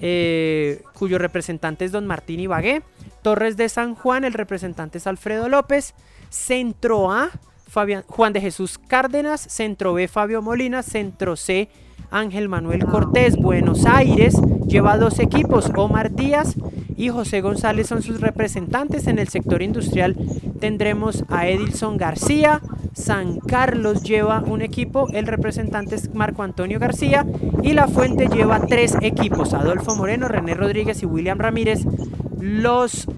eh, 0.00 0.82
cuyo 0.94 1.18
representante 1.18 1.84
es 1.84 1.92
don 1.92 2.06
Martín 2.06 2.40
Ibagué. 2.40 2.82
Torres 3.22 3.56
de 3.56 3.68
San 3.68 3.94
Juan, 3.94 4.24
el 4.24 4.32
representante 4.32 4.98
es 4.98 5.06
Alfredo 5.06 5.48
López. 5.48 5.94
Centro 6.36 7.10
A, 7.10 7.30
Juan 8.06 8.32
de 8.32 8.40
Jesús 8.40 8.78
Cárdenas. 8.78 9.40
Centro 9.40 9.94
B, 9.94 10.06
Fabio 10.06 10.42
Molina. 10.42 10.82
Centro 10.82 11.34
C, 11.34 11.68
Ángel 12.10 12.48
Manuel 12.48 12.84
Cortés. 12.84 13.36
Buenos 13.36 13.86
Aires 13.86 14.36
lleva 14.66 14.98
dos 14.98 15.18
equipos, 15.18 15.70
Omar 15.76 16.12
Díaz 16.14 16.54
y 16.96 17.08
José 17.08 17.40
González 17.40 17.88
son 17.88 18.02
sus 18.02 18.20
representantes. 18.20 19.06
En 19.06 19.18
el 19.18 19.28
sector 19.28 19.62
industrial 19.62 20.16
tendremos 20.60 21.24
a 21.28 21.48
Edilson 21.48 21.96
García. 21.96 22.60
San 22.92 23.38
Carlos 23.40 24.02
lleva 24.02 24.42
un 24.46 24.62
equipo, 24.62 25.08
el 25.12 25.26
representante 25.26 25.96
es 25.96 26.14
Marco 26.14 26.42
Antonio 26.42 26.78
García. 26.78 27.26
Y 27.62 27.72
La 27.72 27.88
Fuente 27.88 28.28
lleva 28.28 28.60
tres 28.66 28.94
equipos, 29.00 29.52
Adolfo 29.52 29.96
Moreno, 29.96 30.28
René 30.28 30.54
Rodríguez 30.54 31.02
y 31.02 31.06
William 31.06 31.38
Ramírez, 31.38 31.80
los 32.38 33.08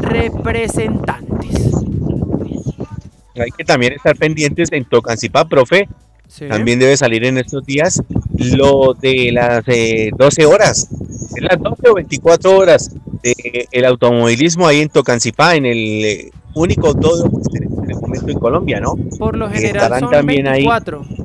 representantes. 0.00 1.70
Hay 3.36 3.50
que 3.56 3.64
también 3.64 3.92
estar 3.92 4.16
pendientes 4.16 4.70
en 4.72 4.84
Tocancipá, 4.84 5.46
profe. 5.46 5.88
También 6.48 6.78
debe 6.78 6.96
salir 6.96 7.24
en 7.24 7.38
estos 7.38 7.66
días 7.66 8.00
lo 8.36 8.94
de 8.94 9.32
las 9.32 9.64
12 9.64 10.42
eh, 10.42 10.46
horas 10.46 10.88
es 11.34 11.42
las 11.42 11.60
12 11.60 11.90
o 11.90 11.94
24 11.94 12.56
horas 12.56 12.94
del 13.22 13.68
el 13.70 13.84
automovilismo 13.84 14.66
ahí 14.66 14.80
en 14.80 14.88
Tocancipá, 14.88 15.54
en 15.54 15.66
el 15.66 16.04
eh, 16.04 16.30
único 16.54 16.94
todo 16.94 17.26
en 17.54 17.90
el 17.90 17.96
momento 17.96 18.30
en 18.30 18.38
Colombia, 18.38 18.80
¿no? 18.80 18.94
Por 19.18 19.36
lo 19.36 19.48
general 19.50 20.00
son 20.00 20.10
también 20.10 20.44
24. 20.44 21.00
Ahí, 21.00 21.16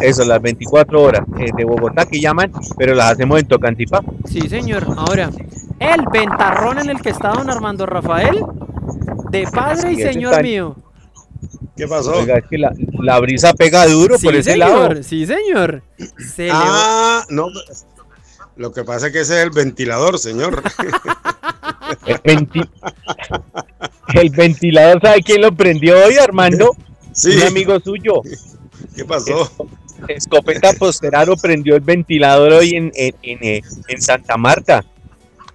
eso, 0.00 0.24
las 0.24 0.42
24 0.42 1.02
horas 1.02 1.22
eh, 1.38 1.50
de 1.56 1.64
Bogotá 1.64 2.06
que 2.06 2.20
llaman, 2.20 2.50
pero 2.76 2.94
las 2.94 3.12
hacemos 3.12 3.40
en 3.40 3.46
Tocancipá. 3.46 4.02
Sí, 4.24 4.48
señor. 4.48 4.86
Ahora, 4.96 5.30
el 5.78 6.04
ventarrón 6.12 6.78
en 6.78 6.90
el 6.90 7.00
que 7.00 7.10
está 7.10 7.32
don 7.32 7.48
Armando 7.50 7.86
Rafael, 7.86 8.40
de 9.30 9.46
padre 9.52 9.92
y 9.92 9.96
señor 9.96 10.42
mío. 10.42 10.76
¿Qué 11.76 11.88
pasó? 11.88 12.18
Oiga, 12.18 12.38
es 12.38 12.44
que 12.48 12.58
la, 12.58 13.20
brisa 13.20 13.54
pega 13.54 13.86
duro 13.86 14.18
por 14.18 14.34
ese 14.34 14.56
lado. 14.56 15.02
Sí, 15.02 15.26
señor. 15.26 15.82
ah, 16.50 17.24
no, 17.28 17.48
lo 18.56 18.72
que 18.72 18.84
pasa 18.84 19.08
es 19.08 19.12
que 19.12 19.20
ese 19.20 19.38
es 19.38 19.44
el 19.44 19.50
ventilador, 19.50 20.18
señor. 20.18 20.62
el, 24.14 24.30
ventilador, 24.30 25.00
¿sabe 25.00 25.22
quién 25.22 25.40
lo 25.40 25.52
prendió 25.54 25.96
hoy, 26.04 26.16
Armando? 26.16 26.70
Sí. 27.12 27.36
Un 27.36 27.42
amigo 27.42 27.80
suyo. 27.80 28.22
¿Qué 28.94 29.04
pasó? 29.04 29.50
Escopeta 30.08 30.72
Posteraro 30.74 31.36
prendió 31.36 31.74
el 31.74 31.80
ventilador 31.80 32.52
hoy 32.52 32.76
en, 32.76 32.92
en, 32.94 34.02
Santa 34.02 34.36
Marta. 34.36 34.84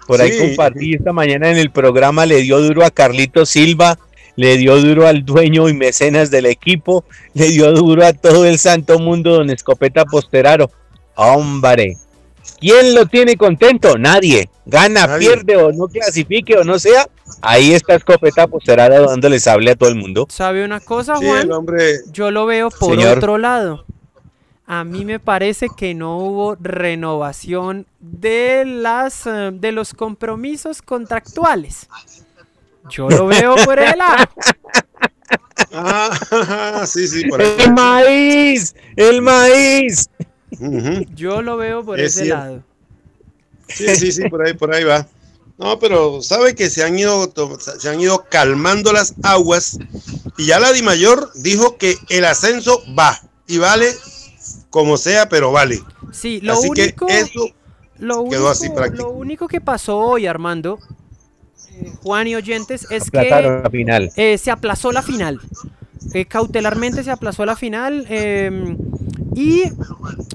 Por 0.07 0.22
ahí 0.22 0.38
compartí 0.38 0.95
esta 0.95 1.14
mañana 1.14 1.51
en 1.51 1.57
el 1.57 1.72
programa, 1.72 2.26
le 2.26 2.41
dio 2.41 2.60
duro 2.60 2.84
a 2.84 2.89
Carlito 2.89 3.45
Silva, 3.45 3.99
le 4.40 4.56
dio 4.56 4.82
duro 4.82 5.06
al 5.06 5.26
dueño 5.26 5.68
y 5.68 5.74
mecenas 5.74 6.32
del 6.32 6.46
equipo, 6.46 7.04
le 7.34 7.50
dio 7.50 7.74
duro 7.74 8.06
a 8.06 8.14
todo 8.14 8.46
el 8.46 8.58
santo 8.58 8.98
mundo 8.98 9.34
don 9.34 9.50
Escopeta 9.50 10.06
Posteraro. 10.06 10.72
Hombre, 11.16 11.98
¿Quién 12.58 12.96
lo 12.96 13.06
tiene 13.06 13.36
contento? 13.36 13.98
Nadie. 13.98 14.50
Gana, 14.66 15.18
pierde 15.18 15.58
o 15.58 15.74
no 15.74 15.88
clasifique 15.90 16.56
o 16.58 16.64
no 16.64 16.80
sea. 16.80 17.10
Ahí 17.42 17.74
está 17.74 17.96
Escopeta 17.96 18.48
Posterada 18.48 19.02
dándole 19.02 19.42
sable 19.42 19.72
a 19.72 19.76
todo 19.76 19.90
el 19.90 19.96
mundo. 19.96 20.26
¿Sabe 20.30 20.64
una 20.64 20.80
cosa, 20.80 21.18
Juan? 21.18 21.50
Yo 22.14 22.32
lo 22.32 22.46
veo 22.46 22.70
por 22.70 22.98
otro 22.98 23.38
lado. 23.38 23.84
A 24.66 24.86
mí 24.86 25.04
me 25.04 25.20
parece 25.20 25.68
que 25.76 25.94
no 25.96 26.18
hubo 26.18 26.56
renovación 26.56 27.88
de 28.00 28.64
las 28.66 29.26
eh, 29.26 29.50
de 29.52 29.72
los 29.74 29.94
compromisos 29.94 30.82
contractuales. 30.84 31.90
Yo 32.90 33.10
lo 33.10 33.28
veo 33.28 33.56
por 33.66 33.80
el 33.80 33.98
lado. 33.98 34.26
Ah, 35.72 36.84
sí, 36.88 37.08
sí, 37.08 37.26
por 37.26 37.42
El 37.42 37.74
maíz, 37.74 38.76
el 38.96 39.22
maíz. 39.22 40.10
Yo 41.16 41.42
lo 41.42 41.58
veo 41.58 41.84
por 41.86 42.00
Es 42.00 42.14
ese 42.16 42.24
cierto. 42.26 42.44
lado. 42.44 42.64
Sí, 43.68 43.96
sí, 43.96 44.12
sí, 44.12 44.28
por 44.30 44.46
ahí, 44.46 44.54
por 44.54 44.74
ahí 44.74 44.84
va. 44.84 45.08
No, 45.58 45.78
pero 45.78 46.22
sabe 46.22 46.56
que 46.56 46.70
se 46.70 46.84
han 46.84 46.98
ido, 46.98 47.32
se 47.80 47.90
han 47.90 48.00
ido 48.00 48.26
calmando 48.30 48.94
las 48.94 49.14
aguas 49.24 49.78
y 50.38 50.46
ya 50.46 50.60
la 50.60 50.72
Di 50.72 50.82
Mayor 50.82 51.32
dijo 51.36 51.78
que 51.78 51.98
el 52.10 52.26
ascenso 52.26 52.82
va 52.98 53.20
y 53.46 53.58
vale 53.58 53.94
como 54.70 54.98
sea, 54.98 55.28
pero 55.30 55.52
vale. 55.52 55.84
Sí, 56.12 56.40
lo 56.42 56.54
Así 56.54 56.70
único, 56.70 57.06
que 57.08 57.20
eso 57.20 57.50
lo, 57.98 58.24
quedó 58.30 58.50
así 58.50 58.68
único, 58.68 58.76
práctico. 58.76 59.04
lo 59.04 59.10
único 59.12 59.48
que 59.48 59.60
pasó 59.62 59.98
hoy, 59.98 60.26
Armando, 60.28 60.80
Juan 62.03 62.27
y 62.27 62.36
oyentes, 62.36 62.88
es 62.89 63.07
Aplazaron 63.07 63.57
que 63.57 63.63
la 63.63 63.69
final. 63.69 64.11
eh, 64.15 64.38
se 64.38 64.51
aplazó 64.51 64.91
la 64.91 65.01
final. 65.01 65.39
Eh, 66.13 66.25
cautelarmente 66.25 67.03
se 67.03 67.11
aplazó 67.11 67.45
la 67.45 67.55
final 67.55 68.05
eh, 68.09 68.75
y 69.36 69.63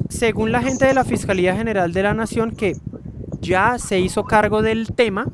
según 0.09 0.53
la 0.53 0.63
gente 0.63 0.87
de 0.87 0.95
la 0.95 1.05
Fiscalía 1.05 1.57
General 1.57 1.93
de 1.93 2.03
la 2.03 2.15
Nación 2.15 2.53
que 2.53 2.77
ya 3.41 3.79
se 3.79 3.99
hizo 3.99 4.25
cargo 4.25 4.63
del 4.63 4.93
tema, 4.95 5.27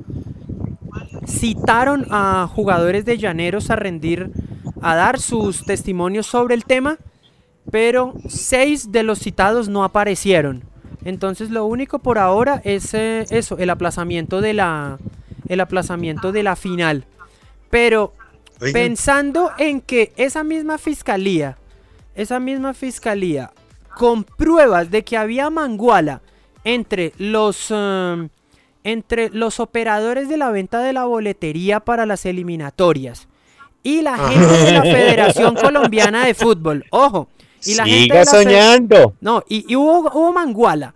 citaron 1.26 2.06
a 2.11 2.48
jugadores 2.52 3.04
de 3.04 3.18
Llaneros 3.18 3.70
a 3.70 3.76
rendir, 3.76 4.30
a 4.80 4.94
dar 4.94 5.20
sus 5.20 5.64
testimonios 5.64 6.26
sobre 6.26 6.54
el 6.54 6.64
tema, 6.64 6.98
pero 7.70 8.14
seis 8.28 8.90
de 8.90 9.02
los 9.02 9.18
citados 9.18 9.68
no 9.68 9.84
aparecieron. 9.84 10.64
Entonces 11.04 11.50
lo 11.50 11.64
único 11.66 11.98
por 11.98 12.18
ahora 12.18 12.61
es 12.64 12.94
eh, 12.94 13.26
eso, 13.30 13.58
el 13.58 13.70
aplazamiento 13.70 14.40
de 14.40 14.54
la, 14.54 14.98
el 15.51 15.61
aplazamiento 15.61 16.32
de 16.32 16.42
la 16.42 16.57
final. 16.57 17.05
Pero 17.68 18.14
pensando 18.72 19.51
en 19.59 19.80
que 19.80 20.12
esa 20.16 20.42
misma 20.44 20.78
fiscalía, 20.78 21.59
esa 22.14 22.40
misma 22.40 22.72
fiscalía, 22.74 23.53
con 23.96 24.24
pruebas 24.24 24.90
de 24.90 25.05
que 25.05 25.16
había 25.16 25.51
manguala 25.51 26.22
entre 26.64 27.12
los, 27.18 27.70
em, 27.70 28.28
entre 28.84 29.30
los 29.30 29.61
operadores 29.61 30.28
de 30.28 30.36
la 30.36 30.51
venta 30.51 30.80
de 30.80 30.92
la 30.92 31.05
boletería 31.05 31.80
para 31.80 32.07
las 32.07 32.24
eliminatorias 32.26 33.28
y 33.82 34.03
la 34.03 34.16
gente 34.16 34.46
de 34.64 34.72
la 34.72 34.82
Federación 34.96 35.55
Colombiana 35.55 36.24
de 36.26 36.34
Fútbol, 36.34 36.84
ojo, 36.90 37.28
y 37.64 37.74
la 37.74 37.84
gente 37.84 37.98
de 37.98 38.03
Siga 38.03 38.14
la 38.24 38.24
fe- 38.24 38.44
soñando. 38.44 39.14
no, 39.20 39.42
y, 39.48 39.64
y 39.70 39.76
hubo, 39.76 40.11
hubo 40.12 40.32
manguala. 40.32 40.94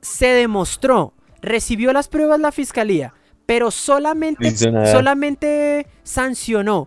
Se 0.00 0.26
demostró, 0.26 1.12
recibió 1.40 1.92
las 1.92 2.08
pruebas 2.08 2.38
la 2.40 2.52
fiscalía, 2.52 3.12
pero 3.46 3.70
solamente, 3.70 4.48
solamente 4.92 5.86
sancionó 6.02 6.86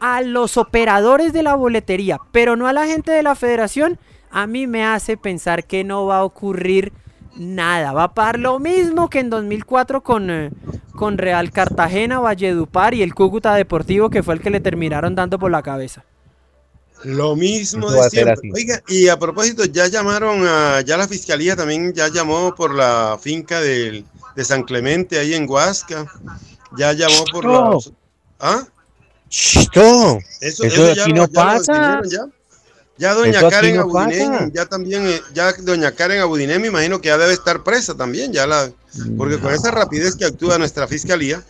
a 0.00 0.20
los 0.22 0.56
operadores 0.56 1.32
de 1.32 1.42
la 1.42 1.54
boletería, 1.54 2.18
pero 2.32 2.56
no 2.56 2.66
a 2.66 2.72
la 2.72 2.86
gente 2.86 3.10
de 3.12 3.22
la 3.22 3.34
federación. 3.34 3.98
A 4.30 4.46
mí 4.46 4.66
me 4.66 4.84
hace 4.84 5.16
pensar 5.16 5.64
que 5.64 5.84
no 5.84 6.06
va 6.06 6.18
a 6.18 6.24
ocurrir 6.24 6.92
nada. 7.36 7.92
Va 7.92 8.04
a 8.04 8.14
pasar 8.14 8.38
lo 8.38 8.58
mismo 8.58 9.08
que 9.10 9.20
en 9.20 9.30
2004 9.30 10.02
con, 10.02 10.30
eh, 10.30 10.50
con 10.94 11.18
Real 11.18 11.50
Cartagena, 11.50 12.20
Valledupar 12.20 12.94
y 12.94 13.02
el 13.02 13.14
Cúcuta 13.14 13.54
Deportivo, 13.54 14.10
que 14.10 14.22
fue 14.22 14.34
el 14.34 14.40
que 14.40 14.50
le 14.50 14.60
terminaron 14.60 15.14
dando 15.14 15.38
por 15.38 15.50
la 15.50 15.62
cabeza. 15.62 16.04
Lo 17.04 17.36
mismo 17.36 17.90
de 17.92 17.98
siempre. 18.10 18.50
Oiga, 18.54 18.82
y 18.88 19.06
a 19.08 19.16
propósito, 19.16 19.64
ya 19.64 19.86
llamaron 19.86 20.44
a, 20.46 20.80
ya 20.80 20.96
la 20.96 21.06
fiscalía 21.06 21.54
también 21.54 21.92
ya 21.94 22.08
llamó 22.08 22.54
por 22.56 22.74
la 22.74 23.16
finca 23.20 23.60
del- 23.60 24.04
de 24.38 24.44
San 24.44 24.62
Clemente 24.62 25.18
ahí 25.18 25.34
en 25.34 25.50
Huasca. 25.50 26.06
Ya 26.76 26.92
llamó 26.92 27.24
por 27.32 27.44
No. 27.44 27.70
los. 27.72 27.92
¿Ah? 28.38 28.62
Chisto. 29.28 30.20
Eso, 30.40 30.62
Eso 30.64 30.94
ya 30.94 31.02
aquí 31.02 31.10
lo- 31.12 31.22
no 31.22 31.28
pasa. 31.28 31.72
definieron 31.72 32.08
ya. 32.08 32.26
Ya 32.98 33.14
doña 33.14 33.38
Eso 33.38 33.50
Karen 33.50 33.76
no 33.76 34.50
ya 34.52 34.66
también, 34.66 35.06
eh, 35.06 35.20
ya 35.34 35.52
doña 35.52 35.92
Karen 35.92 36.20
Abudiné, 36.20 36.58
me 36.58 36.66
imagino 36.68 37.00
que 37.00 37.08
ya 37.08 37.18
debe 37.18 37.32
estar 37.32 37.62
presa 37.62 37.96
también, 37.96 38.32
ya 38.32 38.44
la, 38.46 38.70
porque 39.16 39.38
con 39.38 39.52
esa 39.54 39.70
rapidez 39.70 40.16
que 40.16 40.24
actúa 40.24 40.58
nuestra 40.58 40.88
fiscalía, 40.88 41.40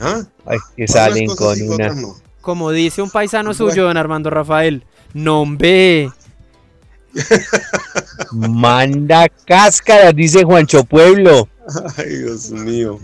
¿ah? 0.00 0.22
Ay, 0.46 0.58
que 0.76 0.88
salen 0.88 1.26
con 1.34 1.60
una. 1.62 1.90
no. 1.94 2.16
Como 2.40 2.70
dice 2.70 3.02
un 3.02 3.10
paisano 3.10 3.50
Bueno. 3.54 3.70
suyo, 3.70 3.84
don 3.84 3.96
Armando 3.98 4.30
Rafael. 4.30 4.84
Nombre. 5.12 6.10
Manda 8.32 9.28
cáscaras, 9.46 10.14
dice 10.14 10.42
Juancho 10.44 10.84
Pueblo. 10.84 11.48
Ay, 11.96 12.16
Dios 12.18 12.50
mío. 12.50 12.98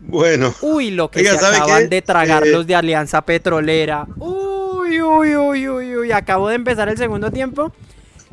Bueno, 0.00 0.52
Uy, 0.60 0.90
lo 0.90 1.10
que 1.10 1.20
Oiga, 1.20 1.32
se 1.32 1.38
¿sabe 1.38 1.56
acaban 1.56 1.88
de 1.88 2.02
tragar 2.02 2.46
Eh, 2.46 2.50
los 2.52 2.66
de 2.66 2.74
Alianza 2.74 3.22
Petrolera. 3.22 4.06
Uy, 4.18 5.00
uy, 5.00 5.36
uy, 5.36 5.68
uy, 5.68 5.96
uy. 5.96 6.12
Acabó 6.12 6.48
de 6.48 6.56
empezar 6.56 6.88
el 6.88 6.98
segundo 6.98 7.30
tiempo. 7.30 7.72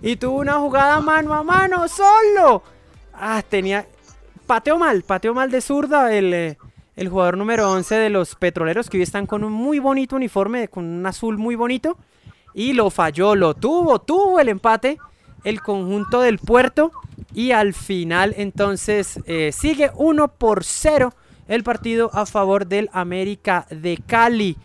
Y 0.01 0.15
tuvo 0.15 0.39
una 0.39 0.55
jugada 0.55 0.99
mano 0.99 1.33
a 1.33 1.43
mano, 1.43 1.87
solo. 1.87 2.63
Ah, 3.13 3.43
tenía. 3.47 3.85
Pateó 4.47 4.77
mal, 4.77 5.03
pateó 5.03 5.33
mal 5.33 5.51
de 5.51 5.61
zurda 5.61 6.13
el, 6.15 6.33
eh, 6.33 6.57
el 6.95 7.09
jugador 7.09 7.37
número 7.37 7.71
11 7.71 7.95
de 7.95 8.09
los 8.09 8.35
petroleros 8.35 8.89
que 8.89 8.97
hoy 8.97 9.03
están 9.03 9.27
con 9.27 9.43
un 9.43 9.53
muy 9.53 9.79
bonito 9.79 10.15
uniforme, 10.15 10.67
con 10.67 10.85
un 10.85 11.05
azul 11.05 11.37
muy 11.37 11.55
bonito. 11.55 11.97
Y 12.53 12.73
lo 12.73 12.89
falló, 12.89 13.35
lo 13.35 13.53
tuvo, 13.53 13.99
tuvo 13.99 14.39
el 14.39 14.49
empate 14.49 14.97
el 15.43 15.61
conjunto 15.61 16.21
del 16.21 16.39
puerto. 16.39 16.91
Y 17.33 17.51
al 17.51 17.73
final 17.73 18.33
entonces 18.37 19.19
eh, 19.25 19.51
sigue 19.53 19.91
1 19.95 20.27
por 20.29 20.63
0 20.63 21.13
el 21.47 21.63
partido 21.63 22.09
a 22.13 22.25
favor 22.25 22.65
del 22.67 22.89
América 22.93 23.65
de 23.69 23.99
Cali. 24.05 24.57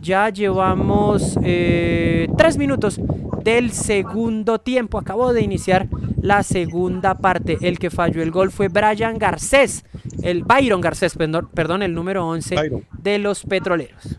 Ya 0.00 0.28
llevamos 0.30 1.34
3 1.42 2.28
minutos 2.58 2.98
del 3.44 3.72
segundo 3.72 4.58
tiempo. 4.58 4.98
Acabó 4.98 5.32
de 5.32 5.42
iniciar 5.42 5.88
la 6.20 6.42
segunda 6.42 7.14
parte. 7.18 7.58
El 7.62 7.78
que 7.78 7.90
falló 7.90 8.22
el 8.22 8.30
gol 8.30 8.50
fue 8.50 8.68
Brian 8.68 9.18
Garcés, 9.18 9.84
el 10.22 10.42
Byron 10.44 10.80
Garcés, 10.80 11.14
perdón, 11.16 11.48
perdón, 11.52 11.82
el 11.82 11.94
número 11.94 12.26
11 12.26 12.54
Byron. 12.54 12.84
de 12.98 13.18
los 13.18 13.42
petroleros. 13.44 14.16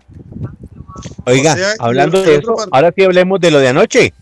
Oiga, 1.26 1.54
O 1.54 1.58
sea, 1.58 1.74
hablando 1.80 2.22
de 2.22 2.36
eso, 2.36 2.56
ahora 2.72 2.92
sí 2.96 3.04
hablemos 3.04 3.40
de 3.40 3.52
lo 3.52 3.60
de 3.60 3.68
anoche. 3.70 4.14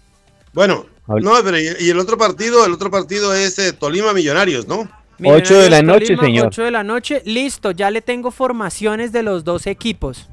bueno, 0.54 0.86
no, 1.22 1.32
pero 1.44 1.60
y, 1.60 1.68
y 1.80 1.90
el 1.90 2.00
otro 2.00 2.18
partido, 2.18 2.66
el 2.66 2.74
otro 2.74 2.92
partido 2.92 3.34
es 3.34 3.58
eh, 3.60 3.74
Tolima 3.74 4.14
Millonarios, 4.14 4.68
¿no? 4.68 4.88
Ocho 5.24 5.58
de 5.60 5.70
la 5.70 5.82
noche, 5.82 6.16
Tolima, 6.16 6.24
señor. 6.24 6.48
8 6.48 6.64
de 6.64 6.72
la 6.72 6.84
noche, 6.84 7.22
listo, 7.26 7.72
ya 7.72 7.92
le 7.92 8.02
tengo 8.02 8.32
formaciones 8.32 9.12
de 9.12 9.24
los 9.24 9.44
dos 9.44 9.68
equipos. 9.68 10.30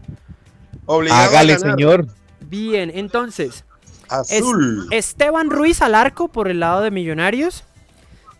Obligado 0.85 1.23
Hágale, 1.31 1.59
señor. 1.59 2.07
Bien, 2.41 2.93
entonces, 2.95 3.65
es- 4.05 4.43
Azul. 4.43 4.87
Esteban 4.93 5.51
Ruiz 5.51 5.83
al 5.83 5.95
arco 5.97 6.29
por 6.29 6.49
el 6.49 6.61
lado 6.61 6.83
de 6.83 6.91
Millonarios. 6.93 7.65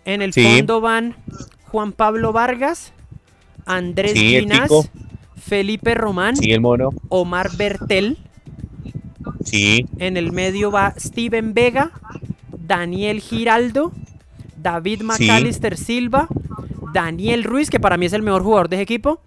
En 0.05 0.23
el 0.23 0.33
Sí. 0.33 0.45
fondo 0.45 0.81
van 0.81 1.17
Juan 1.65 1.91
Pablo 1.91 2.33
Vargas, 2.33 2.93
Andrés 3.65 4.13
Sí, 4.13 4.39
Ginás. 4.39 4.71
Felipe 5.45 5.95
Román, 5.95 6.37
Sí, 6.37 6.53
el 6.53 6.61
mono. 6.61 6.91
Omar 7.09 7.51
Bertel. 7.57 8.19
Sí. 9.45 9.87
En 9.99 10.17
el 10.17 10.33
medio 10.33 10.71
va 10.71 10.95
Steven 10.99 11.55
Vega, 11.55 11.93
Daniel 12.59 13.21
Giraldo, 13.21 13.93
David 14.57 15.03
McAllister 15.03 15.77
Silva, 15.77 16.29
Daniel 16.93 17.45
Ruiz, 17.45 17.71
que 17.71 17.79
para 17.81 17.97
mí 17.97 18.07
es 18.07 18.13
el 18.13 18.23
mejor 18.23 18.43
jugador 18.43 18.69
de 18.69 18.77
ese 18.77 18.83
equipo, 18.83 19.21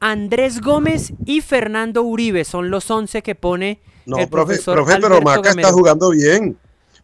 Andrés 0.00 0.60
Gómez 0.60 1.12
y 1.24 1.40
Fernando 1.40 2.02
Uribe. 2.02 2.44
Son 2.44 2.70
los 2.70 2.90
11 2.90 3.22
que 3.22 3.34
pone 3.34 3.80
No, 4.04 4.18
el 4.18 4.28
profe, 4.28 4.54
profesor 4.54 4.74
profe, 4.76 4.98
pero 5.00 5.20
Maca 5.22 5.40
Gamero. 5.40 5.60
está 5.68 5.72
jugando 5.72 6.10
bien. 6.10 6.56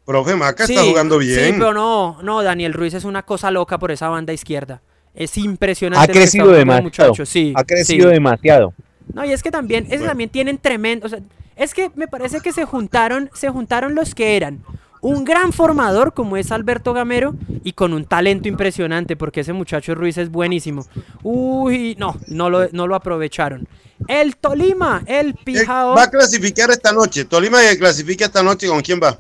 Profe, 0.04 0.34
Maca 0.34 0.64
está 0.64 0.82
Sí, 0.82 0.88
jugando 0.88 1.20
Sí, 1.20 1.26
bien. 1.28 1.54
pero 1.58 1.72
no, 1.72 2.18
no, 2.22 2.42
Daniel 2.42 2.74
Ruiz 2.74 2.92
es 2.94 3.04
una 3.04 3.22
cosa 3.22 3.50
loca 3.50 3.78
por 3.78 3.92
esa 3.92 4.08
banda 4.08 4.32
izquierda. 4.32 4.82
Es 5.14 5.36
impresionante. 5.38 6.10
Ha 6.10 6.12
crecido 6.14 6.48
demasiado. 6.48 6.82
muchacho, 6.82 7.24
Sí, 7.26 7.52
Ha 7.56 7.64
crecido 7.64 8.08
sí. 8.08 8.14
demasiado. 8.14 8.74
No, 9.12 9.24
y 9.24 9.32
es 9.32 9.42
que 9.42 9.50
también, 9.50 9.86
es 9.90 10.00
que 10.00 10.06
también 10.06 10.30
tienen 10.30 10.58
tremendo, 10.58 11.06
o 11.06 11.08
sea, 11.08 11.20
es 11.56 11.74
que 11.74 11.90
me 11.94 12.08
parece 12.08 12.40
que 12.40 12.52
se 12.52 12.64
juntaron, 12.64 13.30
se 13.34 13.50
juntaron 13.50 13.94
los 13.94 14.14
que 14.14 14.36
eran 14.36 14.62
un 15.02 15.24
gran 15.24 15.52
formador 15.52 16.14
como 16.14 16.36
es 16.36 16.52
Alberto 16.52 16.92
Gamero 16.94 17.34
y 17.64 17.72
con 17.72 17.92
un 17.92 18.04
talento 18.04 18.48
impresionante 18.48 19.16
porque 19.16 19.40
ese 19.40 19.52
muchacho 19.52 19.96
Ruiz 19.96 20.16
es 20.16 20.30
buenísimo. 20.30 20.86
Uy, 21.24 21.96
no, 21.98 22.16
no 22.28 22.48
lo, 22.48 22.68
no 22.70 22.86
lo 22.86 22.94
aprovecharon. 22.94 23.66
El 24.06 24.36
Tolima, 24.36 25.02
el 25.06 25.30
Eh, 25.30 25.34
Pijao. 25.44 25.96
Va 25.96 26.04
a 26.04 26.10
clasificar 26.10 26.70
esta 26.70 26.92
noche. 26.92 27.24
Tolima 27.24 27.60
que 27.62 27.78
clasifica 27.78 28.26
esta 28.26 28.44
noche. 28.44 28.68
¿Con 28.68 28.80
quién 28.80 29.00
va? 29.02 29.18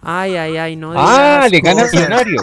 Ay, 0.00 0.36
ay, 0.36 0.56
ay, 0.56 0.76
no 0.76 0.92
Ah, 0.96 1.46
le 1.50 1.60
gana 1.60 1.82
el 1.82 1.90
millonario. 1.92 2.40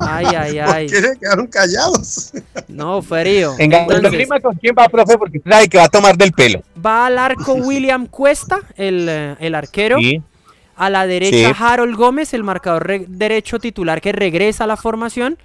Ay, 0.00 0.26
ay, 0.26 0.58
¿Por 0.60 0.74
ay. 0.74 0.86
qué 0.88 0.96
se 1.00 1.18
quedaron 1.18 1.46
callados? 1.46 2.32
No, 2.68 3.00
frío. 3.02 3.54
En 3.58 3.70
Tolima, 3.70 4.40
¿con 4.40 4.54
quién 4.56 4.74
va, 4.78 4.88
profe? 4.88 5.16
Porque 5.18 5.40
sabe 5.48 5.68
que 5.68 5.78
va 5.78 5.84
a 5.84 5.88
tomar 5.88 6.16
del 6.16 6.32
pelo. 6.32 6.62
va 6.84 7.06
al 7.06 7.18
arco 7.18 7.54
William 7.54 8.06
Cuesta, 8.06 8.60
el, 8.76 9.06
eh, 9.08 9.36
el 9.40 9.54
arquero. 9.54 9.98
Sí. 9.98 10.20
A 10.76 10.90
la 10.90 11.06
derecha, 11.06 11.50
Sí. 11.50 11.54
Harold 11.56 11.94
Gómez, 11.96 12.34
el 12.34 12.42
marcador 12.42 12.84
re- 12.86 13.04
derecho 13.06 13.60
titular 13.60 14.00
que 14.00 14.10
regresa 14.10 14.64
a 14.64 14.66
la 14.66 14.76
formación. 14.76 15.38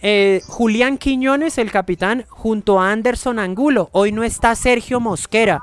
Eh, 0.00 0.40
Julián 0.48 0.98
Quiñones, 0.98 1.58
el 1.58 1.70
capitán, 1.70 2.24
junto 2.28 2.80
a 2.80 2.90
Anderson 2.90 3.38
Angulo. 3.38 3.88
Hoy 3.92 4.10
no 4.10 4.24
está 4.24 4.56
Sergio 4.56 4.98
Mosquera 4.98 5.62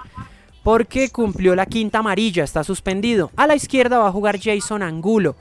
porque 0.64 1.10
cumplió 1.10 1.55
la 1.55 1.66
quinta 1.66 1.99
amarilla, 1.99 2.43
está 2.43 2.64
suspendido. 2.64 3.32
A 3.36 3.47
la 3.47 3.55
izquierda 3.55 3.99
va 3.99 4.07
a 4.07 4.12
jugar 4.12 4.39
Jason 4.39 4.84
Angulo. 4.84 5.36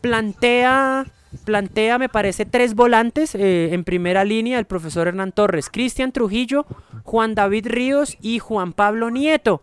plantea, 0.00 1.06
plantea, 1.44 1.98
me 1.98 2.08
parece, 2.08 2.46
tres 2.46 2.74
volantes 2.74 3.34
eh, 3.34 3.70
en 3.72 3.84
primera 3.84 4.24
línea, 4.24 4.58
el 4.58 4.64
profesor 4.64 5.08
Hernán 5.08 5.32
Torres, 5.32 5.68
Cristian 5.70 6.12
Trujillo, 6.12 6.66
Juan 7.04 7.34
David 7.34 7.66
Ríos 7.66 8.16
y 8.20 8.38
Juan 8.38 8.72
Pablo 8.72 9.10
Nieto. 9.10 9.62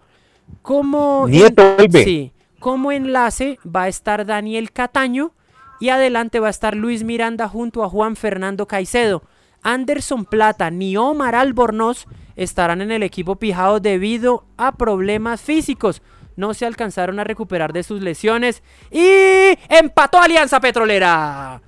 Como, 0.61 1.25
Nieto 1.27 1.75
vuelve. 1.75 2.03
sí, 2.03 2.33
como 2.59 2.91
enlace 2.91 3.57
va 3.65 3.83
a 3.83 3.87
estar 3.87 4.25
Daniel 4.25 4.71
Cataño 4.71 5.31
y 5.79 5.89
adelante 5.89 6.39
va 6.39 6.47
a 6.47 6.51
estar 6.51 6.75
Luis 6.75 7.03
Miranda 7.03 7.47
junto 7.47 7.83
a 7.83 7.89
Juan 7.89 8.15
Fernando 8.15 8.67
Caicedo. 8.67 9.23
Anderson 9.63 10.25
Plata 10.25 10.69
ni 10.69 10.95
Omar 10.95 11.33
Albornoz 11.33 12.05
estarán 12.35 12.81
en 12.81 12.91
el 12.91 13.03
equipo 13.03 13.35
pijado 13.37 13.79
debido 13.79 14.45
a 14.57 14.73
problemas 14.73 15.41
físicos. 15.41 16.01
No 16.35 16.53
se 16.53 16.65
alcanzaron 16.65 17.19
a 17.19 17.23
recuperar 17.23 17.71
de 17.71 17.83
sus 17.83 18.01
lesiones 18.01 18.61
y 18.91 19.57
empató 19.69 20.19
Alianza 20.19 20.59
Petrolera. 20.59 21.61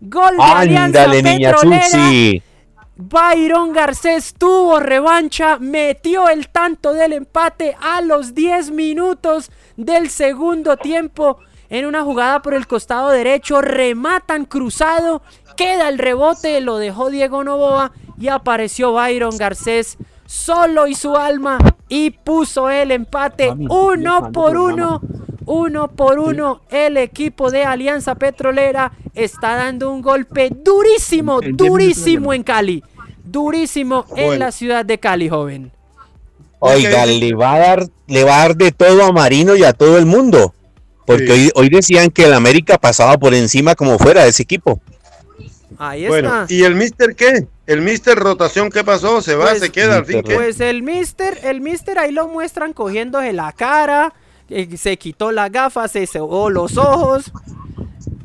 Gol 0.00 0.36
de 0.36 0.42
Alianza 0.42 1.10
Petrolera. 1.10 2.42
Byron 3.02 3.72
Garcés 3.72 4.34
tuvo 4.34 4.78
revancha, 4.78 5.58
metió 5.58 6.28
el 6.28 6.50
tanto 6.50 6.92
del 6.92 7.14
empate 7.14 7.74
a 7.80 8.02
los 8.02 8.34
10 8.34 8.72
minutos 8.72 9.50
del 9.76 10.10
segundo 10.10 10.76
tiempo. 10.76 11.38
En 11.70 11.86
una 11.86 12.02
jugada 12.02 12.42
por 12.42 12.52
el 12.52 12.66
costado 12.66 13.08
derecho, 13.08 13.62
rematan 13.62 14.44
cruzado, 14.44 15.22
queda 15.56 15.88
el 15.88 15.98
rebote, 15.98 16.60
lo 16.60 16.76
dejó 16.76 17.08
Diego 17.08 17.42
Novoa 17.42 17.92
y 18.18 18.28
apareció 18.28 18.92
Byron 18.92 19.38
Garcés 19.38 19.96
solo 20.30 20.86
y 20.86 20.94
su 20.94 21.16
alma 21.16 21.58
y 21.88 22.10
puso 22.10 22.70
el 22.70 22.92
empate 22.92 23.50
uno 23.68 24.30
por 24.30 24.56
uno. 24.56 25.00
Uno 25.46 25.88
por 25.88 26.20
uno, 26.20 26.60
el 26.70 26.96
equipo 26.96 27.50
de 27.50 27.64
Alianza 27.64 28.14
Petrolera 28.14 28.92
está 29.14 29.56
dando 29.56 29.90
un 29.90 30.00
golpe 30.00 30.48
durísimo, 30.48 31.40
durísimo 31.40 32.32
en 32.32 32.44
Cali. 32.44 32.84
Durísimo 33.24 34.06
en 34.14 34.38
la 34.38 34.52
ciudad 34.52 34.84
de 34.84 34.98
Cali, 34.98 35.28
joven. 35.28 35.72
Oiga, 36.60 37.04
le 37.06 37.34
va 37.34 37.54
a 37.54 37.58
dar, 37.58 37.86
le 38.06 38.22
va 38.22 38.36
a 38.36 38.38
dar 38.48 38.56
de 38.56 38.70
todo 38.70 39.02
a 39.02 39.10
Marino 39.10 39.56
y 39.56 39.64
a 39.64 39.72
todo 39.72 39.98
el 39.98 40.06
mundo. 40.06 40.54
Porque 41.04 41.26
Sí. 41.26 41.32
hoy, 41.32 41.50
hoy 41.56 41.68
decían 41.70 42.10
que 42.10 42.26
el 42.26 42.34
América 42.34 42.78
pasaba 42.78 43.18
por 43.18 43.34
encima 43.34 43.74
como 43.74 43.98
fuera 43.98 44.22
de 44.22 44.28
ese 44.28 44.44
equipo. 44.44 44.80
Ahí 45.78 46.06
Bueno, 46.06 46.42
está. 46.42 46.54
¿y 46.54 46.62
el 46.62 46.76
Mister 46.76 47.16
qué? 47.16 47.48
¿El 47.70 47.82
Mister 47.82 48.18
rotación 48.18 48.68
qué 48.68 48.82
pasó? 48.82 49.22
¿Se 49.22 49.36
va? 49.36 49.50
Pues, 49.50 49.60
¿Se 49.60 49.70
queda 49.70 49.98
al 49.98 50.04
fin? 50.04 50.22
Pues 50.24 50.58
el 50.58 50.82
mister, 50.82 51.38
el 51.44 51.60
mister 51.60 52.00
ahí 52.00 52.10
lo 52.10 52.26
muestran 52.26 52.72
cogiéndose 52.72 53.32
la 53.32 53.52
cara, 53.52 54.12
eh, 54.48 54.76
se 54.76 54.96
quitó 54.96 55.30
las 55.30 55.52
gafas, 55.52 55.92
se 55.92 56.04
cebó 56.08 56.50
los 56.50 56.76
ojos. 56.76 57.30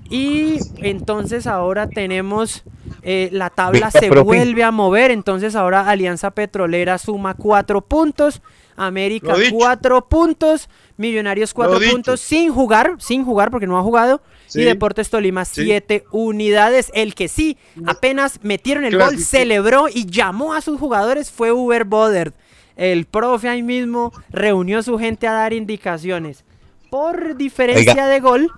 Y 0.09 0.57
entonces 0.77 1.45
ahora 1.45 1.87
tenemos 1.87 2.63
eh, 3.03 3.29
la 3.31 3.51
tabla 3.51 3.91
se 3.91 4.09
vuelve 4.09 4.63
a 4.63 4.71
mover. 4.71 5.11
Entonces 5.11 5.55
ahora 5.55 5.87
Alianza 5.91 6.31
Petrolera 6.31 6.97
suma 6.97 7.35
cuatro 7.35 7.81
puntos. 7.81 8.41
América 8.75 9.35
cuatro 9.51 10.09
puntos. 10.09 10.69
Millonarios 10.97 11.53
cuatro 11.53 11.79
puntos 11.79 12.19
sin 12.19 12.51
jugar, 12.51 12.95
sin 12.97 13.23
jugar 13.23 13.51
porque 13.51 13.67
no 13.67 13.77
ha 13.77 13.83
jugado. 13.83 14.21
Sí. 14.47 14.61
Y 14.61 14.63
Deportes 14.63 15.09
Tolima 15.09 15.45
Sí. 15.45 15.63
siete 15.63 16.03
unidades. 16.11 16.91
El 16.93 17.15
que 17.15 17.27
sí, 17.27 17.57
apenas 17.85 18.39
metieron 18.43 18.85
el 18.85 18.97
gol, 18.97 19.17
celebró 19.19 19.87
y 19.93 20.05
llamó 20.05 20.53
a 20.53 20.61
sus 20.61 20.79
jugadores 20.79 21.31
fue 21.31 21.51
Uber 21.51 21.83
Boder. 21.85 22.33
El 22.75 23.05
profe 23.05 23.47
ahí 23.49 23.63
mismo 23.63 24.11
reunió 24.29 24.79
a 24.79 24.83
su 24.83 24.97
gente 24.99 25.27
a 25.27 25.33
dar 25.33 25.53
indicaciones. 25.53 26.43
Por 26.89 27.35
diferencia 27.37 27.91
Oiga. 27.93 28.07
de 28.07 28.19
gol, 28.19 28.51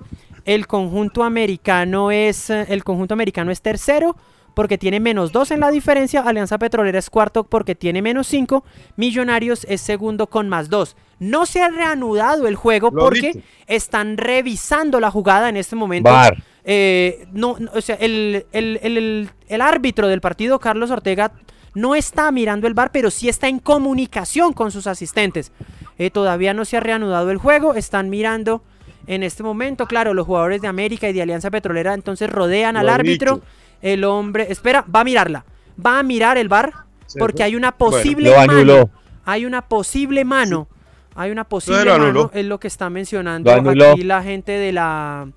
el 0.45 0.67
conjunto 0.67 1.23
americano 1.23 2.11
es 2.11 2.49
eh, 2.49 2.65
el 2.69 2.83
conjunto 2.83 3.13
americano 3.13 3.51
es 3.51 3.61
tercero 3.61 4.15
porque 4.57 4.79
tiene 4.79 4.99
menos 4.99 5.31
2 5.31 5.51
en 5.51 5.59
la 5.59 5.69
diferencia. 5.69 6.21
Alianza 6.21 6.57
Petrolera 6.57 6.97
es 6.97 7.11
cuarto 7.11 7.43
porque 7.43 7.75
tiene 7.75 8.01
menos 8.01 8.25
5. 8.25 8.63
Millonarios 8.95 9.67
es 9.69 9.81
segundo 9.81 10.25
con 10.25 10.49
más 10.49 10.67
2. 10.69 10.95
No 11.19 11.45
se 11.45 11.61
ha 11.61 11.69
reanudado 11.69 12.47
el 12.47 12.55
juego 12.55 12.89
Lo 12.91 13.03
porque 13.03 13.43
están 13.67 14.17
revisando 14.17 14.99
la 14.99 15.11
jugada 15.11 15.47
en 15.49 15.57
este 15.57 15.75
momento. 15.75 16.09
Bar. 16.09 16.41
Eh, 16.63 17.27
no, 17.33 17.55
no, 17.59 17.69
o 17.75 17.81
sea, 17.81 17.97
el, 17.97 18.47
el- 18.51 18.79
el- 18.81 19.29
el- 19.47 19.61
árbitro 19.61 20.07
del 20.07 20.21
partido, 20.21 20.57
Carlos 20.57 20.89
Ortega, 20.89 21.33
no 21.75 21.93
está 21.93 22.31
mirando 22.31 22.65
el 22.65 22.73
bar, 22.73 22.91
pero 22.91 23.11
sí 23.11 23.29
está 23.29 23.47
en 23.47 23.59
comunicación 23.59 24.53
con 24.53 24.71
sus 24.71 24.87
asistentes. 24.87 25.51
Eh, 25.99 26.09
todavía 26.09 26.55
no 26.55 26.65
se 26.65 26.77
ha 26.77 26.79
reanudado 26.79 27.29
el 27.29 27.37
juego, 27.37 27.75
están 27.75 28.09
mirando 28.09 28.63
en 29.05 29.21
este 29.21 29.43
momento, 29.43 29.85
claro, 29.85 30.15
los 30.15 30.25
jugadores 30.25 30.61
de 30.61 30.67
América 30.67 31.07
y 31.07 31.13
de 31.13 31.21
Alianza 31.21 31.51
Petrolera 31.51 31.93
entonces 31.93 32.27
rodean 32.27 32.75
al 32.75 32.89
árbitro. 32.89 33.35
dicho. 33.35 33.45
El 33.81 34.03
hombre, 34.03 34.47
espera, 34.49 34.83
va 34.93 35.01
a 35.01 35.03
mirarla, 35.03 35.45
va 35.83 35.99
a 35.99 36.03
mirar 36.03 36.37
el 36.37 36.49
bar 36.49 36.73
porque 37.17 37.43
hay 37.43 37.55
una 37.55 37.75
Bueno, 37.77 37.95
posible 37.95 38.33
mano. 38.47 38.89
Hay 39.25 39.45
una 39.45 39.61
posible 39.67 40.25
mano. 40.25 40.67
Hay 41.15 41.31
una 41.31 41.45
posible 41.45 41.85
lo 41.85 41.97
mano, 41.97 42.31
es 42.31 42.45
lo 42.45 42.59
que 42.59 42.67
está 42.67 42.91
mencionando 42.91 43.51
aquí 43.51 44.03
la 44.03 44.21
gente 44.21 44.51
de 44.51 44.71
la 44.71 45.27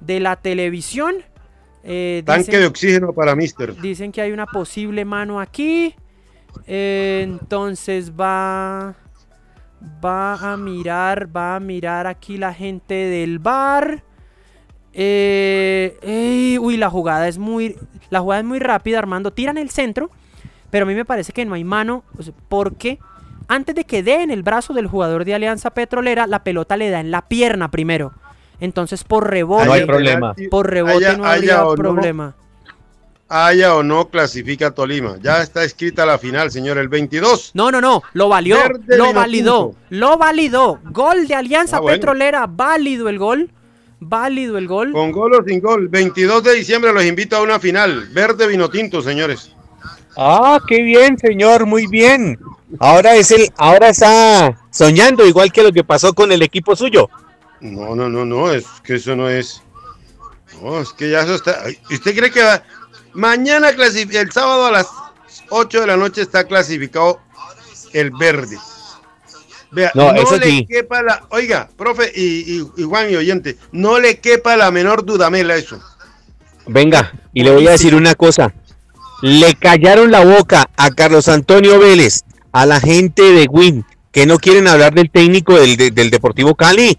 de 0.00 0.20
la 0.20 0.36
televisión. 0.36 1.16
Eh, 1.82 2.22
Tanque 2.24 2.44
dicen, 2.44 2.60
de 2.60 2.66
oxígeno 2.66 3.12
para 3.12 3.34
Mister. 3.34 3.74
dicen 3.80 4.12
que 4.12 4.20
hay 4.20 4.32
una 4.32 4.46
posible 4.46 5.04
mano 5.04 5.40
aquí. 5.40 5.94
Eh, 6.66 7.22
entonces 7.24 8.12
va 8.12 8.94
va 10.04 10.34
a 10.34 10.56
mirar, 10.56 11.28
va 11.34 11.56
a 11.56 11.60
mirar 11.60 12.06
aquí 12.06 12.38
la 12.38 12.54
gente 12.54 12.94
del 12.94 13.38
bar. 13.38 14.02
Eh, 14.98 15.98
ey, 16.02 16.58
uy, 16.58 16.78
la 16.78 16.88
jugada 16.88 17.28
es 17.28 17.36
muy 17.36 17.76
la 18.08 18.20
jugada 18.20 18.40
es 18.40 18.46
muy 18.46 18.58
rápida, 18.60 18.98
Armando. 18.98 19.30
Tiran 19.30 19.58
el 19.58 19.68
centro, 19.70 20.10
pero 20.70 20.84
a 20.84 20.88
mí 20.88 20.94
me 20.94 21.04
parece 21.04 21.32
que 21.34 21.44
no 21.44 21.54
hay 21.54 21.64
mano, 21.64 22.02
porque 22.48 22.98
antes 23.46 23.74
de 23.74 23.84
que 23.84 24.02
dé 24.02 24.22
en 24.22 24.30
el 24.30 24.42
brazo 24.42 24.72
del 24.72 24.86
jugador 24.86 25.24
de 25.26 25.34
Alianza 25.34 25.70
Petrolera, 25.70 26.26
la 26.26 26.42
pelota 26.44 26.76
le 26.78 26.88
da 26.90 27.00
en 27.00 27.10
la 27.10 27.28
pierna 27.28 27.70
primero. 27.70 28.12
Entonces 28.58 29.04
por 29.04 29.28
rebote, 29.30 29.66
No 29.66 29.72
hay 29.74 29.84
problema. 29.84 30.34
por 30.50 30.70
rebote 30.70 31.06
Haya- 31.08 31.16
no 31.18 31.26
habría 31.26 31.66
o 31.66 31.70
no, 31.70 31.82
problema. 31.82 32.34
Haya 33.28 33.74
o 33.74 33.82
no 33.82 34.08
clasifica 34.08 34.70
Tolima. 34.70 35.16
Ya 35.20 35.42
está 35.42 35.64
escrita 35.64 36.06
la 36.06 36.16
final, 36.16 36.50
señor. 36.52 36.78
El 36.78 36.88
22. 36.88 37.50
No, 37.54 37.72
no, 37.72 37.80
no, 37.80 38.02
lo 38.12 38.28
valió, 38.28 38.56
Verde 38.56 38.96
lo 38.96 39.12
validó, 39.12 39.64
punto. 39.72 39.78
lo 39.90 40.16
validó. 40.16 40.78
Gol 40.84 41.26
de 41.26 41.34
Alianza 41.34 41.78
Ah, 41.78 41.80
bueno. 41.80 41.96
Petrolera, 41.96 42.46
válido 42.46 43.08
el 43.08 43.18
gol, 43.18 43.50
válido 44.00 44.58
el 44.58 44.66
gol. 44.68 44.92
Con 44.92 45.12
gol 45.12 45.34
o 45.34 45.44
sin 45.44 45.60
gol. 45.60 45.88
22 45.88 46.42
de 46.42 46.54
diciembre 46.54 46.92
los 46.92 47.04
invito 47.04 47.36
a 47.36 47.42
una 47.42 47.58
final. 47.60 48.08
Verde 48.12 48.46
vino 48.46 48.68
tinto, 48.70 49.02
señores. 49.02 49.52
Ah, 50.16 50.60
qué 50.66 50.82
bien, 50.82 51.18
señor, 51.18 51.66
muy 51.66 51.86
bien. 51.86 52.38
Ahora 52.78 53.14
es 53.16 53.30
el, 53.30 53.50
ahora 53.56 53.90
está 53.90 54.58
soñando 54.70 55.26
igual 55.26 55.52
que 55.52 55.62
lo 55.62 55.72
que 55.72 55.84
pasó 55.84 56.14
con 56.14 56.32
el 56.32 56.42
equipo 56.42 56.74
suyo. 56.74 57.08
No, 57.60 57.94
no, 57.94 58.08
no, 58.08 58.24
no. 58.24 58.50
Es 58.50 58.64
que 58.82 58.96
eso 58.96 59.14
no 59.14 59.28
es. 59.28 59.62
No, 60.62 60.80
es 60.80 60.90
que 60.92 61.10
ya 61.10 61.20
eso 61.20 61.34
está. 61.34 61.64
¿Usted 61.90 62.16
cree 62.16 62.30
que 62.30 62.42
va- 62.42 62.62
mañana 63.12 63.70
el 63.70 64.32
sábado 64.32 64.66
a 64.66 64.72
las 64.72 64.88
8 65.50 65.80
de 65.82 65.86
la 65.86 65.96
noche 65.96 66.22
está 66.22 66.44
clasificado 66.44 67.20
el 67.92 68.10
verde? 68.10 68.58
Vea, 69.76 69.90
No, 69.94 70.10
no, 70.10 70.22
eso 70.22 70.38
le 70.38 70.46
sí. 70.46 70.66
quepa 70.66 71.02
la. 71.02 71.26
Oiga, 71.28 71.68
profe 71.76 72.10
y, 72.14 72.22
y- 72.56 72.66
y 72.78 72.82
Juan 72.84 73.10
y 73.10 73.16
oyente, 73.16 73.58
no 73.72 74.00
le 74.00 74.18
quepa 74.20 74.56
la 74.56 74.70
menor 74.70 75.04
dudamela 75.04 75.52
a 75.52 75.58
eso. 75.58 75.78
Venga, 76.66 77.12
y 77.34 77.42
le 77.44 77.50
voy 77.50 77.68
a 77.68 77.72
decir 77.72 77.94
una 77.94 78.14
cosa. 78.14 78.54
Le 79.20 79.54
callaron 79.54 80.10
la 80.10 80.24
boca 80.24 80.70
a 80.78 80.90
Carlos 80.92 81.28
Antonio 81.28 81.78
Vélez, 81.78 82.22
a 82.52 82.64
la 82.64 82.80
gente 82.80 83.20
de 83.20 83.46
Win, 83.50 83.84
que 84.12 84.24
no 84.24 84.38
quieren 84.38 84.66
hablar 84.66 84.94
del 84.94 85.10
técnico 85.10 85.54
del, 85.60 85.76
de- 85.76 85.90
del 85.90 86.08
Deportivo 86.10 86.54
Cali. 86.54 86.98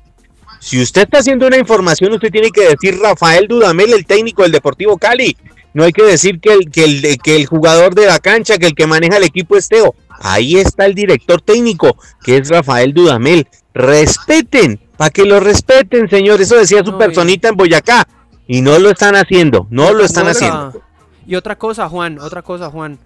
Si 0.60 0.80
usted 0.80 1.04
está 1.04 1.18
haciendo 1.18 1.48
una 1.48 1.58
información, 1.58 2.14
usted 2.14 2.32
tiene 2.32 2.52
que 2.52 2.70
decir 2.70 3.00
Rafael 3.02 3.48
Dudamel, 3.48 3.92
el 3.92 4.06
técnico 4.06 4.44
del 4.44 4.52
Deportivo 4.52 5.00
Cali. 5.00 5.36
No 5.74 5.84
hay 5.84 5.94
que 5.94 6.04
decir 6.04 6.40
que 6.40 6.54
el, 6.54 6.70
que 6.72 6.84
el, 6.84 7.18
que 7.24 7.36
el 7.36 7.48
jugador 7.48 7.96
de 7.96 8.06
la 8.06 8.20
cancha, 8.20 8.58
que 8.60 8.68
el 8.68 8.76
que 8.76 8.86
maneja 8.86 9.18
el 9.18 9.24
equipo 9.24 9.58
es 9.58 9.68
Teo. 9.68 9.96
Ahí 10.20 10.56
está 10.56 10.86
el 10.86 10.96
director 10.96 11.42
técnico, 11.42 11.98
que 12.24 12.38
es 12.38 12.50
Rafael 12.50 12.94
Dudamel. 12.94 13.48
Respeten, 13.74 14.80
para 14.98 15.10
que 15.12 15.26
lo 15.26 15.40
respeten, 15.40 16.10
señor. 16.10 16.42
Eso 16.42 16.56
decía 16.56 16.84
su 16.84 16.98
personita 16.98 17.50
en 17.50 17.56
Boyacá. 17.56 18.08
Y 18.48 18.62
no 18.62 18.80
lo 18.80 18.90
están 18.90 19.16
haciendo, 19.16 19.68
no 19.70 19.94
lo 19.94 20.04
están 20.04 20.28
haciendo. 20.28 20.82
Y 21.26 21.36
otra 21.36 21.58
cosa, 21.58 21.90
Juan, 21.90 22.20
otra 22.20 22.42
cosa, 22.42 22.70
Juan. 22.70 22.98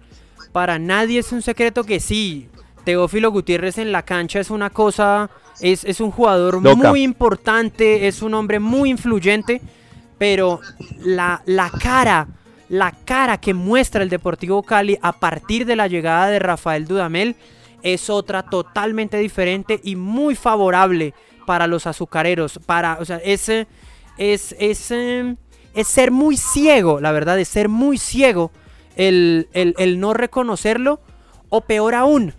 Para 0.52 0.78
nadie 0.78 1.18
es 1.18 1.32
un 1.32 1.42
secreto 1.42 1.82
que 1.82 1.98
sí, 1.98 2.48
Teófilo 2.84 3.30
Gutiérrez 3.30 3.78
en 3.78 3.90
la 3.90 4.02
cancha 4.02 4.38
es 4.38 4.50
una 4.50 4.70
cosa, 4.70 5.30
es, 5.60 5.84
es 5.84 6.00
un 6.00 6.10
jugador 6.10 6.62
Loca. 6.62 6.90
muy 6.90 7.02
importante, 7.02 8.06
es 8.06 8.22
un 8.22 8.34
hombre 8.34 8.60
muy 8.60 8.90
influyente, 8.90 9.60
pero 10.18 10.60
la, 11.00 11.42
la 11.46 11.70
cara, 11.70 12.28
la 12.72 12.90
cara 12.90 13.36
que 13.36 13.52
muestra 13.52 14.02
el 14.02 14.08
Deportivo 14.08 14.62
Cali 14.62 14.98
a 15.02 15.12
partir 15.12 15.66
de 15.66 15.76
la 15.76 15.88
llegada 15.88 16.28
de 16.28 16.38
Rafael 16.38 16.86
Dudamel 16.86 17.36
es 17.82 18.08
otra 18.08 18.44
totalmente 18.44 19.18
diferente 19.18 19.78
y 19.84 19.94
muy 19.94 20.34
favorable 20.34 21.12
para 21.44 21.66
los 21.66 21.86
azucareros. 21.86 22.58
Para, 22.64 22.96
o 22.98 23.04
sea, 23.04 23.18
es, 23.18 23.50
es, 24.16 24.90
em, 24.90 25.36
es 25.74 25.86
ser 25.86 26.12
muy 26.12 26.38
ciego, 26.38 26.98
la 26.98 27.12
verdad, 27.12 27.38
es 27.38 27.48
ser 27.48 27.68
muy 27.68 27.98
ciego 27.98 28.50
el, 28.96 29.50
el, 29.52 29.74
el 29.76 30.00
no 30.00 30.14
reconocerlo. 30.14 31.02
O 31.50 31.60
peor 31.60 31.94
aún, 31.94 32.32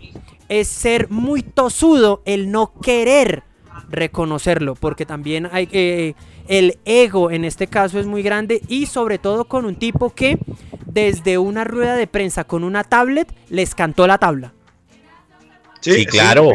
es 0.48 0.66
ser 0.66 1.10
muy 1.10 1.42
tosudo 1.42 2.22
el 2.24 2.50
no 2.50 2.72
querer 2.80 3.44
reconocerlo. 3.94 4.74
Porque 4.74 5.06
también 5.06 5.48
hay 5.52 5.66
que... 5.66 6.14
el 6.48 6.78
ego 6.84 7.30
en 7.30 7.44
este 7.44 7.66
caso 7.66 7.98
es 7.98 8.06
muy 8.06 8.22
grande 8.22 8.60
y 8.68 8.86
sobre 8.86 9.18
todo 9.18 9.44
con 9.46 9.64
un 9.64 9.76
tipo 9.76 10.10
que 10.10 10.38
desde 10.86 11.38
una 11.38 11.64
rueda 11.64 11.96
de 11.96 12.06
prensa 12.06 12.44
con 12.44 12.64
una 12.64 12.84
tablet 12.84 13.32
les 13.48 13.74
cantó 13.74 14.06
la 14.06 14.18
tabla. 14.18 14.52
Sí, 15.80 16.06
claro. 16.06 16.50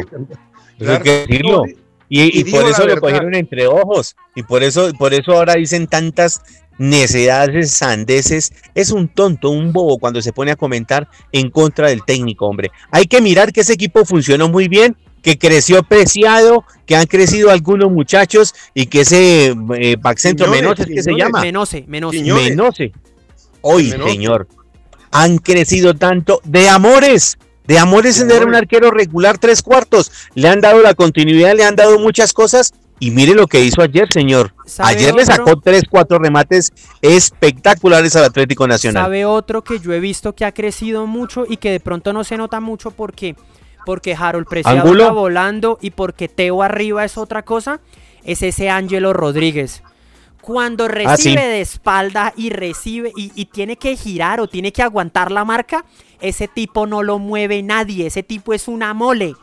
Eso 0.78 0.92
hay 0.92 1.00
que 1.00 1.10
decirlo. 1.26 1.64
Y, 1.66 2.22
Y 2.22 2.40
y 2.40 2.42
digo 2.42 2.58
por 2.58 2.68
eso 2.68 2.86
lo 2.86 3.00
cogieron 3.00 3.34
entre 3.34 3.68
ojos. 3.68 4.16
Y 4.34 4.42
por 4.42 4.64
eso, 4.64 4.90
por 4.98 5.14
eso 5.14 5.32
ahora 5.32 5.54
dicen 5.54 5.86
tantas 5.86 6.42
necedades, 6.76 7.70
sandeces. 7.70 8.52
Es 8.74 8.90
un 8.90 9.06
tonto, 9.06 9.50
un 9.50 9.72
bobo 9.72 9.98
cuando 9.98 10.20
se 10.20 10.32
pone 10.32 10.50
a 10.50 10.56
comentar 10.56 11.06
en 11.30 11.50
contra 11.50 11.88
del 11.88 12.04
técnico, 12.04 12.46
hombre. 12.46 12.72
Hay 12.90 13.04
que 13.04 13.20
mirar 13.20 13.52
que 13.52 13.60
ese 13.60 13.74
equipo 13.74 14.04
funcionó 14.04 14.48
muy 14.48 14.66
bien, 14.66 14.96
que 15.22 15.38
creció 15.38 15.82
preciado, 15.82 16.64
que 16.86 16.96
han 16.96 17.06
crecido 17.06 17.50
algunos 17.50 17.90
muchachos 17.90 18.54
y 18.74 18.86
que 18.86 19.02
ese 19.02 19.54
eh, 19.76 19.96
back 20.00 20.18
centro 20.18 20.46
Quiñones, 20.46 20.62
Menos 20.62 20.80
es 20.80 20.86
que 20.86 21.02
se 21.02 21.12
llama. 21.14 21.40
Menose, 21.40 21.84
menose. 21.86 22.22
Menose. 22.22 22.92
Hoy, 23.60 23.90
Menose. 23.90 24.10
señor. 24.10 24.48
Han 25.12 25.38
crecido 25.38 25.94
tanto 25.94 26.40
de 26.44 26.68
amores. 26.68 27.38
De 27.66 27.78
amores 27.78 28.20
en 28.20 28.30
era 28.30 28.46
un 28.46 28.54
arquero 28.54 28.90
regular 28.90 29.38
tres 29.38 29.62
cuartos. 29.62 30.10
Le 30.34 30.48
han 30.48 30.60
dado 30.60 30.82
la 30.82 30.94
continuidad, 30.94 31.54
le 31.54 31.62
han 31.64 31.76
dado 31.76 31.98
muchas 32.00 32.32
cosas. 32.32 32.72
Y 33.02 33.12
mire 33.12 33.34
lo 33.34 33.46
que 33.46 33.64
hizo 33.64 33.80
ayer, 33.80 34.12
señor. 34.12 34.52
¿Sabe 34.66 34.90
Ayer 34.90 35.14
le 35.14 35.24
sacó 35.24 35.58
tres, 35.58 35.84
cuatro 35.88 36.18
remates 36.18 36.70
espectaculares 37.00 38.14
al 38.14 38.24
Atlético 38.24 38.68
Nacional. 38.68 39.04
¿Sabe 39.04 39.24
otro 39.24 39.64
que 39.64 39.78
yo 39.80 39.94
he 39.94 40.00
visto 40.00 40.34
que 40.34 40.44
ha 40.44 40.52
crecido 40.52 41.06
mucho 41.06 41.46
y 41.48 41.56
que 41.56 41.70
de 41.70 41.80
pronto 41.80 42.12
no 42.12 42.24
se 42.24 42.36
nota 42.36 42.60
mucho 42.60 42.90
porque, 42.90 43.36
porque 43.86 44.14
Harold 44.18 44.46
Preciado 44.46 44.92
está 44.92 45.10
volando 45.12 45.78
y 45.80 45.90
porque 45.90 46.28
Teo 46.28 46.62
arriba 46.62 47.04
es 47.04 47.16
otra 47.18 47.42
cosa? 47.42 47.80
Es 48.24 48.42
ese 48.42 48.68
Ángelo 48.70 49.12
Rodríguez. 49.12 49.82
Cuando 50.40 50.88
recibe 50.88 51.12
Ah, 51.12 51.16
sí. 51.42 51.48
de 51.48 51.60
espalda 51.60 52.32
y 52.36 52.50
recibe 52.50 53.12
y, 53.16 53.30
y 53.34 53.44
tiene 53.46 53.76
que 53.76 53.94
girar 53.96 54.40
o 54.40 54.48
tiene 54.48 54.72
que 54.72 54.82
aguantar 54.82 55.30
la 55.30 55.44
marca, 55.44 55.84
ese 56.20 56.48
tipo 56.48 56.86
no 56.86 57.02
lo 57.02 57.18
mueve 57.18 57.62
nadie. 57.62 58.06
Ese 58.06 58.22
tipo 58.22 58.54
es 58.54 58.66
una 58.68 58.94
mole. 58.94 59.34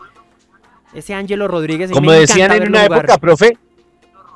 Ese 0.93 1.13
Ángelo 1.13 1.47
Rodríguez. 1.47 1.91
Como 1.91 2.11
decían 2.11 2.51
en 2.51 2.69
una 2.69 2.85
época, 2.85 3.17
profe. 3.19 3.57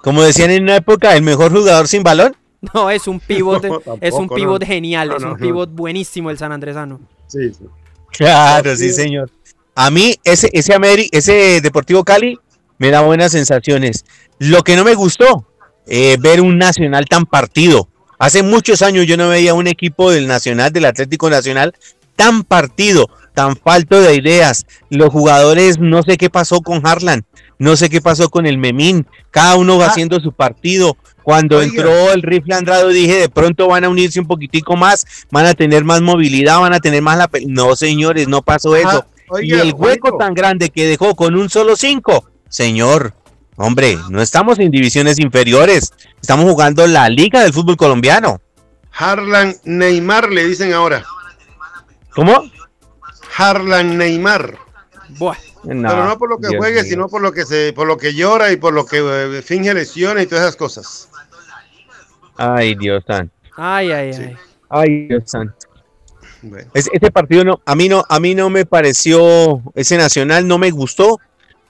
Como 0.04 0.22
decían 0.22 0.52
en 0.52 0.64
una 0.64 0.76
época, 0.78 1.16
el 1.16 1.24
mejor 1.24 1.52
jugador 1.52 1.88
sin 1.88 2.04
balón. 2.04 2.36
No, 2.76 2.92
es 2.92 3.08
un 3.08 3.20
pivot, 3.20 3.64
No, 3.66 3.82
es 4.00 4.14
un 4.14 4.30
pivot 4.30 4.62
no. 4.62 4.68
genial, 4.68 5.10
No, 5.10 5.18
es 5.18 5.24
un 5.24 5.36
pivot 5.38 5.72
buenísimo 5.74 6.30
el 6.30 6.38
San 6.38 6.52
Andresano. 6.52 7.00
Sí, 7.26 7.52
sí. 7.52 7.66
Claro, 8.12 8.76
sí, 8.76 8.92
señor. 8.92 9.32
A 9.76 9.90
mí, 9.90 10.16
ese, 10.24 10.50
ese, 10.54 10.74
Ameri- 10.76 11.10
ese 11.12 11.62
Deportivo 11.62 12.04
Cali 12.04 12.38
me 12.78 12.90
da 12.90 13.02
buenas 13.02 13.32
sensaciones. 13.32 14.06
Lo 14.40 14.64
que 14.64 14.76
no 14.76 14.84
me 14.84 14.96
gustó, 14.96 15.48
eh, 15.88 16.18
ver 16.20 16.42
un 16.42 16.58
Nacional 16.58 17.06
tan 17.06 17.26
partido. 17.26 17.88
Hace 18.20 18.44
muchos 18.44 18.82
años 18.82 19.08
yo 19.08 19.18
no 19.18 19.30
veía 19.30 19.54
un 19.54 19.68
equipo 19.68 20.12
del 20.12 20.28
Nacional, 20.28 20.72
del 20.72 20.86
Atlético 20.86 21.30
Nacional, 21.30 21.74
tan 22.16 22.44
partido, 22.44 23.08
tan 23.34 23.56
falto 23.56 24.00
de 24.00 24.16
ideas. 24.16 24.66
Los 24.90 25.10
jugadores, 25.10 25.80
no 25.80 26.04
sé 26.04 26.18
qué 26.18 26.30
pasó 26.30 26.62
con 26.62 26.86
Harlan, 26.86 27.26
no 27.58 27.76
sé 27.78 27.90
qué 27.90 28.02
pasó 28.02 28.30
con 28.30 28.46
el 28.46 28.58
Memín. 28.58 29.08
Cada 29.32 29.56
uno 29.56 29.78
va 29.78 29.86
Ah. 29.86 29.90
haciendo 29.90 30.20
su 30.20 30.32
partido. 30.34 30.98
Cuando 31.24 31.58
Oiga. 31.58 31.70
entró 31.70 32.12
el 32.12 32.24
rifle 32.24 32.56
Andrado 32.56 32.90
dije, 32.90 33.14
de 33.20 33.30
pronto 33.30 33.68
van 33.68 33.84
a 33.86 33.90
unirse 33.90 34.20
un 34.20 34.26
poquitico 34.28 34.76
más, 34.76 35.06
van 35.32 35.46
a 35.46 35.54
tener 35.54 35.84
más 35.84 36.02
movilidad, 36.02 36.60
van 36.60 36.74
a 36.74 36.80
tener 36.80 37.02
más 37.04 37.16
la... 37.18 37.28
pe-". 37.28 37.46
No, 37.48 37.76
señores, 37.76 38.28
no 38.28 38.42
pasó 38.42 38.76
eso. 38.76 39.06
Oiga, 39.34 39.58
y 39.58 39.60
el 39.60 39.74
hueco 39.74 40.18
tan 40.18 40.34
grande 40.34 40.70
que 40.70 40.86
dejó 40.86 41.16
con 41.16 41.36
un 41.36 41.50
solo 41.50 41.76
cinco, 41.78 42.26
señor, 42.50 43.14
hombre, 43.56 43.98
no 44.10 44.22
estamos 44.22 44.60
en 44.60 44.72
divisiones 44.72 45.20
inferiores, 45.20 45.94
estamos 46.22 46.46
jugando 46.46 46.86
la 46.86 47.08
liga 47.08 47.42
del 47.42 47.54
fútbol 47.54 47.78
colombiano. 47.78 48.42
Harlan 48.92 49.56
Neymar 49.64 50.30
le 50.32 50.46
dicen 50.46 50.74
ahora. 50.74 51.06
¿Cómo? 52.14 52.44
Harlan 53.38 53.98
Neymar. 53.98 54.58
Buah. 55.18 55.38
No, 55.64 55.90
Pero 55.90 56.06
no 56.06 56.18
por 56.18 56.30
lo 56.30 56.38
que 56.40 56.48
Dios 56.50 56.58
juegue, 56.60 56.84
sino 56.84 57.08
por 57.08 57.22
lo 57.22 57.32
que 57.32 57.46
se, 57.46 57.72
por 57.74 57.88
lo 57.88 57.96
que 57.98 58.14
llora 58.14 58.52
y 58.52 58.58
por 58.58 58.74
lo 58.74 58.86
que 58.86 58.98
eh, 59.00 59.42
finge 59.44 59.74
lesiones 59.74 60.24
y 60.26 60.28
todas 60.28 60.44
esas 60.44 60.56
cosas. 60.56 61.10
Ay, 62.36 62.76
Dios 62.76 63.04
santo. 63.06 63.34
Ay, 63.56 63.92
ay, 63.92 64.14
Sí. 64.14 64.22
ay. 64.24 64.38
Ay, 64.70 65.08
Dios 65.08 65.24
santo. 65.28 65.54
Bueno. 66.42 66.70
Es- 66.74 66.90
ese 66.92 67.12
partido 67.12 67.44
no, 67.44 67.62
a 67.66 67.76
mí 67.76 67.88
no, 67.90 68.04
a 68.10 68.20
mí 68.20 68.36
no 68.36 68.50
me 68.50 68.66
pareció, 68.66 69.62
ese 69.76 69.98
nacional 69.98 70.48
no 70.48 70.58
me 70.58 70.72
gustó. 70.72 71.20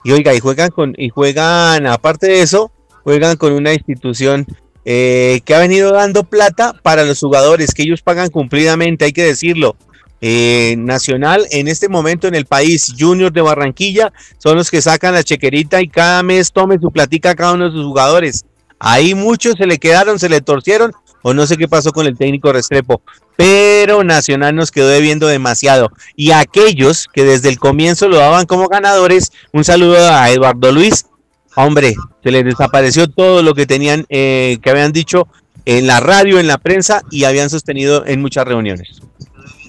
Y 0.04 0.10
oiga, 0.12 0.34
y 0.34 0.40
juegan 0.40 0.70
con, 0.70 0.94
y 0.96 1.10
juegan, 1.10 1.86
aparte 1.86 2.26
de 2.26 2.42
eso, 2.42 2.72
juegan 3.04 3.36
con 3.36 3.52
una 3.52 3.72
institución 3.72 4.46
eh, 4.84 5.40
que 5.44 5.54
ha 5.54 5.58
venido 5.60 5.92
dando 5.92 6.24
plata 6.24 6.74
para 6.82 7.04
los 7.04 7.20
jugadores, 7.20 7.72
que 7.72 7.82
ellos 7.84 8.02
pagan 8.02 8.28
cumplidamente, 8.30 9.04
hay 9.04 9.12
que 9.12 9.22
decirlo. 9.24 9.76
Eh, 10.24 10.76
Nacional 10.78 11.46
en 11.50 11.66
este 11.66 11.88
momento 11.88 12.28
en 12.28 12.34
el 12.36 12.46
país, 12.46 12.94
Junior 12.98 13.32
de 13.32 13.40
Barranquilla, 13.40 14.12
son 14.38 14.56
los 14.56 14.70
que 14.70 14.80
sacan 14.80 15.14
la 15.14 15.24
chequerita 15.24 15.80
y 15.82 15.88
cada 15.88 16.22
mes 16.22 16.52
tome 16.52 16.78
su 16.80 16.90
platica 16.92 17.30
a 17.30 17.34
cada 17.34 17.54
uno 17.54 17.64
de 17.66 17.72
sus 17.72 17.84
jugadores. 17.84 18.44
Ahí 18.78 19.14
muchos 19.14 19.54
se 19.58 19.66
le 19.66 19.78
quedaron, 19.78 20.18
se 20.18 20.28
le 20.28 20.40
torcieron, 20.40 20.92
o 21.22 21.34
no 21.34 21.46
sé 21.46 21.56
qué 21.56 21.68
pasó 21.68 21.92
con 21.92 22.06
el 22.06 22.16
técnico 22.16 22.52
Restrepo, 22.52 23.02
pero 23.36 24.04
Nacional 24.04 24.54
nos 24.54 24.70
quedó 24.70 24.88
debiendo 24.88 25.26
demasiado. 25.26 25.90
Y 26.16 26.32
a 26.32 26.40
aquellos 26.40 27.08
que 27.12 27.24
desde 27.24 27.48
el 27.48 27.58
comienzo 27.58 28.08
lo 28.08 28.16
daban 28.16 28.46
como 28.46 28.68
ganadores, 28.68 29.32
un 29.52 29.64
saludo 29.64 29.96
a 29.98 30.30
Eduardo 30.30 30.72
Luis. 30.72 31.06
Hombre, 31.54 31.94
se 32.22 32.30
les 32.30 32.44
desapareció 32.44 33.08
todo 33.08 33.42
lo 33.42 33.54
que 33.54 33.66
tenían, 33.66 34.06
eh, 34.08 34.58
que 34.62 34.70
habían 34.70 34.92
dicho 34.92 35.28
en 35.64 35.86
la 35.86 36.00
radio, 36.00 36.38
en 36.38 36.46
la 36.46 36.58
prensa 36.58 37.02
y 37.10 37.24
habían 37.24 37.50
sostenido 37.50 38.04
en 38.06 38.20
muchas 38.20 38.46
reuniones. 38.46 39.00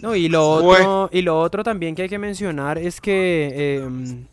No, 0.02 0.16
y 0.16 0.28
lo 0.28 0.50
otro, 0.50 1.10
y 1.14 1.22
lo 1.22 1.40
otro 1.40 1.64
también 1.64 1.96
que 1.96 2.04
hay 2.04 2.10
que 2.10 2.20
mencionar 2.20 2.78
es 2.78 3.00
que 3.00 3.78
em, 3.78 4.26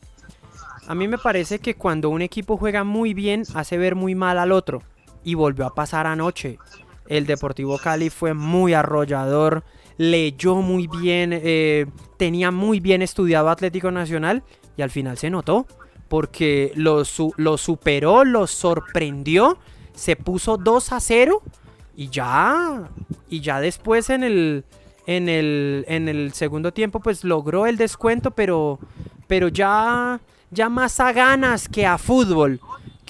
a 0.89 0.95
mí 0.97 1.07
me 1.07 1.19
parece 1.19 1.61
que 1.61 1.75
cuando 1.75 2.11
un 2.11 2.23
equipo 2.23 2.57
juega 2.57 2.83
muy 2.83 3.15
bien 3.15 3.45
hace 3.55 3.79
ver 3.79 3.95
muy 3.95 4.17
mal 4.17 4.41
al 4.41 4.51
otro. 4.51 4.83
Y 5.23 5.35
volvió 5.35 5.67
a 5.67 5.75
pasar 5.75 6.09
anoche. 6.09 6.59
El 7.11 7.27
Deportivo 7.27 7.77
Cali 7.77 8.09
fue 8.09 8.33
muy 8.33 8.73
arrollador, 8.73 9.65
leyó 9.99 10.55
muy 10.57 10.87
bien, 10.87 11.31
eh, 11.35 11.85
tenía 12.17 12.51
muy 12.51 12.81
bien 12.81 13.03
estudiado 13.03 13.51
Atlético 13.51 13.91
Nacional 13.91 14.43
y 14.79 14.83
al 14.83 14.91
final 14.91 15.19
se 15.19 15.29
notó. 15.29 15.67
Porque 16.09 16.73
lo, 16.75 17.05
su- 17.05 17.33
superó, 17.57 18.25
lo 18.25 18.47
sorprendió, 18.49 19.59
se 19.95 20.17
puso 20.17 20.57
2 20.57 20.93
a 20.93 20.99
0 20.99 21.41
y 21.97 22.09
ya, 22.09 22.91
y 23.29 23.41
ya 23.41 23.61
después 23.61 24.11
en 24.11 24.25
el, 24.25 24.65
en 25.07 25.29
el, 25.29 25.85
en 25.87 26.09
el 26.09 26.33
segundo 26.33 26.73
tiempo 26.73 26.99
pues 26.99 27.23
logró 27.23 27.67
el 27.67 27.77
descuento, 27.77 28.33
pero, 28.33 28.81
pero 29.29 29.47
ya, 29.49 30.21
ya 30.51 30.69
más 30.69 30.99
a 30.99 31.13
ganas 31.13 31.69
que 31.69 31.87
a 31.87 31.97
fútbol, 31.97 32.59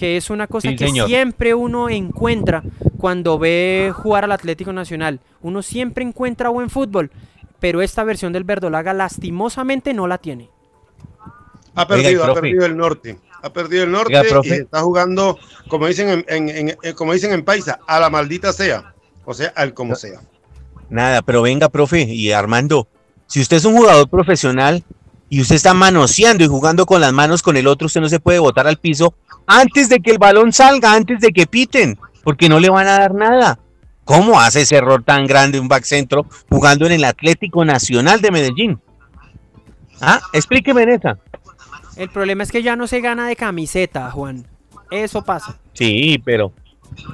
que 0.00 0.16
es 0.16 0.30
una 0.30 0.46
cosa 0.46 0.70
Sí, 0.70 0.76
que 0.76 0.86
señor. 0.86 1.08
siempre 1.08 1.52
uno 1.52 1.90
encuentra 1.90 2.62
cuando 2.96 3.38
ve 3.38 3.92
jugar 3.94 4.24
al 4.24 4.32
Atlético 4.32 4.72
Nacional. 4.72 5.20
Uno 5.42 5.60
siempre 5.60 6.02
encuentra 6.02 6.48
buen 6.48 6.70
fútbol, 6.70 7.10
pero 7.58 7.82
esta 7.82 8.02
versión 8.02 8.32
del 8.32 8.44
Verdolaga 8.44 8.94
lastimosamente 8.94 9.92
no 9.92 10.06
la 10.06 10.16
tiene. 10.16 10.48
Ha 11.74 11.82
Oiga, 11.82 11.86
perdido, 11.86 12.24
ha 12.24 12.32
perdido 12.34 12.64
el 12.64 12.76
norte. 12.78 13.18
Ha 13.42 13.52
perdido 13.52 13.84
el 13.84 13.92
norte 13.92 14.18
Oiga, 14.18 14.40
y 14.42 14.48
está 14.52 14.80
jugando, 14.80 15.38
como 15.68 15.86
dicen 15.86 16.08
en, 16.08 16.24
en- 16.28 16.48
en- 16.70 16.76
eh, 16.82 16.94
como 16.94 17.12
dicen 17.12 17.34
en 17.34 17.44
Paisa, 17.44 17.80
a 17.86 18.00
la 18.00 18.08
maldita 18.08 18.54
sea. 18.54 18.94
O 19.26 19.34
sea, 19.34 19.52
al 19.54 19.74
como 19.74 19.94
sea. 19.96 20.20
Nada, 20.88 21.20
pero 21.20 21.42
venga, 21.42 21.68
profe, 21.68 22.00
y 22.04 22.32
Armando, 22.32 22.88
si 23.26 23.42
usted 23.42 23.58
es 23.58 23.66
un 23.66 23.76
jugador 23.76 24.08
profesional 24.08 24.82
y 25.28 25.42
usted 25.42 25.56
está 25.56 25.74
manoseando 25.74 26.42
y 26.42 26.46
jugando 26.46 26.86
con 26.86 27.02
las 27.02 27.12
manos 27.12 27.42
con 27.42 27.58
el 27.58 27.66
otro, 27.66 27.84
usted 27.84 28.00
no 28.00 28.08
se 28.08 28.18
puede 28.18 28.38
botar 28.38 28.66
al 28.66 28.78
piso 28.78 29.12
antes 29.52 29.88
de 29.88 29.98
que 29.98 30.12
el 30.12 30.18
balón 30.18 30.52
salga, 30.52 30.92
antes 30.94 31.18
de 31.20 31.32
que 31.32 31.44
piten, 31.46 31.98
porque 32.22 32.48
no 32.48 32.60
le 32.60 32.70
van 32.70 32.86
a 32.86 32.98
dar 33.00 33.14
nada. 33.14 33.58
¿Cómo 34.04 34.40
hace 34.40 34.62
ese 34.62 34.76
error 34.76 35.02
tan 35.02 35.26
grande 35.26 35.58
un 35.58 35.66
back 35.66 35.82
centro 35.82 36.24
jugando 36.48 36.86
en 36.86 36.92
el 36.92 37.04
Atlético 37.04 37.64
Nacional 37.64 38.20
de 38.20 38.30
Medellín? 38.30 38.80
Ah, 40.00 40.20
explíqueme 40.32 40.84
esa. 40.84 41.18
El 41.96 42.08
problema 42.10 42.44
es 42.44 42.52
que 42.52 42.62
ya 42.62 42.76
no 42.76 42.86
se 42.86 43.00
gana 43.00 43.26
de 43.26 43.34
camiseta, 43.34 44.10
Juan. 44.12 44.46
Eso 44.90 45.22
pasa. 45.22 45.58
Sí, 45.74 46.20
pero, 46.24 46.52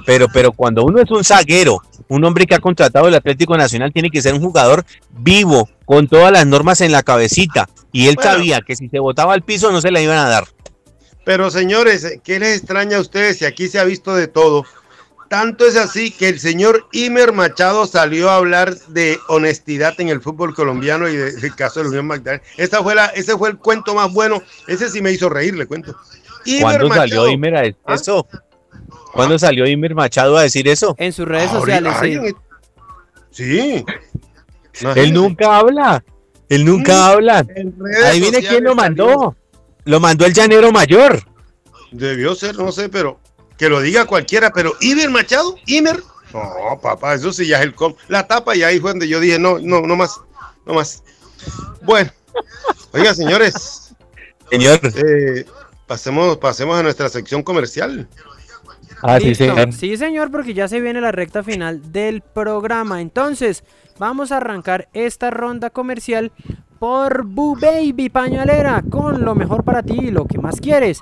pero, 0.05 0.27
pero 0.31 0.51
cuando 0.51 0.83
uno 0.83 1.01
es 1.01 1.09
un 1.09 1.23
zaguero, 1.23 1.81
un 2.07 2.23
hombre 2.23 2.45
que 2.45 2.55
ha 2.55 2.59
contratado 2.59 3.07
el 3.07 3.15
Atlético 3.15 3.57
Nacional 3.57 3.91
tiene 3.91 4.09
que 4.11 4.21
ser 4.21 4.33
un 4.35 4.41
jugador 4.41 4.85
vivo, 5.11 5.67
con 5.85 6.07
todas 6.07 6.31
las 6.31 6.45
normas 6.45 6.81
en 6.81 6.91
la 6.91 7.01
cabecita. 7.03 7.67
Y 7.91 8.07
él 8.07 8.15
Bueno. 8.15 8.31
sabía 8.31 8.61
que 8.61 8.75
si 8.75 8.89
se 8.89 8.99
botaba 8.99 9.33
al 9.33 9.41
piso 9.41 9.71
no 9.71 9.81
se 9.81 9.91
la 9.91 10.01
iban 10.01 10.17
a 10.19 10.29
dar. 10.29 10.45
Pero 11.27 11.51
señores, 11.51 12.19
¿qué 12.23 12.39
les 12.39 12.59
extraña 12.59 12.95
a 12.95 13.01
ustedes 13.01 13.39
si 13.39 13.43
aquí 13.43 13.67
se 13.67 13.79
ha 13.79 13.83
visto 13.83 14.15
de 14.15 14.29
todo? 14.29 14.63
Tanto 15.27 15.67
es 15.67 15.75
así 15.75 16.09
que 16.09 16.29
el 16.29 16.39
señor 16.39 16.87
Imer 16.93 17.33
Machado 17.33 17.85
salió 17.85 18.29
a 18.29 18.37
hablar 18.37 18.77
de 18.87 19.19
honestidad 19.27 19.99
en 19.99 20.07
el 20.07 20.21
fútbol 20.21 20.55
colombiano 20.55 21.09
y 21.09 21.17
del 21.17 21.53
caso 21.53 21.81
de 21.81 21.83
la 21.83 21.89
Unión 21.89 22.07
Magdalena. 22.07 22.41
Esta 22.55 22.81
fue 22.81 22.95
la, 22.95 23.07
ese 23.07 23.37
fue 23.37 23.49
el 23.49 23.57
cuento 23.57 23.93
más 23.93 24.13
bueno. 24.13 24.41
Ese 24.67 24.89
sí 24.89 25.01
me 25.01 25.11
hizo 25.11 25.27
reír, 25.27 25.53
le 25.57 25.65
cuento. 25.65 25.97
¿Cuándo 26.61 26.87
salió 26.87 27.27
Imer 27.27 27.55
a 27.57 27.61
decir 27.63 27.75
¿Ah? 27.83 27.95
eso? 27.95 28.25
¿Cuándo 29.11 29.37
salió 29.37 29.67
Imer 29.67 29.95
Machado 29.95 30.37
a 30.37 30.43
decir 30.43 30.65
eso? 30.69 30.95
En 30.97 31.11
sus 31.11 31.27
redes 31.27 31.51
sociales, 31.51 31.93
sí. 32.01 32.19
Sí. 33.31 33.85
Él 34.95 35.13
nunca 35.13 35.57
habla. 35.57 36.05
Él 36.47 36.63
nunca 36.63 37.07
habla. 37.07 37.45
Ahí 38.05 38.21
viene 38.21 38.39
quién 38.39 38.63
lo 38.63 38.75
mandó. 38.75 39.35
Lo 39.87 39.99
mandó 39.99 40.25
el 40.25 40.33
llanero 40.33 40.71
mayor. 40.71 41.23
Debió 41.91 42.35
ser, 42.35 42.55
no 42.55 42.71
sé, 42.71 42.89
pero 42.89 43.19
que 43.57 43.69
lo 43.69 43.81
diga 43.81 44.05
cualquiera, 44.05 44.51
pero 44.51 44.73
Iber 44.81 45.09
Machado, 45.09 45.55
Imer, 45.65 46.03
no, 46.33 46.79
papá, 46.81 47.13
eso 47.13 47.31
sí 47.31 47.47
ya 47.47 47.59
es 47.59 47.63
el 47.63 47.73
com. 47.73 47.95
La 48.09 48.27
tapa 48.27 48.55
y 48.55 48.63
ahí 48.63 48.79
fue 48.79 48.91
donde 48.91 49.07
yo 49.07 49.19
dije, 49.19 49.39
no, 49.39 49.59
no, 49.59 49.81
no 49.81 49.95
más, 49.95 50.19
no 50.65 50.73
más. 50.73 51.03
Bueno, 51.83 52.11
oiga, 52.91 53.13
señores. 53.13 53.95
Señor. 54.49 54.79
Eh, 54.83 55.45
pasemos, 55.85 56.37
pasemos 56.37 56.77
a 56.77 56.83
nuestra 56.83 57.07
sección 57.09 57.43
comercial. 57.43 58.09
Ah, 59.01 59.19
sí, 59.21 59.35
señor. 59.35 59.71
Sí, 59.73 59.95
señor, 59.95 60.31
porque 60.31 60.53
ya 60.53 60.67
se 60.67 60.81
viene 60.81 60.99
la 60.99 61.11
recta 61.11 61.43
final 61.43 61.93
del 61.93 62.21
programa. 62.21 62.99
Entonces, 62.99 63.63
vamos 63.97 64.31
a 64.31 64.37
arrancar 64.37 64.89
esta 64.93 65.29
ronda 65.29 65.69
comercial 65.69 66.31
por 66.79 67.25
Boo 67.25 67.57
Baby 67.59 68.09
Pañalera, 68.09 68.83
con 68.89 69.23
lo 69.23 69.35
mejor 69.35 69.63
para 69.63 69.83
ti 69.83 69.97
y 69.99 70.11
lo 70.11 70.25
que 70.25 70.37
más 70.37 70.59
quieres. 70.61 71.01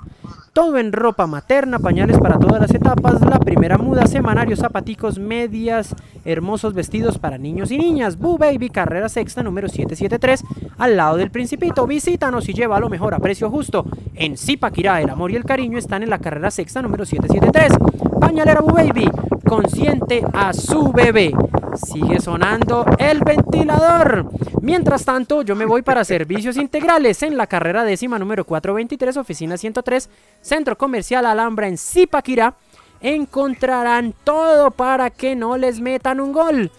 Todo 0.52 0.78
en 0.78 0.92
ropa 0.92 1.26
materna, 1.26 1.78
pañales 1.78 2.18
para 2.18 2.38
todas 2.38 2.60
las 2.60 2.74
etapas, 2.74 3.20
la 3.20 3.38
primera 3.38 3.76
muda, 3.76 4.06
semanarios, 4.06 4.60
zapaticos, 4.60 5.18
medias, 5.18 5.94
hermosos 6.24 6.72
vestidos 6.72 7.18
para 7.18 7.36
niños 7.36 7.70
y 7.70 7.76
niñas. 7.76 8.16
Boo 8.16 8.38
Baby, 8.38 8.70
carrera 8.70 9.10
sexta 9.10 9.42
número 9.42 9.68
773, 9.68 10.42
al 10.78 10.96
lado 10.96 11.18
del 11.18 11.30
Principito. 11.30 11.86
Visítanos 11.86 12.48
y 12.48 12.54
lleva 12.54 12.80
lo 12.80 12.88
mejor 12.88 13.12
a 13.12 13.18
precio 13.18 13.50
justo. 13.50 13.84
En 14.14 14.38
Zipaquirá, 14.38 15.02
el 15.02 15.10
amor 15.10 15.30
y 15.30 15.36
el 15.36 15.44
cariño 15.44 15.76
están 15.76 16.02
en 16.02 16.08
la 16.08 16.20
carrera 16.20 16.50
sexta 16.50 16.80
número 16.80 17.04
773. 17.04 17.78
Pañalera 18.18 18.62
Boo 18.62 18.72
Baby, 18.72 19.10
consciente 19.46 20.22
a 20.32 20.52
su 20.52 20.92
bebé. 20.92 21.32
Sigue 21.74 22.20
sonando 22.20 22.84
el 22.98 23.20
ventilador. 23.20 24.30
Mientras 24.60 25.04
tanto, 25.04 25.42
yo 25.42 25.54
me 25.54 25.64
voy 25.64 25.82
para 25.82 26.04
servicios 26.04 26.56
integrales 26.56 27.22
en 27.22 27.36
la 27.36 27.46
carrera 27.46 27.84
décima 27.84 28.18
número 28.18 28.44
423, 28.44 29.16
oficina 29.16 29.56
103, 29.56 30.10
Centro 30.40 30.76
Comercial 30.76 31.24
Alhambra 31.26 31.68
en 31.68 31.78
Zipaquirá. 31.78 32.54
Encontrarán 33.00 34.14
todo 34.24 34.70
para 34.70 35.10
que 35.10 35.36
no 35.36 35.56
les 35.56 35.80
metan 35.80 36.20
un 36.20 36.32
gol. 36.32 36.70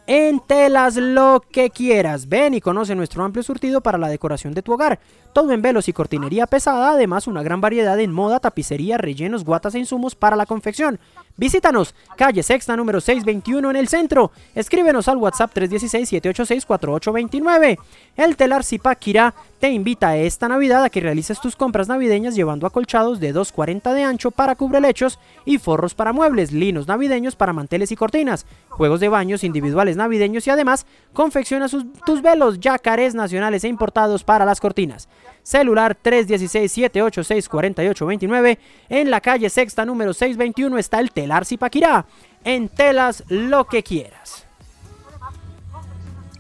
en 0.08 0.40
telas 0.42 0.98
lo 0.98 1.42
que 1.52 1.70
quieras. 1.70 2.28
Ven 2.28 2.54
y 2.54 2.62
conoce 2.62 2.96
nuestro 2.96 3.24
amplio 3.24 3.44
surtido 3.44 3.82
para 3.82 3.98
la 3.98 4.10
decoración 4.10 4.54
de 4.54 4.62
tu 4.62 4.74
hogar. 4.74 5.00
Todo 5.34 5.52
en 5.52 5.62
velos 5.62 5.88
y 5.88 5.94
cortinería 5.94 6.46
pesada, 6.46 6.92
además 6.92 7.28
una 7.28 7.44
gran 7.44 7.62
variedad 7.62 8.00
en 8.00 8.12
moda, 8.12 8.40
tapicería, 8.40 8.98
rellenos, 8.98 9.46
guatas 9.46 9.76
e 9.76 9.80
insumos 9.80 10.16
para 10.16 10.36
la 10.36 10.46
confección. 10.46 11.00
Visítanos, 11.36 11.96
calle 12.16 12.44
Sexta 12.44 12.78
número 12.78 13.02
621 13.02 13.72
en 13.72 13.76
el 13.76 13.88
centro. 13.88 14.30
Escríbenos 14.54 15.08
al 15.08 15.18
WhatsApp 15.18 15.52
316-786-4829. 15.56 17.80
El 18.16 18.38
telar 18.38 18.64
Zipaquirá 18.64 19.34
te 19.60 19.72
invita 19.72 20.10
a 20.10 20.18
esta 20.18 20.48
Navidad 20.48 20.84
a 20.84 20.92
que 20.92 21.00
realices 21.00 21.42
tus 21.42 21.56
compras 21.56 21.88
navideñas 21.88 22.36
llevando 22.36 22.68
acolchados 22.68 23.20
de 23.20 23.34
2.40 23.34 23.96
de 23.96 24.04
ancho 24.04 24.30
para 24.30 24.54
cubrelechos 24.54 25.18
y 25.44 25.58
forros 25.58 25.96
para 25.96 26.14
muebles, 26.14 26.52
linos 26.52 26.88
navideños 26.88 27.36
para 27.36 27.52
manteles 27.52 27.92
y 27.92 27.96
cortinas, 27.96 28.46
juegos 28.70 29.00
de 29.00 29.10
baños 29.10 29.44
individuales 29.44 29.98
navideños 29.98 30.46
y 30.46 30.52
además 30.52 30.86
confecciona 31.14 31.68
tus 31.68 32.22
velos 32.22 32.60
yacarés 32.60 33.16
nacionales 33.16 33.64
e 33.64 33.70
importados 33.70 34.24
para 34.24 34.46
las 34.46 34.62
cortinas 34.62 35.10
celular 35.44 35.98
316-786-4829. 36.02 38.58
En 38.90 39.12
la 39.12 39.22
calle 39.22 39.50
Sexta 39.50 39.86
número 39.86 40.14
621 40.14 40.78
está 40.78 41.00
el 41.00 41.12
Telar 41.12 41.46
Zipaquirá. 41.46 42.06
En 42.44 42.68
telas 42.70 43.24
lo 43.30 43.66
que 43.66 43.84
quieras. 43.84 44.48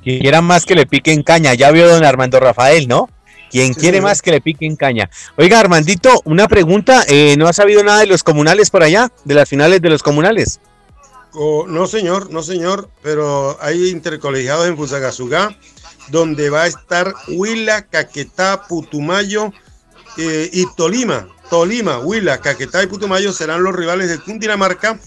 Quien 0.03 0.19
quiera 0.19 0.41
más 0.41 0.65
que 0.65 0.75
le 0.75 0.85
piquen 0.85 1.23
caña, 1.23 1.53
ya 1.53 1.71
vio 1.71 1.87
don 1.87 2.03
Armando 2.03 2.41
Rafael, 2.41 2.89
¿no? 2.89 3.09
Quien 3.49 3.73
quiere 3.73 4.01
más 4.01 4.21
que 4.21 4.31
le 4.31 4.41
piquen 4.41 4.75
caña. 4.75 5.09
Oiga, 5.37 5.59
Armandito, 5.59 6.21
una 6.25 6.47
pregunta, 6.47 7.03
eh, 7.07 7.35
¿no 7.37 7.47
ha 7.47 7.53
sabido 7.53 7.83
nada 7.83 7.99
de 7.99 8.07
los 8.07 8.23
comunales 8.23 8.69
por 8.69 8.83
allá? 8.83 9.11
De 9.23 9.35
las 9.35 9.47
finales 9.47 9.81
de 9.81 9.89
los 9.89 10.03
comunales. 10.03 10.59
no, 11.33 11.87
señor, 11.87 12.31
no, 12.31 12.43
señor, 12.43 12.89
pero 13.01 13.57
hay 13.61 13.89
intercolegiados 13.89 14.67
en 14.67 14.75
Fusagasugá 14.75 15.55
donde 16.09 16.49
va 16.49 16.63
a 16.63 16.67
estar 16.67 17.13
Huila, 17.27 17.87
Caquetá, 17.87 18.63
Putumayo 18.67 19.51
eh, 20.17 20.49
y 20.51 20.65
Tolima. 20.75 21.27
Tolima, 21.49 21.99
Huila, 21.99 22.39
Caquetá 22.39 22.83
y 22.83 22.87
Putumayo 22.87 23.31
serán 23.31 23.63
los 23.63 23.75
rivales 23.75 24.09
de 24.09 24.19
Cundinamarca. 24.19 24.99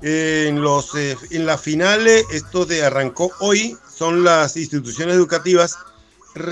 en, 0.00 0.60
los, 0.60 0.94
eh, 0.94 1.16
en 1.30 1.46
las 1.46 1.60
finales, 1.60 2.24
esto 2.32 2.64
de 2.64 2.84
arrancó 2.84 3.30
hoy, 3.40 3.76
son 3.92 4.22
las 4.22 4.56
instituciones 4.56 5.16
educativas 5.16 5.76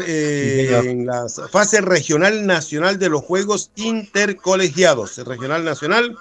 eh, 0.07 0.82
en 0.85 1.07
la 1.07 1.27
fase 1.51 1.81
regional 1.81 2.47
nacional 2.47 2.98
de 2.98 3.09
los 3.09 3.23
Juegos 3.23 3.70
Intercolegiados, 3.77 5.19
regional 5.19 5.65
nacional, 5.65 6.16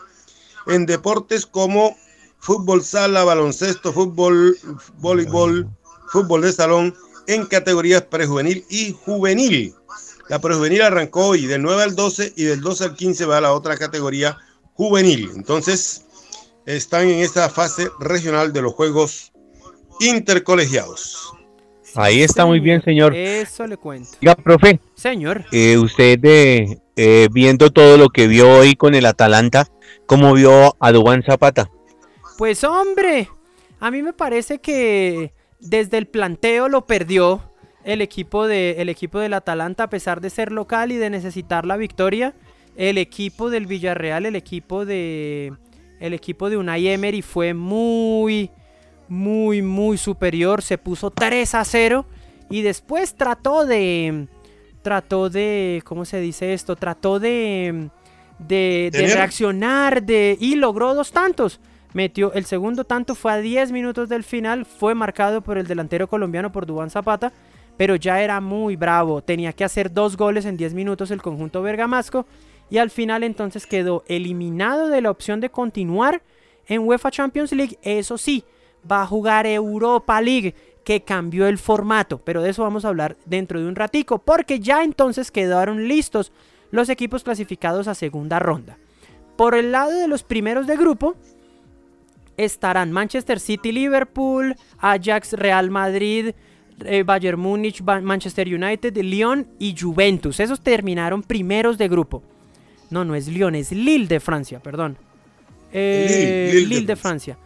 en 0.67 0.85
deportes 0.85 1.45
como 1.45 1.97
fútbol 2.39 2.83
sala, 2.83 3.23
baloncesto, 3.23 3.91
fútbol, 3.91 4.57
voleibol, 4.99 5.67
fútbol 6.09 6.41
de 6.41 6.53
salón, 6.53 6.95
en 7.27 7.45
categorías 7.45 8.03
prejuvenil 8.03 8.65
y 8.69 8.91
juvenil. 8.93 9.73
La 10.27 10.39
prejuvenil 10.39 10.81
arrancó 10.81 11.27
hoy 11.27 11.45
del 11.45 11.61
9 11.61 11.83
al 11.83 11.95
12 11.95 12.33
y 12.35 12.43
del 12.43 12.61
12 12.61 12.83
al 12.83 12.95
15 12.95 13.25
va 13.25 13.37
a 13.37 13.41
la 13.41 13.53
otra 13.53 13.77
categoría 13.77 14.37
juvenil. 14.73 15.31
Entonces, 15.35 16.05
están 16.65 17.07
en 17.07 17.19
esta 17.19 17.49
fase 17.49 17.89
regional 17.99 18.51
de 18.51 18.61
los 18.61 18.73
Juegos 18.73 19.31
Intercolegiados. 19.99 21.31
Ahí 21.95 22.21
está 22.21 22.45
muy 22.45 22.59
bien, 22.59 22.83
señor. 22.83 23.15
Eso 23.15 23.65
le 23.67 23.77
cuento. 23.77 24.09
Diga, 24.19 24.35
profe. 24.35 24.79
Señor. 24.95 25.45
Eh, 25.51 25.77
usted, 25.77 26.19
eh, 26.23 27.29
viendo 27.31 27.71
todo 27.71 27.97
lo 27.97 28.09
que 28.09 28.27
vio 28.27 28.51
hoy 28.51 28.75
con 28.75 28.95
el 28.95 29.05
Atalanta, 29.05 29.67
¿cómo 30.05 30.33
vio 30.33 30.75
a 30.79 30.91
Dubán 30.91 31.23
Zapata? 31.23 31.69
Pues, 32.37 32.65
hombre, 32.65 33.29
a 33.79 33.91
mí 33.91 34.01
me 34.01 34.11
parece 34.11 34.59
que 34.59 35.31
desde 35.59 35.97
el 35.97 36.07
planteo 36.07 36.67
lo 36.69 36.85
perdió 36.85 37.51
el 37.83 38.01
equipo, 38.01 38.47
de, 38.47 38.81
el 38.81 38.89
equipo 38.89 39.19
del 39.19 39.33
Atalanta 39.33 39.83
a 39.83 39.89
pesar 39.89 40.19
de 40.19 40.29
ser 40.29 40.51
local 40.51 40.91
y 40.91 40.97
de 40.97 41.09
necesitar 41.09 41.65
la 41.65 41.77
victoria. 41.77 42.33
El 42.75 42.97
equipo 42.97 43.49
del 43.49 43.67
Villarreal, 43.67 44.25
el 44.25 44.35
equipo 44.35 44.85
de 44.85 45.53
el 45.99 46.13
equipo 46.13 46.49
de 46.49 46.57
Unai 46.57 46.89
Emery 46.89 47.21
fue 47.21 47.53
muy 47.53 48.49
muy 49.07 49.61
muy 49.61 49.97
superior, 49.97 50.61
se 50.61 50.77
puso 50.77 51.09
3 51.09 51.55
a 51.55 51.63
0 51.63 52.05
y 52.49 52.63
después 52.63 53.15
trató 53.15 53.65
de 53.65 54.27
trató 54.81 55.29
de 55.29 55.81
¿cómo 55.85 56.03
se 56.03 56.19
dice 56.19 56.53
esto? 56.53 56.75
Trató 56.75 57.19
de 57.19 57.89
de, 58.39 58.89
de 58.91 59.07
reaccionar 59.13 60.03
de 60.03 60.37
y 60.39 60.55
logró 60.55 60.93
dos 60.93 61.11
tantos. 61.11 61.61
Metió 61.95 62.33
el 62.33 62.43
segundo 62.43 62.83
tanto 62.83 63.15
fue 63.15 63.31
a 63.31 63.37
10 63.37 63.71
minutos 63.71 64.09
del 64.09 64.25
final, 64.25 64.65
fue 64.65 64.93
marcado 64.93 65.39
por 65.39 65.57
el 65.57 65.65
delantero 65.65 66.09
colombiano 66.09 66.51
por 66.51 66.65
Dubán 66.65 66.89
Zapata, 66.89 67.31
pero 67.77 67.95
ya 67.95 68.21
era 68.21 68.41
muy 68.41 68.75
bravo, 68.75 69.21
tenía 69.21 69.53
que 69.53 69.63
hacer 69.63 69.93
dos 69.93 70.17
goles 70.17 70.43
en 70.43 70.57
10 70.57 70.73
minutos 70.73 71.09
el 71.09 71.21
conjunto 71.21 71.61
bergamasco 71.61 72.25
y 72.69 72.79
al 72.79 72.89
final 72.89 73.23
entonces 73.23 73.65
quedó 73.65 74.03
eliminado 74.09 74.89
de 74.89 74.99
la 74.99 75.09
opción 75.09 75.39
de 75.39 75.49
continuar 75.49 76.21
en 76.67 76.81
UEFA 76.85 77.11
Champions 77.11 77.53
League, 77.53 77.79
eso 77.81 78.17
sí, 78.17 78.43
va 78.91 79.03
a 79.03 79.07
jugar 79.07 79.47
Europa 79.47 80.19
League, 80.19 80.53
que 80.83 81.03
cambió 81.03 81.47
el 81.47 81.57
formato, 81.57 82.17
pero 82.17 82.41
de 82.41 82.49
eso 82.49 82.63
vamos 82.63 82.83
a 82.83 82.89
hablar 82.89 83.15
dentro 83.25 83.61
de 83.61 83.67
un 83.67 83.75
ratico, 83.77 84.19
porque 84.19 84.59
ya 84.59 84.83
entonces 84.83 85.31
quedaron 85.31 85.87
listos 85.87 86.33
los 86.71 86.89
equipos 86.89 87.23
clasificados 87.23 87.87
a 87.87 87.95
segunda 87.95 88.37
ronda. 88.39 88.77
Por 89.37 89.55
el 89.55 89.71
lado 89.71 89.91
de 89.91 90.09
los 90.09 90.23
primeros 90.23 90.67
de 90.67 90.75
grupo 90.75 91.15
estarán 92.37 92.91
Manchester 92.91 93.39
City, 93.39 93.71
Liverpool, 93.71 94.55
Ajax, 94.79 95.33
Real 95.33 95.69
Madrid, 95.69 96.31
eh, 96.83 97.03
Bayern 97.03 97.39
Múnich, 97.39 97.81
Manchester 97.81 98.47
United, 98.47 98.97
Lyon 98.97 99.47
y 99.59 99.75
Juventus. 99.77 100.39
Esos 100.39 100.61
terminaron 100.61 101.23
primeros 101.23 101.77
de 101.77 101.87
grupo. 101.87 102.23
No, 102.89 103.05
no 103.05 103.15
es 103.15 103.27
Lyon, 103.27 103.55
es 103.55 103.71
Lille 103.71 104.07
de 104.07 104.19
Francia, 104.19 104.59
perdón. 104.59 104.97
Eh, 105.71 106.51
Lille, 106.67 106.85
de, 106.85 106.95
Francia. 106.95 107.37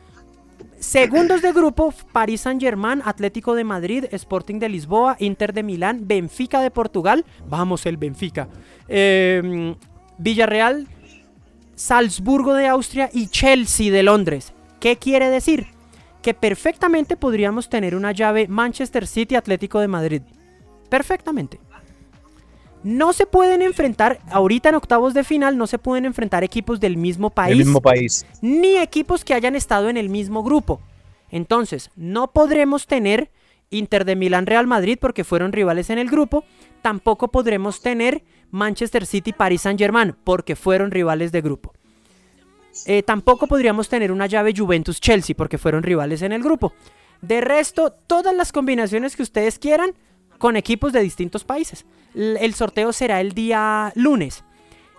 Segundos 0.79 1.41
de 1.41 1.51
grupo, 1.51 1.93
Paris 2.11 2.41
Saint-Germain, 2.41 3.01
Atlético 3.03 3.55
de 3.55 3.63
Madrid, 3.63 4.05
Sporting 4.11 4.59
de 4.59 4.69
Lisboa, 4.69 5.15
Inter 5.19 5.53
de 5.53 5.63
Milán, 5.63 6.07
Benfica 6.07 6.61
de 6.61 6.71
Portugal, 6.71 7.25
vamos 7.47 7.85
el 7.85 7.97
Benfica, 7.97 8.47
em, 8.87 9.75
Villarreal, 10.17 10.87
Salzburgo 11.75 12.53
de 12.53 12.67
Austria 12.67 13.09
y 13.13 13.27
Chelsea 13.27 13.91
de 13.91 14.03
Londres. 14.03 14.53
¿Qué 14.79 14.97
quiere 14.97 15.29
decir? 15.29 15.67
Que 16.21 16.33
perfectamente 16.33 17.17
podríamos 17.17 17.69
tener 17.69 17.95
una 17.95 18.11
llave 18.11 18.47
Manchester 18.47 19.07
City 19.07 19.35
Atlético 19.35 19.79
de 19.79 19.87
Madrid. 19.87 20.21
Perfectamente. 20.89 21.59
No 22.83 23.11
se 23.11 23.25
pueden 23.25 23.61
enfrentar, 23.61 24.19
ahorita 24.31 24.69
en 24.69 24.75
octavos 24.75 25.13
de 25.13 25.25
final, 25.25 25.57
no 25.57 25.67
se 25.67 25.79
pueden 25.79 26.05
enfrentar 26.05 26.45
equipos 26.45 26.79
del 26.79 26.95
mismo 26.95 27.29
país. 27.29 27.57
mismo 27.57 27.81
país. 27.81 28.25
Ni 28.41 28.77
equipos 28.77 29.25
que 29.25 29.33
hayan 29.33 29.55
estado 29.55 29.89
en 29.89 29.97
el 29.97 30.09
mismo 30.09 30.43
grupo. 30.43 30.81
Entonces, 31.29 31.91
no 31.95 32.31
podremos 32.31 32.87
tener 32.87 33.31
Inter 33.69 34.05
de 34.05 34.15
Milán 34.15 34.45
Real 34.45 34.65
Madrid 34.65 34.97
porque 34.99 35.25
fueron 35.25 35.51
rivales 35.51 35.89
en 35.89 35.99
el 35.99 36.09
grupo. 36.09 36.45
Tampoco 36.81 37.27
podremos 37.27 37.81
tener 37.81 38.23
Manchester 38.49 39.05
City 39.05 39.33
Paris 39.33 39.61
Saint 39.61 39.79
Germain 39.79 40.15
porque 40.23 40.55
fueron 40.55 40.91
rivales 40.91 41.33
de 41.33 41.41
grupo. 41.41 41.73
Eh, 42.85 43.03
tampoco 43.03 43.47
podríamos 43.47 43.89
tener 43.89 44.11
una 44.11 44.27
llave 44.27 44.53
Juventus 44.55 45.01
Chelsea 45.01 45.35
porque 45.35 45.57
fueron 45.57 45.83
rivales 45.83 46.21
en 46.21 46.31
el 46.31 46.43
grupo. 46.43 46.73
De 47.21 47.41
resto, 47.41 47.91
todas 47.91 48.33
las 48.33 48.51
combinaciones 48.51 49.15
que 49.15 49.23
ustedes 49.23 49.59
quieran 49.59 49.93
con 50.37 50.55
equipos 50.55 50.93
de 50.93 51.01
distintos 51.01 51.43
países. 51.43 51.85
El 52.15 52.53
sorteo 52.53 52.93
será 52.93 53.21
el 53.21 53.33
día 53.33 53.91
lunes. 53.95 54.43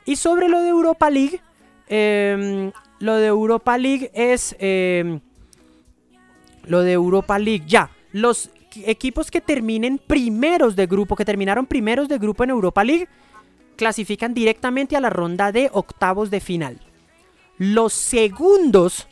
Y 0.05 0.17
sobre 0.17 0.49
lo 0.49 0.61
de 0.61 0.69
Europa 0.69 1.11
League, 1.11 1.41
em, 1.89 2.73
lo 2.99 3.17
de 3.17 3.27
Europa 3.27 3.79
League 3.79 4.11
es... 4.15 4.55
Em, 4.59 5.21
lo 6.65 6.83
de 6.83 6.93
Europa 6.93 7.39
League, 7.39 7.65
ya. 7.67 7.91
Los 8.13 8.51
equipos 8.85 9.31
que 9.31 9.41
terminen 9.41 9.99
primeros 9.99 10.77
de 10.77 10.87
grupo, 10.87 11.17
que 11.17 11.25
terminaron 11.25 11.67
primeros 11.67 12.09
de 12.09 12.19
grupo 12.19 12.45
en 12.45 12.51
Europa 12.51 12.85
League, 12.85 13.09
clasifican 13.77 14.35
directamente 14.35 14.97
a 14.97 15.01
la 15.01 15.11
ronda 15.11 15.53
de 15.53 15.71
octavos 15.73 16.31
de 16.31 16.41
final. 16.41 16.81
Los 17.61 17.93
segundos 17.93 19.07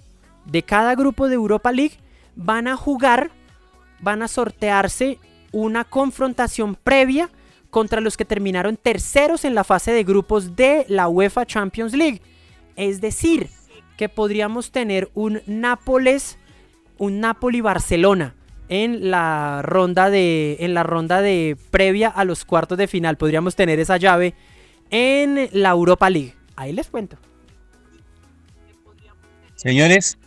de 0.46 0.62
cada 0.62 0.94
grupo 0.94 1.28
de 1.28 1.34
Europa 1.34 1.70
League 1.70 1.98
van 2.34 2.66
a 2.66 2.78
jugar, 2.78 3.30
van 4.00 4.22
a 4.22 4.28
sortearse 4.28 5.18
una 5.52 5.84
confrontación 5.84 6.74
previa 6.74 7.28
contra 7.68 8.00
los 8.00 8.16
que 8.16 8.24
terminaron 8.24 8.78
terceros 8.78 9.44
en 9.44 9.54
la 9.54 9.64
fase 9.64 9.92
de 9.92 10.02
grupos 10.02 10.56
de 10.56 10.86
la 10.88 11.08
UEFA 11.08 11.44
Champions 11.44 11.92
League. 11.92 12.22
Es 12.74 13.02
decir, 13.02 13.50
que 13.98 14.08
podríamos 14.08 14.70
tener 14.70 15.10
un 15.12 15.42
Nápoles, 15.44 16.38
un 16.96 17.20
Napoli-Barcelona 17.20 18.34
en 18.70 19.10
la 19.10 19.60
ronda 19.60 20.08
de 20.08 20.56
en 20.60 20.72
la 20.72 20.84
ronda 20.84 21.20
de 21.20 21.58
previa 21.70 22.08
a 22.08 22.24
los 22.24 22.46
cuartos 22.46 22.78
de 22.78 22.88
final. 22.88 23.18
Podríamos 23.18 23.56
tener 23.56 23.78
esa 23.78 23.98
llave 23.98 24.32
en 24.88 25.50
la 25.52 25.68
Europa 25.68 26.08
League. 26.08 26.34
Ahí 26.56 26.72
les 26.72 26.88
cuento. 26.88 27.18
Señores, 29.58 30.18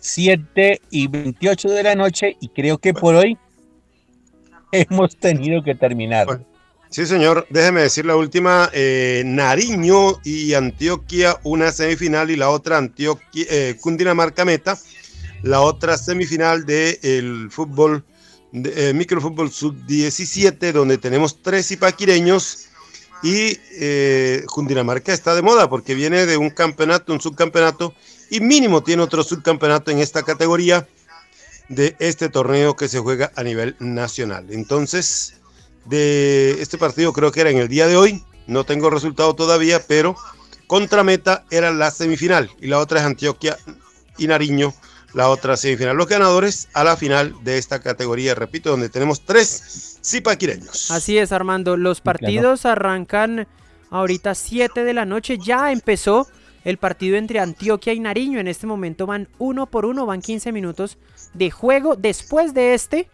7 0.00 0.82
y 0.90 1.08
28 1.08 1.70
de 1.70 1.82
la 1.82 1.94
noche 1.94 2.36
y 2.38 2.50
creo 2.50 2.76
que 2.76 2.92
por 2.92 3.14
hoy 3.14 3.38
hemos 4.72 5.16
tenido 5.16 5.62
que 5.64 5.74
terminar. 5.74 6.44
sí, 6.90 7.06
señor. 7.06 7.46
Déjeme 7.48 7.80
decir 7.80 8.04
la 8.04 8.14
última. 8.14 8.68
Eh, 8.74 9.22
Nariño 9.24 10.20
y 10.22 10.52
Antioquia, 10.52 11.38
una 11.44 11.72
semifinal 11.72 12.30
y 12.30 12.36
la 12.36 12.50
otra 12.50 12.76
Antioquia, 12.76 13.46
eh, 13.48 13.76
Cundinamarca 13.80 14.44
Meta. 14.44 14.78
La 15.42 15.62
otra 15.62 15.96
semifinal 15.96 16.66
del 16.66 16.98
el 17.02 17.48
fútbol, 17.50 18.04
de, 18.52 18.90
eh, 18.90 18.92
microfútbol 18.92 19.50
sub-17, 19.50 20.72
donde 20.72 20.98
tenemos 20.98 21.40
tres 21.40 21.70
ipaquireños. 21.70 22.66
Y 23.22 23.56
Cundinamarca 24.46 25.14
está 25.14 25.34
de 25.34 25.40
moda 25.40 25.70
porque 25.70 25.94
viene 25.94 26.26
de 26.26 26.36
un 26.36 26.50
campeonato, 26.50 27.14
un 27.14 27.20
subcampeonato, 27.20 27.94
y 28.30 28.40
mínimo 28.40 28.82
tiene 28.82 29.02
otro 29.02 29.22
subcampeonato 29.22 29.90
en 29.90 29.98
esta 29.98 30.22
categoría 30.22 30.86
de 31.68 31.96
este 31.98 32.28
torneo 32.28 32.76
que 32.76 32.88
se 32.88 32.98
juega 32.98 33.32
a 33.36 33.42
nivel 33.42 33.76
nacional. 33.78 34.46
Entonces, 34.50 35.34
de 35.84 36.60
este 36.60 36.78
partido 36.78 37.12
creo 37.12 37.32
que 37.32 37.40
era 37.40 37.50
en 37.50 37.58
el 37.58 37.68
día 37.68 37.86
de 37.86 37.96
hoy, 37.96 38.24
no 38.46 38.64
tengo 38.64 38.90
resultado 38.90 39.34
todavía, 39.34 39.82
pero 39.86 40.16
contra 40.66 41.04
Meta 41.04 41.44
era 41.50 41.72
la 41.72 41.90
semifinal 41.90 42.50
y 42.60 42.66
la 42.68 42.78
otra 42.78 43.00
es 43.00 43.06
Antioquia 43.06 43.56
y 44.16 44.26
Nariño, 44.26 44.74
la 45.14 45.28
otra 45.28 45.56
semifinal. 45.56 45.96
Los 45.96 46.08
ganadores 46.08 46.68
a 46.74 46.84
la 46.84 46.96
final 46.96 47.34
de 47.42 47.58
esta 47.58 47.80
categoría, 47.80 48.34
repito, 48.34 48.70
donde 48.70 48.88
tenemos 48.88 49.24
tres 49.24 49.98
zipaquireños. 50.04 50.90
Así 50.90 51.18
es, 51.18 51.32
Armando. 51.32 51.76
Los 51.76 52.00
partidos 52.00 52.66
arrancan 52.66 53.46
ahorita 53.90 54.34
7 54.34 54.84
de 54.84 54.94
la 54.94 55.04
noche. 55.04 55.38
Ya 55.38 55.72
empezó 55.72 56.28
el 56.68 56.76
partido 56.76 57.16
entre 57.16 57.40
Antioquia 57.40 57.94
y 57.94 58.00
Nariño. 58.00 58.38
En 58.38 58.46
este 58.46 58.66
momento 58.66 59.06
van 59.06 59.26
uno 59.38 59.64
por 59.64 59.86
uno, 59.86 60.04
van 60.04 60.20
15 60.20 60.52
minutos 60.52 60.98
de 61.32 61.50
juego. 61.50 61.96
Después 61.96 62.52
de 62.52 62.74
este, 62.74 63.08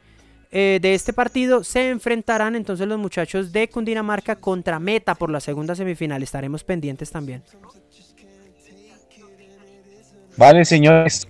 eh, 0.51 0.81
de 0.83 0.95
este 0.95 1.13
partido 1.13 1.63
se 1.63 1.89
enfrentarán 1.91 2.57
entonces 2.57 2.89
los 2.89 2.99
muchachos 2.99 3.53
de 3.53 3.69
Cundinamarca 3.69 4.35
contra 4.35 4.81
Meta 4.81 5.15
por 5.15 5.31
la 5.31 5.39
segunda 5.39 5.77
semifinal. 5.77 6.21
Estaremos 6.21 6.65
pendientes 6.65 7.13
también. 7.13 7.45
Vale, 10.37 10.65
señores. 10.65 11.29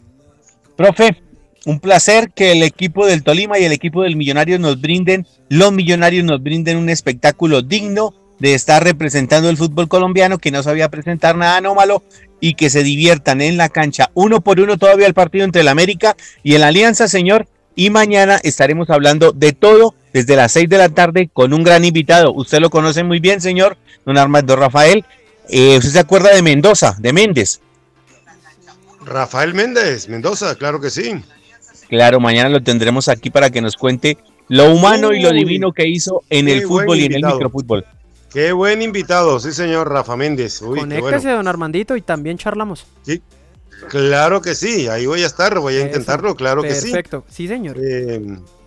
Profe, 0.77 1.23
un 1.67 1.79
placer 1.79 2.31
que 2.33 2.53
el 2.53 2.63
equipo 2.63 3.05
del 3.05 3.23
Tolima 3.23 3.59
y 3.59 3.65
el 3.65 3.73
equipo 3.73 4.03
del 4.03 4.17
Millonarios 4.17 4.61
nos 4.61 4.81
brinden, 4.81 5.27
los 5.51 5.73
Millonarios 5.73 6.25
nos 6.25 6.43
brinden 6.43 6.79
un 6.79 6.89
espectáculo 6.89 7.61
digno 7.61 8.24
de 8.39 8.55
estar 8.55 8.83
representando 8.83 9.49
el 9.49 9.57
fútbol 9.57 9.89
colombiano, 9.89 10.39
que 10.39 10.51
no 10.51 10.63
sabía 10.63 10.89
presentar 10.89 11.37
nada 11.37 11.57
anómalo 11.57 12.03
y 12.41 12.55
que 12.55 12.71
se 12.71 12.83
diviertan 12.83 13.41
en 13.41 13.57
la 13.57 13.69
cancha 13.69 14.11
uno 14.15 14.41
por 14.41 14.61
uno 14.61 14.77
todavía 14.77 15.07
el 15.07 15.15
partido 15.15 15.45
entre 15.45 15.63
el 15.63 15.69
América 15.69 16.17
y 16.43 16.55
el 16.55 16.63
Alianza, 16.63 17.09
señor. 17.09 17.47
Y 17.77 17.91
mañana 17.91 18.39
estaremos 18.43 18.89
hablando 18.91 19.33
de 19.33 19.53
todo 19.53 19.95
desde 20.13 20.37
las 20.37 20.53
seis 20.53 20.69
de 20.69 20.79
la 20.79 20.89
tarde 20.89 21.29
con 21.33 21.53
un 21.53 21.65
gran 21.65 21.85
invitado. 21.85 22.33
Usted 22.33 22.61
lo 22.61 22.71
conoce 22.71 23.03
muy 23.03 23.19
bien, 23.19 23.41
señor, 23.41 23.77
don 24.05 24.17
Armando 24.17 24.55
Rafael. 24.55 25.05
Eh, 25.49 25.77
¿Usted 25.79 25.91
se 25.91 25.99
acuerda 25.99 26.35
de 26.35 26.43
Mendoza, 26.43 26.97
de 26.99 27.13
Méndez? 27.13 27.61
Rafael 29.05 29.55
Méndez, 29.55 30.09
Mendoza, 30.09 30.55
claro 30.55 30.81
que 30.81 30.91
sí. 30.91 31.17
Claro, 31.89 32.21
mañana 32.21 32.49
lo 32.49 32.63
tendremos 32.63 33.09
aquí 33.09 33.31
para 33.31 33.51
que 33.51 33.61
nos 33.61 33.77
cuente 33.77 34.19
lo 34.49 34.73
humano 34.73 35.13
y 35.13 35.21
lo 35.21 35.31
divino 35.31 35.73
que 35.73 35.89
hizo 35.89 36.23
en 36.31 36.49
el 36.49 36.63
fútbol 36.63 36.99
y 36.99 37.07
en 37.07 37.15
el 37.15 37.25
microfútbol. 37.25 37.85
Qué 38.35 38.51
buen 38.51 38.83
invitado, 38.83 39.39
sí 39.39 39.53
señor, 39.53 39.89
Rafa 39.89 40.17
Méndez. 40.17 40.61
Uy, 40.61 40.81
Conéctese, 40.81 41.31
don 41.31 41.47
Armandito, 41.47 41.95
y 41.95 42.03
también 42.03 42.37
charlamos. 42.37 42.85
Sí, 43.03 43.23
claro 43.89 44.43
que 44.43 44.57
sí, 44.57 44.89
ahí 44.89 45.07
voy 45.07 45.23
a 45.23 45.27
estar, 45.27 45.57
voy 45.61 45.77
a 45.77 45.83
intentarlo, 45.83 46.35
claro 46.35 46.63
que 46.63 46.75
sí. 46.75 46.91
Perfecto, 46.91 47.25
sí 47.31 47.47
señor. 47.47 47.77
Eh, 47.81 48.21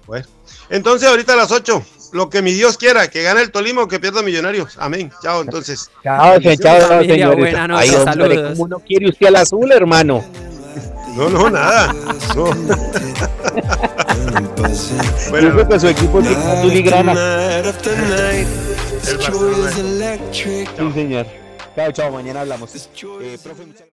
bueno, 0.06 0.26
entonces 0.70 1.10
ahorita 1.10 1.34
a 1.34 1.36
las 1.36 1.52
8, 1.52 1.84
lo 2.14 2.30
que 2.30 2.42
mi 2.42 2.54
Dios 2.54 2.78
quiera, 2.78 3.10
que 3.10 3.24
gane 3.24 3.42
el 3.42 3.52
Tolima 3.52 3.84
o 3.84 3.90
que 3.90 4.00
pierda 4.00 4.22
Millonarios. 4.22 4.78
Amén. 4.80 5.12
Chao, 5.22 5.42
entonces. 5.42 5.92
Chao, 6.02 6.40
chao, 6.40 7.02
señor. 7.04 7.38
Ahí, 7.74 7.90
saludos. 7.90 8.52
¿Cómo 8.52 8.70
no 8.70 8.80
quiere 8.80 9.10
usted 9.10 9.28
al 9.28 9.36
azul, 9.36 9.70
hermano? 9.70 10.24
No, 11.18 11.28
no, 11.30 11.50
nada. 11.50 11.94
No. 12.38 12.46
bueno, 15.30 15.50
Yo 15.50 15.54
creo 15.56 15.68
que 15.68 15.80
su 15.80 15.88
equipo 15.90 16.22
es 16.22 16.28
azul 16.38 16.72
y 16.72 16.84
grana. 16.84 17.14
El 19.08 19.18
Barcelona. 19.18 20.20
Sí, 20.32 20.66
señor. 20.94 21.26
Chao, 21.76 21.92
chao, 21.92 22.12
mañana 22.12 22.42
hablamos. 22.42 22.76
Eh, 22.76 23.38
profe, 23.42 23.64